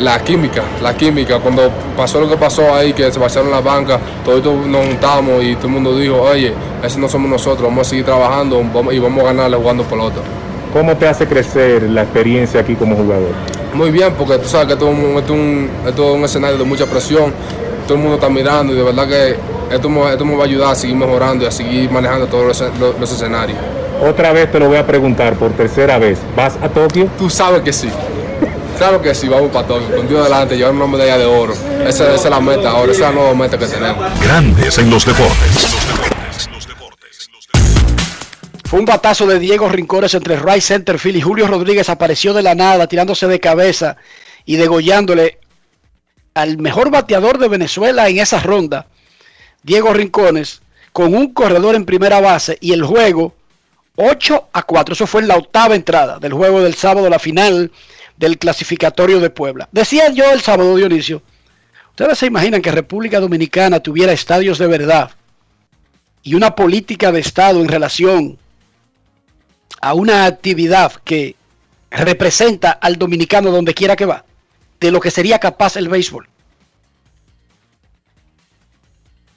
[0.00, 4.00] La química, la química, cuando pasó lo que pasó ahí, que se vaciaron las bancas,
[4.24, 7.90] todos nos juntamos y todo el mundo dijo, oye, ese no somos nosotros, vamos a
[7.90, 8.58] seguir trabajando
[8.90, 10.20] y vamos a ganarle jugando pelota.
[10.72, 13.28] ¿Cómo te hace crecer la experiencia aquí como jugador?
[13.74, 16.86] Muy bien, porque tú sabes que esto es un, esto es un, escenario de mucha
[16.86, 17.30] presión,
[17.86, 19.36] todo el mundo está mirando y de verdad que
[19.74, 22.46] esto me, esto me va a ayudar a seguir mejorando y a seguir manejando todos
[22.46, 23.58] los, los- los escenarios.
[24.02, 26.18] Otra vez te lo voy a preguntar por tercera vez.
[26.34, 27.08] ¿Vas a Tokio?
[27.16, 27.88] Tú sabes que sí.
[28.76, 31.52] Claro que sí, vamos para Tokio, con Dios adelante, llevar una medalla de oro.
[31.86, 34.04] Esa, esa es la meta ahora, esa es la nueva meta que tenemos.
[34.20, 35.68] Grandes en los deportes.
[38.64, 42.42] Fue un batazo de Diego Rincones entre right center field y Julio Rodríguez apareció de
[42.42, 43.98] la nada tirándose de cabeza
[44.44, 45.38] y degollándole
[46.34, 48.86] al mejor bateador de Venezuela en esa ronda,
[49.62, 50.62] Diego Rincones,
[50.92, 53.34] con un corredor en primera base y el juego
[53.96, 54.94] 8 a 4.
[54.94, 57.70] Eso fue en la octava entrada del juego del sábado, la final
[58.16, 59.68] del clasificatorio de Puebla.
[59.72, 61.22] Decía yo el sábado, Dionisio,
[61.90, 65.10] ustedes se imaginan que República Dominicana tuviera estadios de verdad
[66.22, 68.38] y una política de Estado en relación
[69.80, 71.34] a una actividad que
[71.90, 74.24] representa al dominicano donde quiera que va,
[74.80, 76.28] de lo que sería capaz el béisbol.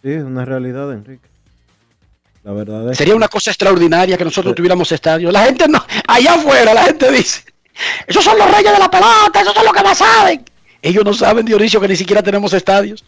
[0.03, 1.35] Sí, es una realidad, Enrique.
[2.45, 5.34] La verdad es Sería una cosa extraordinaria que nosotros tuviéramos estadios.
[5.34, 7.43] La gente no, allá afuera la gente dice,
[8.05, 10.45] esos son los reyes de la pelota, esos son los que más saben.
[10.80, 13.03] Ellos no saben, Dionisio, que ni siquiera tenemos estadios.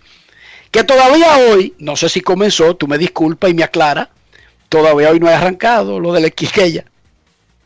[0.72, 4.10] Que todavía hoy, no sé si comenzó, tú me disculpas y me aclara,
[4.70, 6.86] todavía hoy no he arrancado lo de la Quisqueya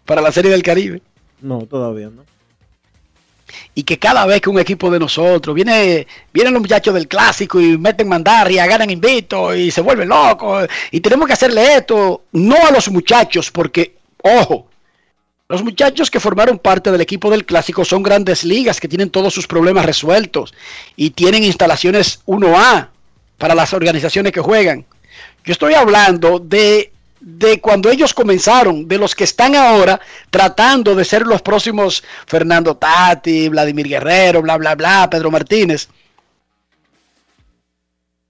[0.05, 1.01] para la Serie del Caribe.
[1.39, 2.25] No, todavía no.
[3.73, 7.59] Y que cada vez que un equipo de nosotros viene, vienen los muchachos del clásico
[7.59, 12.55] y meten mandarria, ganan invito y se vuelven locos y tenemos que hacerle esto, no
[12.55, 14.67] a los muchachos, porque, ojo,
[15.51, 19.33] los muchachos que formaron parte del equipo del clásico son grandes ligas que tienen todos
[19.33, 20.53] sus problemas resueltos
[20.95, 22.87] y tienen instalaciones 1A
[23.37, 24.85] para las organizaciones que juegan.
[25.43, 31.05] Yo estoy hablando de, de cuando ellos comenzaron, de los que están ahora tratando de
[31.05, 35.87] ser los próximos Fernando Tati, Vladimir Guerrero, bla, bla, bla, Pedro Martínez.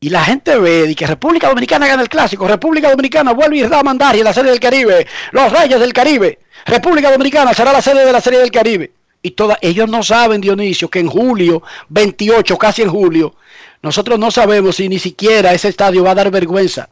[0.01, 3.63] y la gente ve y que República Dominicana gana el clásico, República Dominicana vuelve y
[3.63, 7.81] a mandar y la serie del Caribe, los Reyes del Caribe, República Dominicana será la
[7.81, 8.91] sede de la serie del Caribe.
[9.23, 13.35] Y toda, ellos no saben, Dionisio, que en julio 28, casi en julio,
[13.84, 16.89] nosotros no sabemos si ni siquiera ese estadio va a dar vergüenza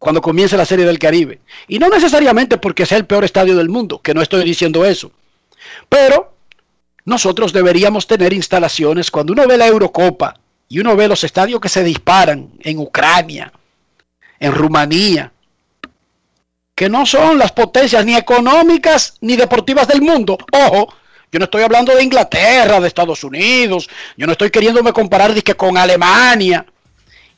[0.00, 1.40] cuando comience la serie del Caribe.
[1.68, 5.12] Y no necesariamente porque sea el peor estadio del mundo, que no estoy diciendo eso.
[5.90, 6.32] Pero
[7.04, 10.40] nosotros deberíamos tener instalaciones cuando uno ve la Eurocopa
[10.70, 13.52] y uno ve los estadios que se disparan en Ucrania,
[14.38, 15.32] en Rumanía,
[16.74, 20.38] que no son las potencias ni económicas ni deportivas del mundo.
[20.50, 20.94] Ojo,
[21.30, 25.76] yo no estoy hablando de Inglaterra, de Estados Unidos, yo no estoy queriéndome comparar con
[25.76, 26.64] Alemania.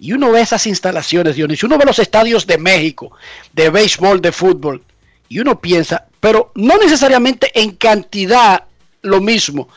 [0.03, 3.13] Y uno ve esas instalaciones, Dionisio, uno ve los estadios de México,
[3.53, 4.83] de béisbol, de fútbol,
[5.29, 8.65] y uno piensa, pero no necesariamente en cantidad
[9.03, 9.69] lo mismo,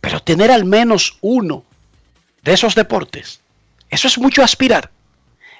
[0.00, 1.64] pero tener al menos uno
[2.44, 3.40] de esos deportes,
[3.90, 4.88] eso es mucho aspirar,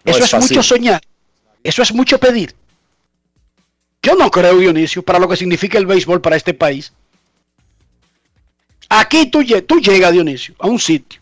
[0.05, 1.03] eso es, mucho soñar,
[1.65, 2.55] eso es mucho pedir.
[4.05, 6.93] Yo no creo, Dionisio, para lo que significa el béisbol para este país.
[8.89, 11.22] Aquí tú, tú llegas, Dionisio, a un sitio.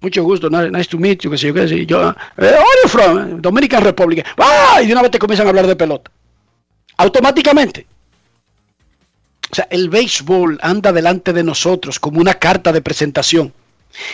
[0.00, 2.14] Mucho gusto, nice to meet you, que sé yo, qué sé yo.
[2.36, 3.40] Eh, you from?
[3.40, 4.24] Dominican Republic.
[4.38, 4.80] ¡Ah!
[4.82, 6.10] Y de una vez te comienzan a hablar de pelota.
[6.98, 7.86] Automáticamente.
[9.50, 13.52] O sea, el béisbol anda delante de nosotros como una carta de presentación.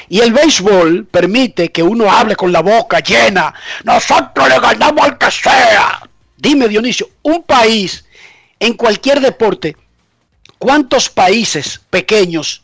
[0.09, 3.53] Y el béisbol permite que uno hable con la boca llena.
[3.83, 6.09] Nosotros le ganamos al que sea.
[6.37, 8.05] Dime, Dionisio, un país
[8.59, 9.77] en cualquier deporte
[10.65, 12.63] ¿Cuántos países pequeños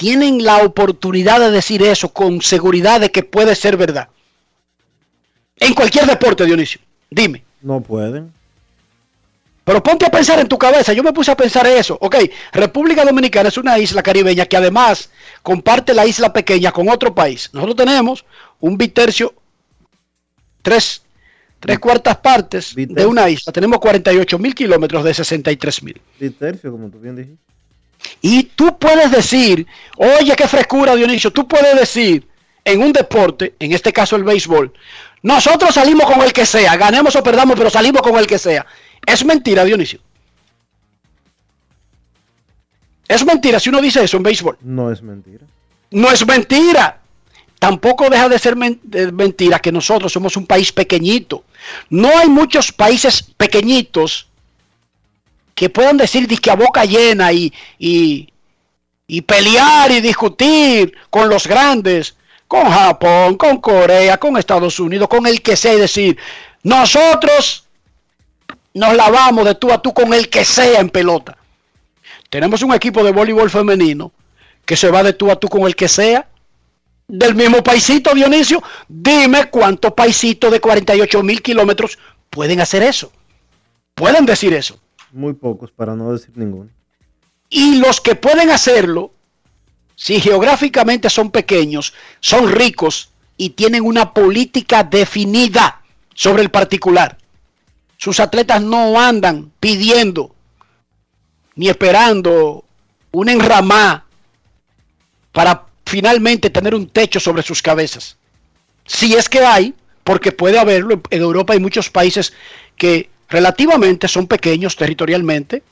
[0.00, 4.08] tienen la oportunidad de decir eso con seguridad de que puede ser verdad?
[5.56, 6.80] En cualquier deporte, Dionisio.
[7.10, 7.44] Dime.
[7.60, 8.32] No pueden.
[9.62, 10.94] Pero ponte a pensar en tu cabeza.
[10.94, 11.98] Yo me puse a pensar eso.
[12.00, 12.16] Ok,
[12.52, 15.10] República Dominicana es una isla caribeña que además
[15.42, 17.50] comparte la isla pequeña con otro país.
[17.52, 18.24] Nosotros tenemos
[18.58, 19.34] un bitercio,
[20.62, 21.02] tres
[21.58, 23.52] tres cuartas partes de una isla.
[23.52, 26.00] Tenemos 48 mil kilómetros de 63 mil.
[26.62, 27.49] como tú bien dijiste.
[28.20, 29.66] Y tú puedes decir,
[29.96, 32.26] oye, qué frescura, Dionisio, tú puedes decir
[32.64, 34.72] en un deporte, en este caso el béisbol,
[35.22, 38.66] nosotros salimos con el que sea, ganemos o perdamos, pero salimos con el que sea.
[39.04, 40.00] Es mentira, Dionisio.
[43.08, 44.56] Es mentira si uno dice eso en béisbol.
[44.60, 45.44] No es mentira.
[45.90, 47.00] No es mentira.
[47.58, 51.44] Tampoco deja de ser mentira que nosotros somos un país pequeñito.
[51.90, 54.29] No hay muchos países pequeñitos
[55.60, 58.32] que puedan decir que a boca llena y, y,
[59.06, 62.16] y pelear y discutir con los grandes,
[62.48, 66.16] con Japón, con Corea, con Estados Unidos, con el que sea y decir,
[66.62, 67.66] nosotros
[68.72, 71.36] nos lavamos de tú a tú con el que sea en pelota.
[72.30, 74.12] Tenemos un equipo de voleibol femenino
[74.64, 76.26] que se va de tú a tú con el que sea
[77.06, 78.62] del mismo paisito, Dionisio.
[78.88, 81.98] Dime cuántos paisitos de 48 mil kilómetros
[82.30, 83.12] pueden hacer eso.
[83.94, 84.80] Pueden decir eso.
[85.12, 86.70] Muy pocos, para no decir ninguno.
[87.48, 89.12] Y los que pueden hacerlo,
[89.96, 95.82] si geográficamente son pequeños, son ricos y tienen una política definida
[96.14, 97.18] sobre el particular.
[97.96, 100.34] Sus atletas no andan pidiendo
[101.56, 102.64] ni esperando
[103.10, 104.06] un enramá
[105.32, 108.16] para finalmente tener un techo sobre sus cabezas.
[108.86, 109.74] Si es que hay,
[110.04, 112.32] porque puede haberlo, en Europa hay muchos países
[112.76, 115.62] que relativamente son pequeños territorialmente.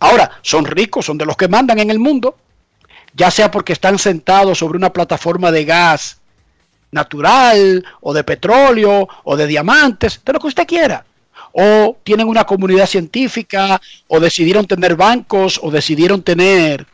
[0.00, 2.36] Ahora, son ricos, son de los que mandan en el mundo,
[3.14, 6.18] ya sea porque están sentados sobre una plataforma de gas
[6.90, 11.04] natural o de petróleo o de diamantes, de lo que usted quiera.
[11.52, 16.86] O tienen una comunidad científica, o decidieron tener bancos, o decidieron tener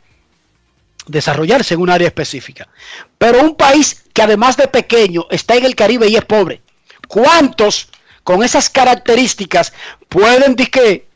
[1.07, 2.69] desarrollarse en un área específica.
[3.17, 6.61] Pero un país que además de pequeño está en el Caribe y es pobre,
[7.07, 7.89] ¿cuántos
[8.29, 9.73] con esas características
[10.11, 11.07] pueden que,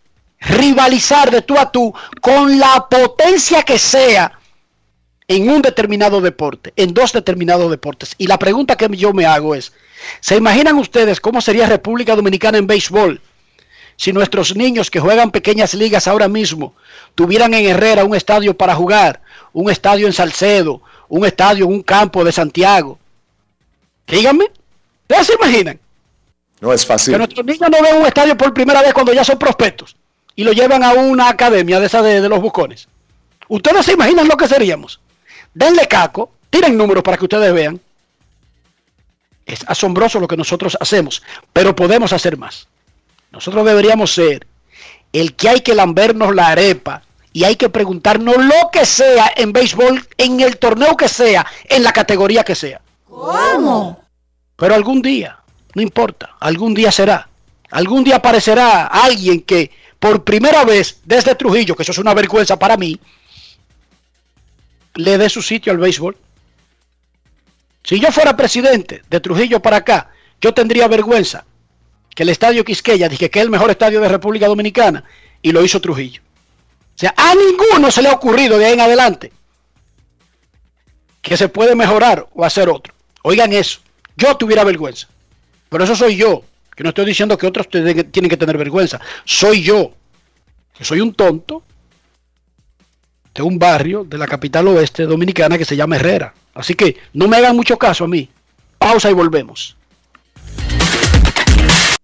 [0.40, 4.32] rivalizar de tú a tú con la potencia que sea
[5.28, 8.14] en un determinado deporte, en dos determinados deportes?
[8.16, 9.74] Y la pregunta que yo me hago es,
[10.20, 13.20] ¿se imaginan ustedes cómo sería República Dominicana en béisbol?
[13.97, 16.74] Si nuestros niños que juegan pequeñas ligas ahora mismo
[17.14, 19.20] tuvieran en Herrera un estadio para jugar,
[19.52, 20.80] un estadio en Salcedo,
[21.10, 22.98] un estadio en un campo de Santiago.
[24.06, 24.47] Díganme,
[25.02, 25.78] ¿ustedes se imaginan?
[26.62, 27.14] No es fácil.
[27.14, 29.97] Que nuestros niños no ven un estadio por primera vez cuando ya son prospectos
[30.36, 32.86] y lo llevan a una academia de esa de, de los bucones.
[33.48, 35.01] ¿Ustedes se imaginan lo que seríamos?
[35.52, 37.80] Denle caco, tiren números para que ustedes vean.
[39.44, 42.68] Es asombroso lo que nosotros hacemos, pero podemos hacer más.
[43.32, 44.47] Nosotros deberíamos ser
[45.12, 47.02] el que hay que lambernos la arepa
[47.32, 51.82] y hay que preguntarnos lo que sea en béisbol, en el torneo que sea, en
[51.82, 52.80] la categoría que sea.
[53.09, 54.01] ¿Cómo?
[54.55, 55.41] Pero algún día,
[55.74, 57.28] no importa, algún día será.
[57.70, 62.58] Algún día aparecerá alguien que por primera vez desde Trujillo, que eso es una vergüenza
[62.58, 62.98] para mí,
[64.94, 66.16] le dé su sitio al béisbol.
[67.82, 71.44] Si yo fuera presidente de Trujillo para acá, yo tendría vergüenza
[72.14, 75.04] que el estadio Quisqueya dije que es el mejor estadio de República Dominicana
[75.40, 76.20] y lo hizo Trujillo.
[76.94, 79.32] O sea, a ninguno se le ha ocurrido de ahí en adelante
[81.22, 82.92] que se puede mejorar o hacer otro.
[83.22, 83.80] Oigan eso,
[84.16, 85.08] yo tuviera vergüenza.
[85.72, 86.44] Pero eso soy yo.
[86.76, 89.00] Que no estoy diciendo que otros tienen que tener vergüenza.
[89.24, 89.92] Soy yo.
[90.76, 91.64] Que soy un tonto
[93.34, 96.34] de un barrio de la capital oeste dominicana que se llama Herrera.
[96.54, 98.28] Así que no me hagan mucho caso a mí.
[98.78, 99.76] Pausa y volvemos.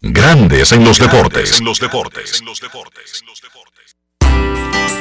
[0.00, 1.58] Grandes en los deportes.
[1.58, 2.40] En los deportes.
[2.40, 3.22] En los deportes.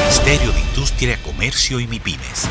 [0.00, 2.48] Ministerio de Industria, Comercio y MIPIMES.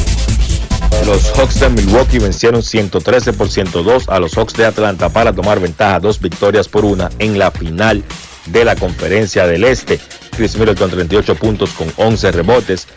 [1.05, 5.59] Los Hawks de Milwaukee vencieron 113 por 102 a los Hawks de Atlanta para tomar
[5.59, 8.03] ventaja dos victorias por una en la final
[8.45, 9.99] de la conferencia del Este.
[10.35, 12.87] Chris Middleton 38 puntos con 11 rebotes.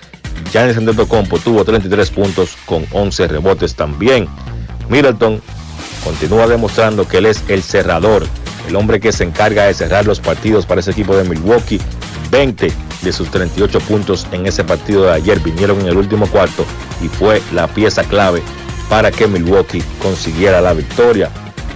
[0.53, 4.29] Giannis Antetokounmpo tuvo 33 puntos con 11 rebotes también.
[4.89, 5.43] Middleton
[6.05, 8.27] continúa demostrando que él es el cerrador,
[8.69, 11.81] el hombre que se encarga de cerrar los partidos para ese equipo de Milwaukee.
[12.31, 12.73] 20
[13.03, 16.65] de sus 38 puntos en ese partido de ayer vinieron en el último cuarto
[17.03, 18.43] y fue la pieza clave
[18.89, 21.31] para que Milwaukee consiguiera la victoria.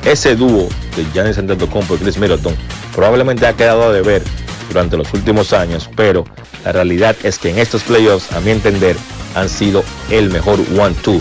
[0.04, 2.54] Ese dúo de Giannis Antetokounmpo y Chris Middleton
[2.94, 4.22] probablemente ha quedado de ver
[4.68, 6.24] durante los últimos años, pero
[6.64, 8.96] la realidad es que en estos playoffs, a mi entender,
[9.34, 11.20] han sido el mejor one-two,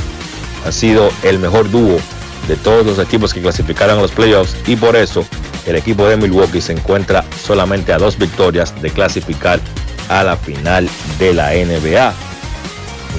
[0.66, 1.98] han sido el mejor dúo
[2.48, 5.26] de todos los equipos que clasificaron a los playoffs y por eso
[5.70, 9.60] el equipo de Milwaukee se encuentra solamente a dos victorias de clasificar
[10.10, 10.90] a la final
[11.20, 12.12] de la NBA.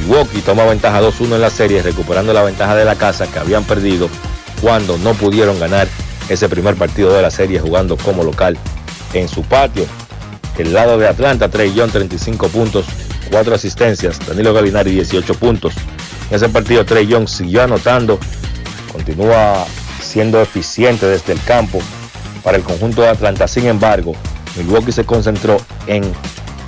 [0.01, 3.62] Milwaukee toma ventaja 2-1 en la serie, recuperando la ventaja de la casa que habían
[3.62, 4.09] perdido
[4.60, 5.86] cuando no pudieron ganar
[6.28, 8.59] ese primer partido de la serie jugando como local
[9.14, 9.86] en su patio.
[10.59, 12.85] El lado de Atlanta, Trey Young 35 puntos,
[13.31, 15.74] 4 asistencias, Danilo Galinari 18 puntos.
[16.31, 18.18] En ese partido Trey Young siguió anotando,
[18.90, 19.64] continúa
[20.02, 21.81] siendo eficiente desde el campo
[22.43, 23.49] para el conjunto de Atlanta.
[23.49, 24.15] Sin embargo,
[24.57, 26.03] Milwaukee se concentró en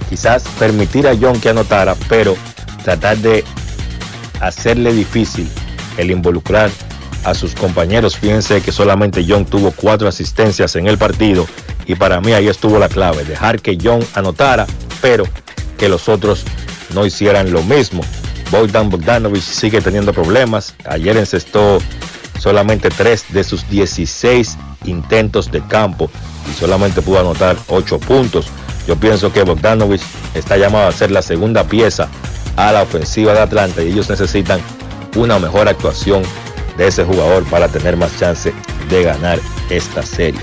[0.09, 2.37] quizás permitir a Young que anotara, pero
[2.85, 3.45] tratar de
[4.41, 5.49] hacerle difícil
[5.97, 6.71] el involucrar
[7.25, 8.17] a sus compañeros.
[8.17, 11.47] Fíjense que solamente Young tuvo cuatro asistencias en el partido
[11.87, 14.67] y para mí ahí estuvo la clave, dejar que Young anotara,
[15.01, 15.25] pero
[15.79, 16.45] que los otros
[16.95, 18.03] no hicieran lo mismo.
[18.51, 20.75] Bogdan Bogdanovich sigue teniendo problemas.
[20.85, 21.79] Ayer encestó
[22.43, 26.11] solamente tres de sus 16 intentos de campo
[26.51, 28.47] y solamente pudo anotar 8 puntos.
[28.89, 30.03] Yo pienso que Bogdanovich
[30.35, 32.09] está llamado a ser la segunda pieza
[32.57, 34.61] a la ofensiva de Atlanta y ellos necesitan
[35.15, 36.25] una mejor actuación
[36.77, 38.53] de ese jugador para tener más chance
[38.91, 39.39] de ganar
[39.71, 40.43] esta serie.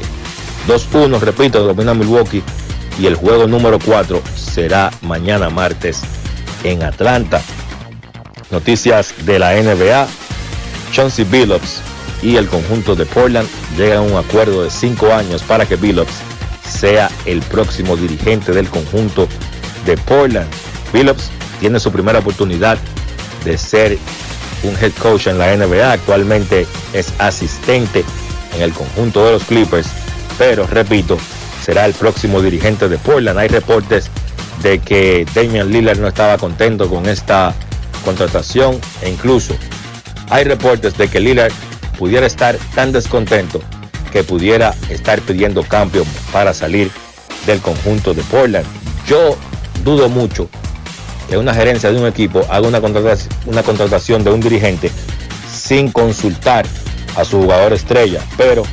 [0.69, 2.43] 2-1, repito, domina Milwaukee
[2.97, 5.99] y el juego número 4 será mañana martes
[6.63, 7.41] en Atlanta.
[8.51, 10.07] Noticias de la NBA.
[10.93, 11.88] Chauncey Billups
[12.21, 13.47] y el conjunto de Portland
[13.77, 16.13] llegan a un acuerdo de cinco años para que Billups
[16.67, 19.27] sea el próximo dirigente del conjunto
[19.85, 20.49] de Portland.
[20.93, 21.29] Billups
[21.59, 22.77] tiene su primera oportunidad
[23.45, 23.97] de ser
[24.63, 25.91] un head coach en la NBA.
[25.91, 28.03] Actualmente es asistente
[28.55, 29.87] en el conjunto de los Clippers,
[30.37, 31.17] pero repito,
[31.61, 33.39] será el próximo dirigente de Portland.
[33.39, 34.09] Hay reportes
[34.61, 37.53] de que Damian Lillard no estaba contento con esta
[38.03, 39.53] contratación e incluso
[40.29, 41.51] hay reportes de que Lillard
[41.99, 43.61] pudiera estar tan descontento
[44.11, 46.89] que pudiera estar pidiendo cambio para salir
[47.45, 48.65] del conjunto de Portland.
[49.05, 49.38] Yo
[49.84, 50.49] dudo mucho
[51.30, 52.67] que una gerencia de un equipo haga
[53.45, 54.89] una contratación, de un dirigente
[55.53, 56.65] sin consultar
[57.15, 58.63] a su jugador estrella, pero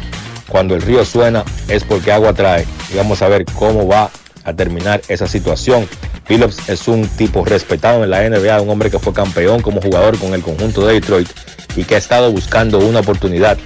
[0.48, 4.11] cuando el río suena es porque agua trae y vamos a ver cómo va
[4.44, 5.89] a terminar esa situación.
[6.28, 10.19] Phillips es un tipo respetado en la NBA, un hombre que fue campeón como jugador
[10.19, 11.28] con el conjunto de Detroit
[11.77, 13.57] y que ha estado buscando una oportunidad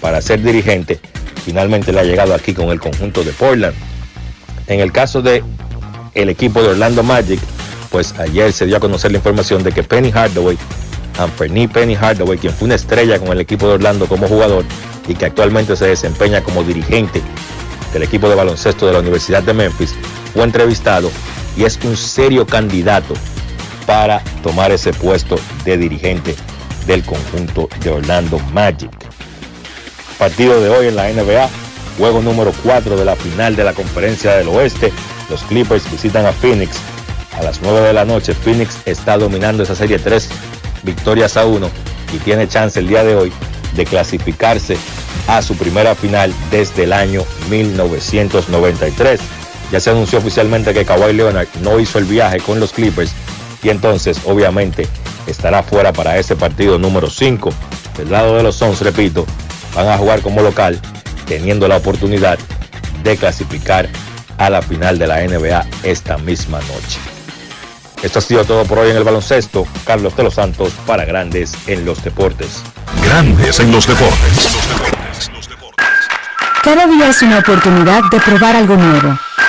[0.00, 0.98] para ser dirigente.
[1.44, 3.74] Finalmente le ha llegado aquí con el conjunto de Portland.
[4.66, 5.44] En el caso de
[6.14, 7.38] el equipo de Orlando Magic,
[7.90, 10.56] pues ayer se dio a conocer la información de que Penny Hardaway,
[11.18, 14.64] Anthony Penny Hardaway, quien fue una estrella con el equipo de Orlando como jugador
[15.06, 17.22] y que actualmente se desempeña como dirigente
[17.92, 19.94] del equipo de baloncesto de la Universidad de Memphis,
[20.32, 21.10] fue entrevistado
[21.56, 23.14] y es un serio candidato
[23.86, 26.34] para tomar ese puesto de dirigente
[26.86, 28.90] del conjunto de Orlando Magic.
[30.18, 31.48] Partido de hoy en la NBA,
[31.98, 34.92] juego número 4 de la final de la conferencia del oeste.
[35.30, 36.76] Los Clippers visitan a Phoenix
[37.38, 38.34] a las 9 de la noche.
[38.34, 40.28] Phoenix está dominando esa serie 3
[40.82, 41.68] victorias a 1
[42.14, 43.32] y tiene chance el día de hoy
[43.74, 44.76] de clasificarse
[45.28, 49.20] a su primera final desde el año 1993.
[49.70, 53.12] Ya se anunció oficialmente que Kawhi Leonard no hizo el viaje con los Clippers
[53.62, 54.88] y entonces obviamente
[55.26, 57.52] estará fuera para ese partido número 5.
[57.96, 59.26] Del lado de los Suns, repito,
[59.74, 60.80] van a jugar como local,
[61.26, 62.38] teniendo la oportunidad
[63.02, 63.88] de clasificar
[64.38, 66.98] a la final de la NBA esta misma noche.
[68.02, 69.66] Esto ha sido todo por hoy en el baloncesto.
[69.84, 72.62] Carlos de los Santos para Grandes en los Deportes.
[73.02, 74.58] Grandes en los Deportes.
[76.62, 79.18] Cada día es una oportunidad de probar algo nuevo.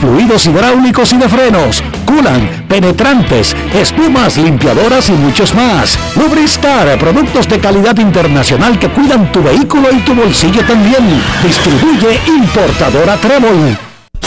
[0.00, 5.98] fluidos hidráulicos y de frenos, culan, penetrantes, espumas, limpiadoras y muchos más.
[6.16, 11.22] Lubristar, productos de calidad internacional que cuidan tu vehículo y tu bolsillo también.
[11.42, 13.76] Distribuye importadora Trébol.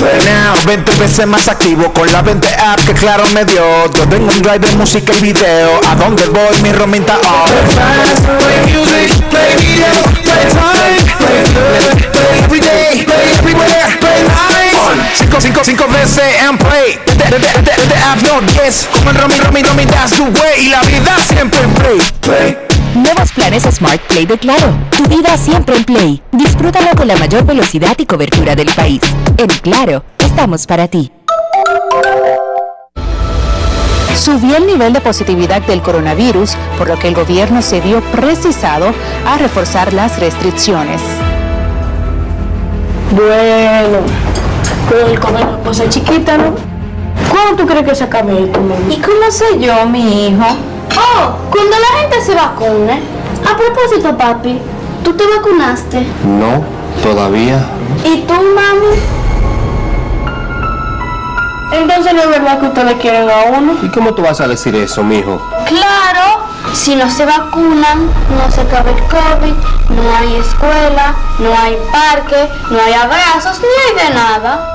[0.02, 3.64] Now, 20 veces más activo con la 20 app que claro me dio.
[3.94, 5.80] Yo tengo un drive de música y video.
[5.90, 7.46] A donde voy mi romita on.
[12.46, 13.15] Every day, everywhere,
[15.00, 15.06] on.
[15.14, 17.00] Cinco, cinco, cinco veces and play.
[17.06, 20.24] The, the, the, the, the app no es como el romi, romi, romi, that's the
[20.24, 20.66] way.
[20.66, 22.58] Y la vida siempre en play, play.
[22.96, 24.74] Nuevos planes Smart Play de Claro.
[24.96, 26.24] Tu vida siempre en Play.
[26.32, 29.02] Disfrútalo con la mayor velocidad y cobertura del país.
[29.38, 31.12] En Claro, estamos para ti.
[34.16, 38.94] Subió el nivel de positividad del coronavirus, por lo que el gobierno se vio precisado
[39.28, 41.02] a reforzar las restricciones.
[43.12, 44.00] Bueno,
[44.90, 46.56] con el comer cosa chiquita, ¿no?
[47.30, 48.94] ¿Cuándo tú crees que se acabe esto, mami?
[48.94, 50.46] ¿Y cómo sé yo, mi hijo?
[50.98, 53.02] Oh, cuando la gente se vacune.
[53.44, 54.60] A propósito, papi,
[55.04, 56.06] ¿tú te vacunaste?
[56.24, 56.64] No,
[57.04, 57.66] todavía.
[58.04, 59.25] ¿Y tú, mami?
[61.72, 63.78] Entonces no es verdad que ustedes quieren a uno.
[63.82, 65.42] ¿Y cómo tú vas a decir eso, mijo?
[65.68, 69.54] Claro, si no se vacunan, no se acaba el COVID,
[69.90, 74.72] no hay escuela, no hay parque, no hay abrazos, ni hay de nada.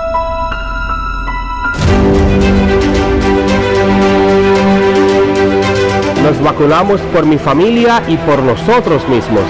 [6.22, 9.44] Nos vacunamos por mi familia y por nosotros mismos.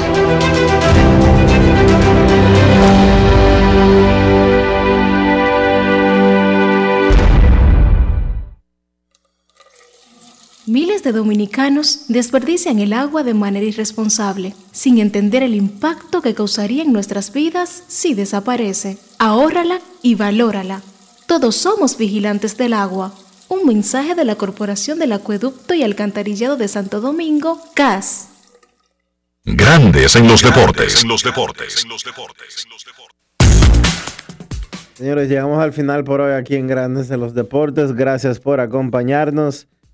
[10.71, 16.85] Miles de dominicanos desperdician el agua de manera irresponsable, sin entender el impacto que causaría
[16.85, 18.97] en nuestras vidas si desaparece.
[19.19, 20.81] Ahórrala y valórala.
[21.27, 23.13] Todos somos vigilantes del agua.
[23.49, 28.29] Un mensaje de la Corporación del Acueducto y Alcantarillado de Santo Domingo, CAS.
[29.45, 31.05] Grandes en los deportes.
[31.05, 31.85] los deportes.
[34.95, 37.93] Señores, llegamos al final por hoy aquí en Grandes en los Deportes.
[37.93, 39.67] Gracias por acompañarnos.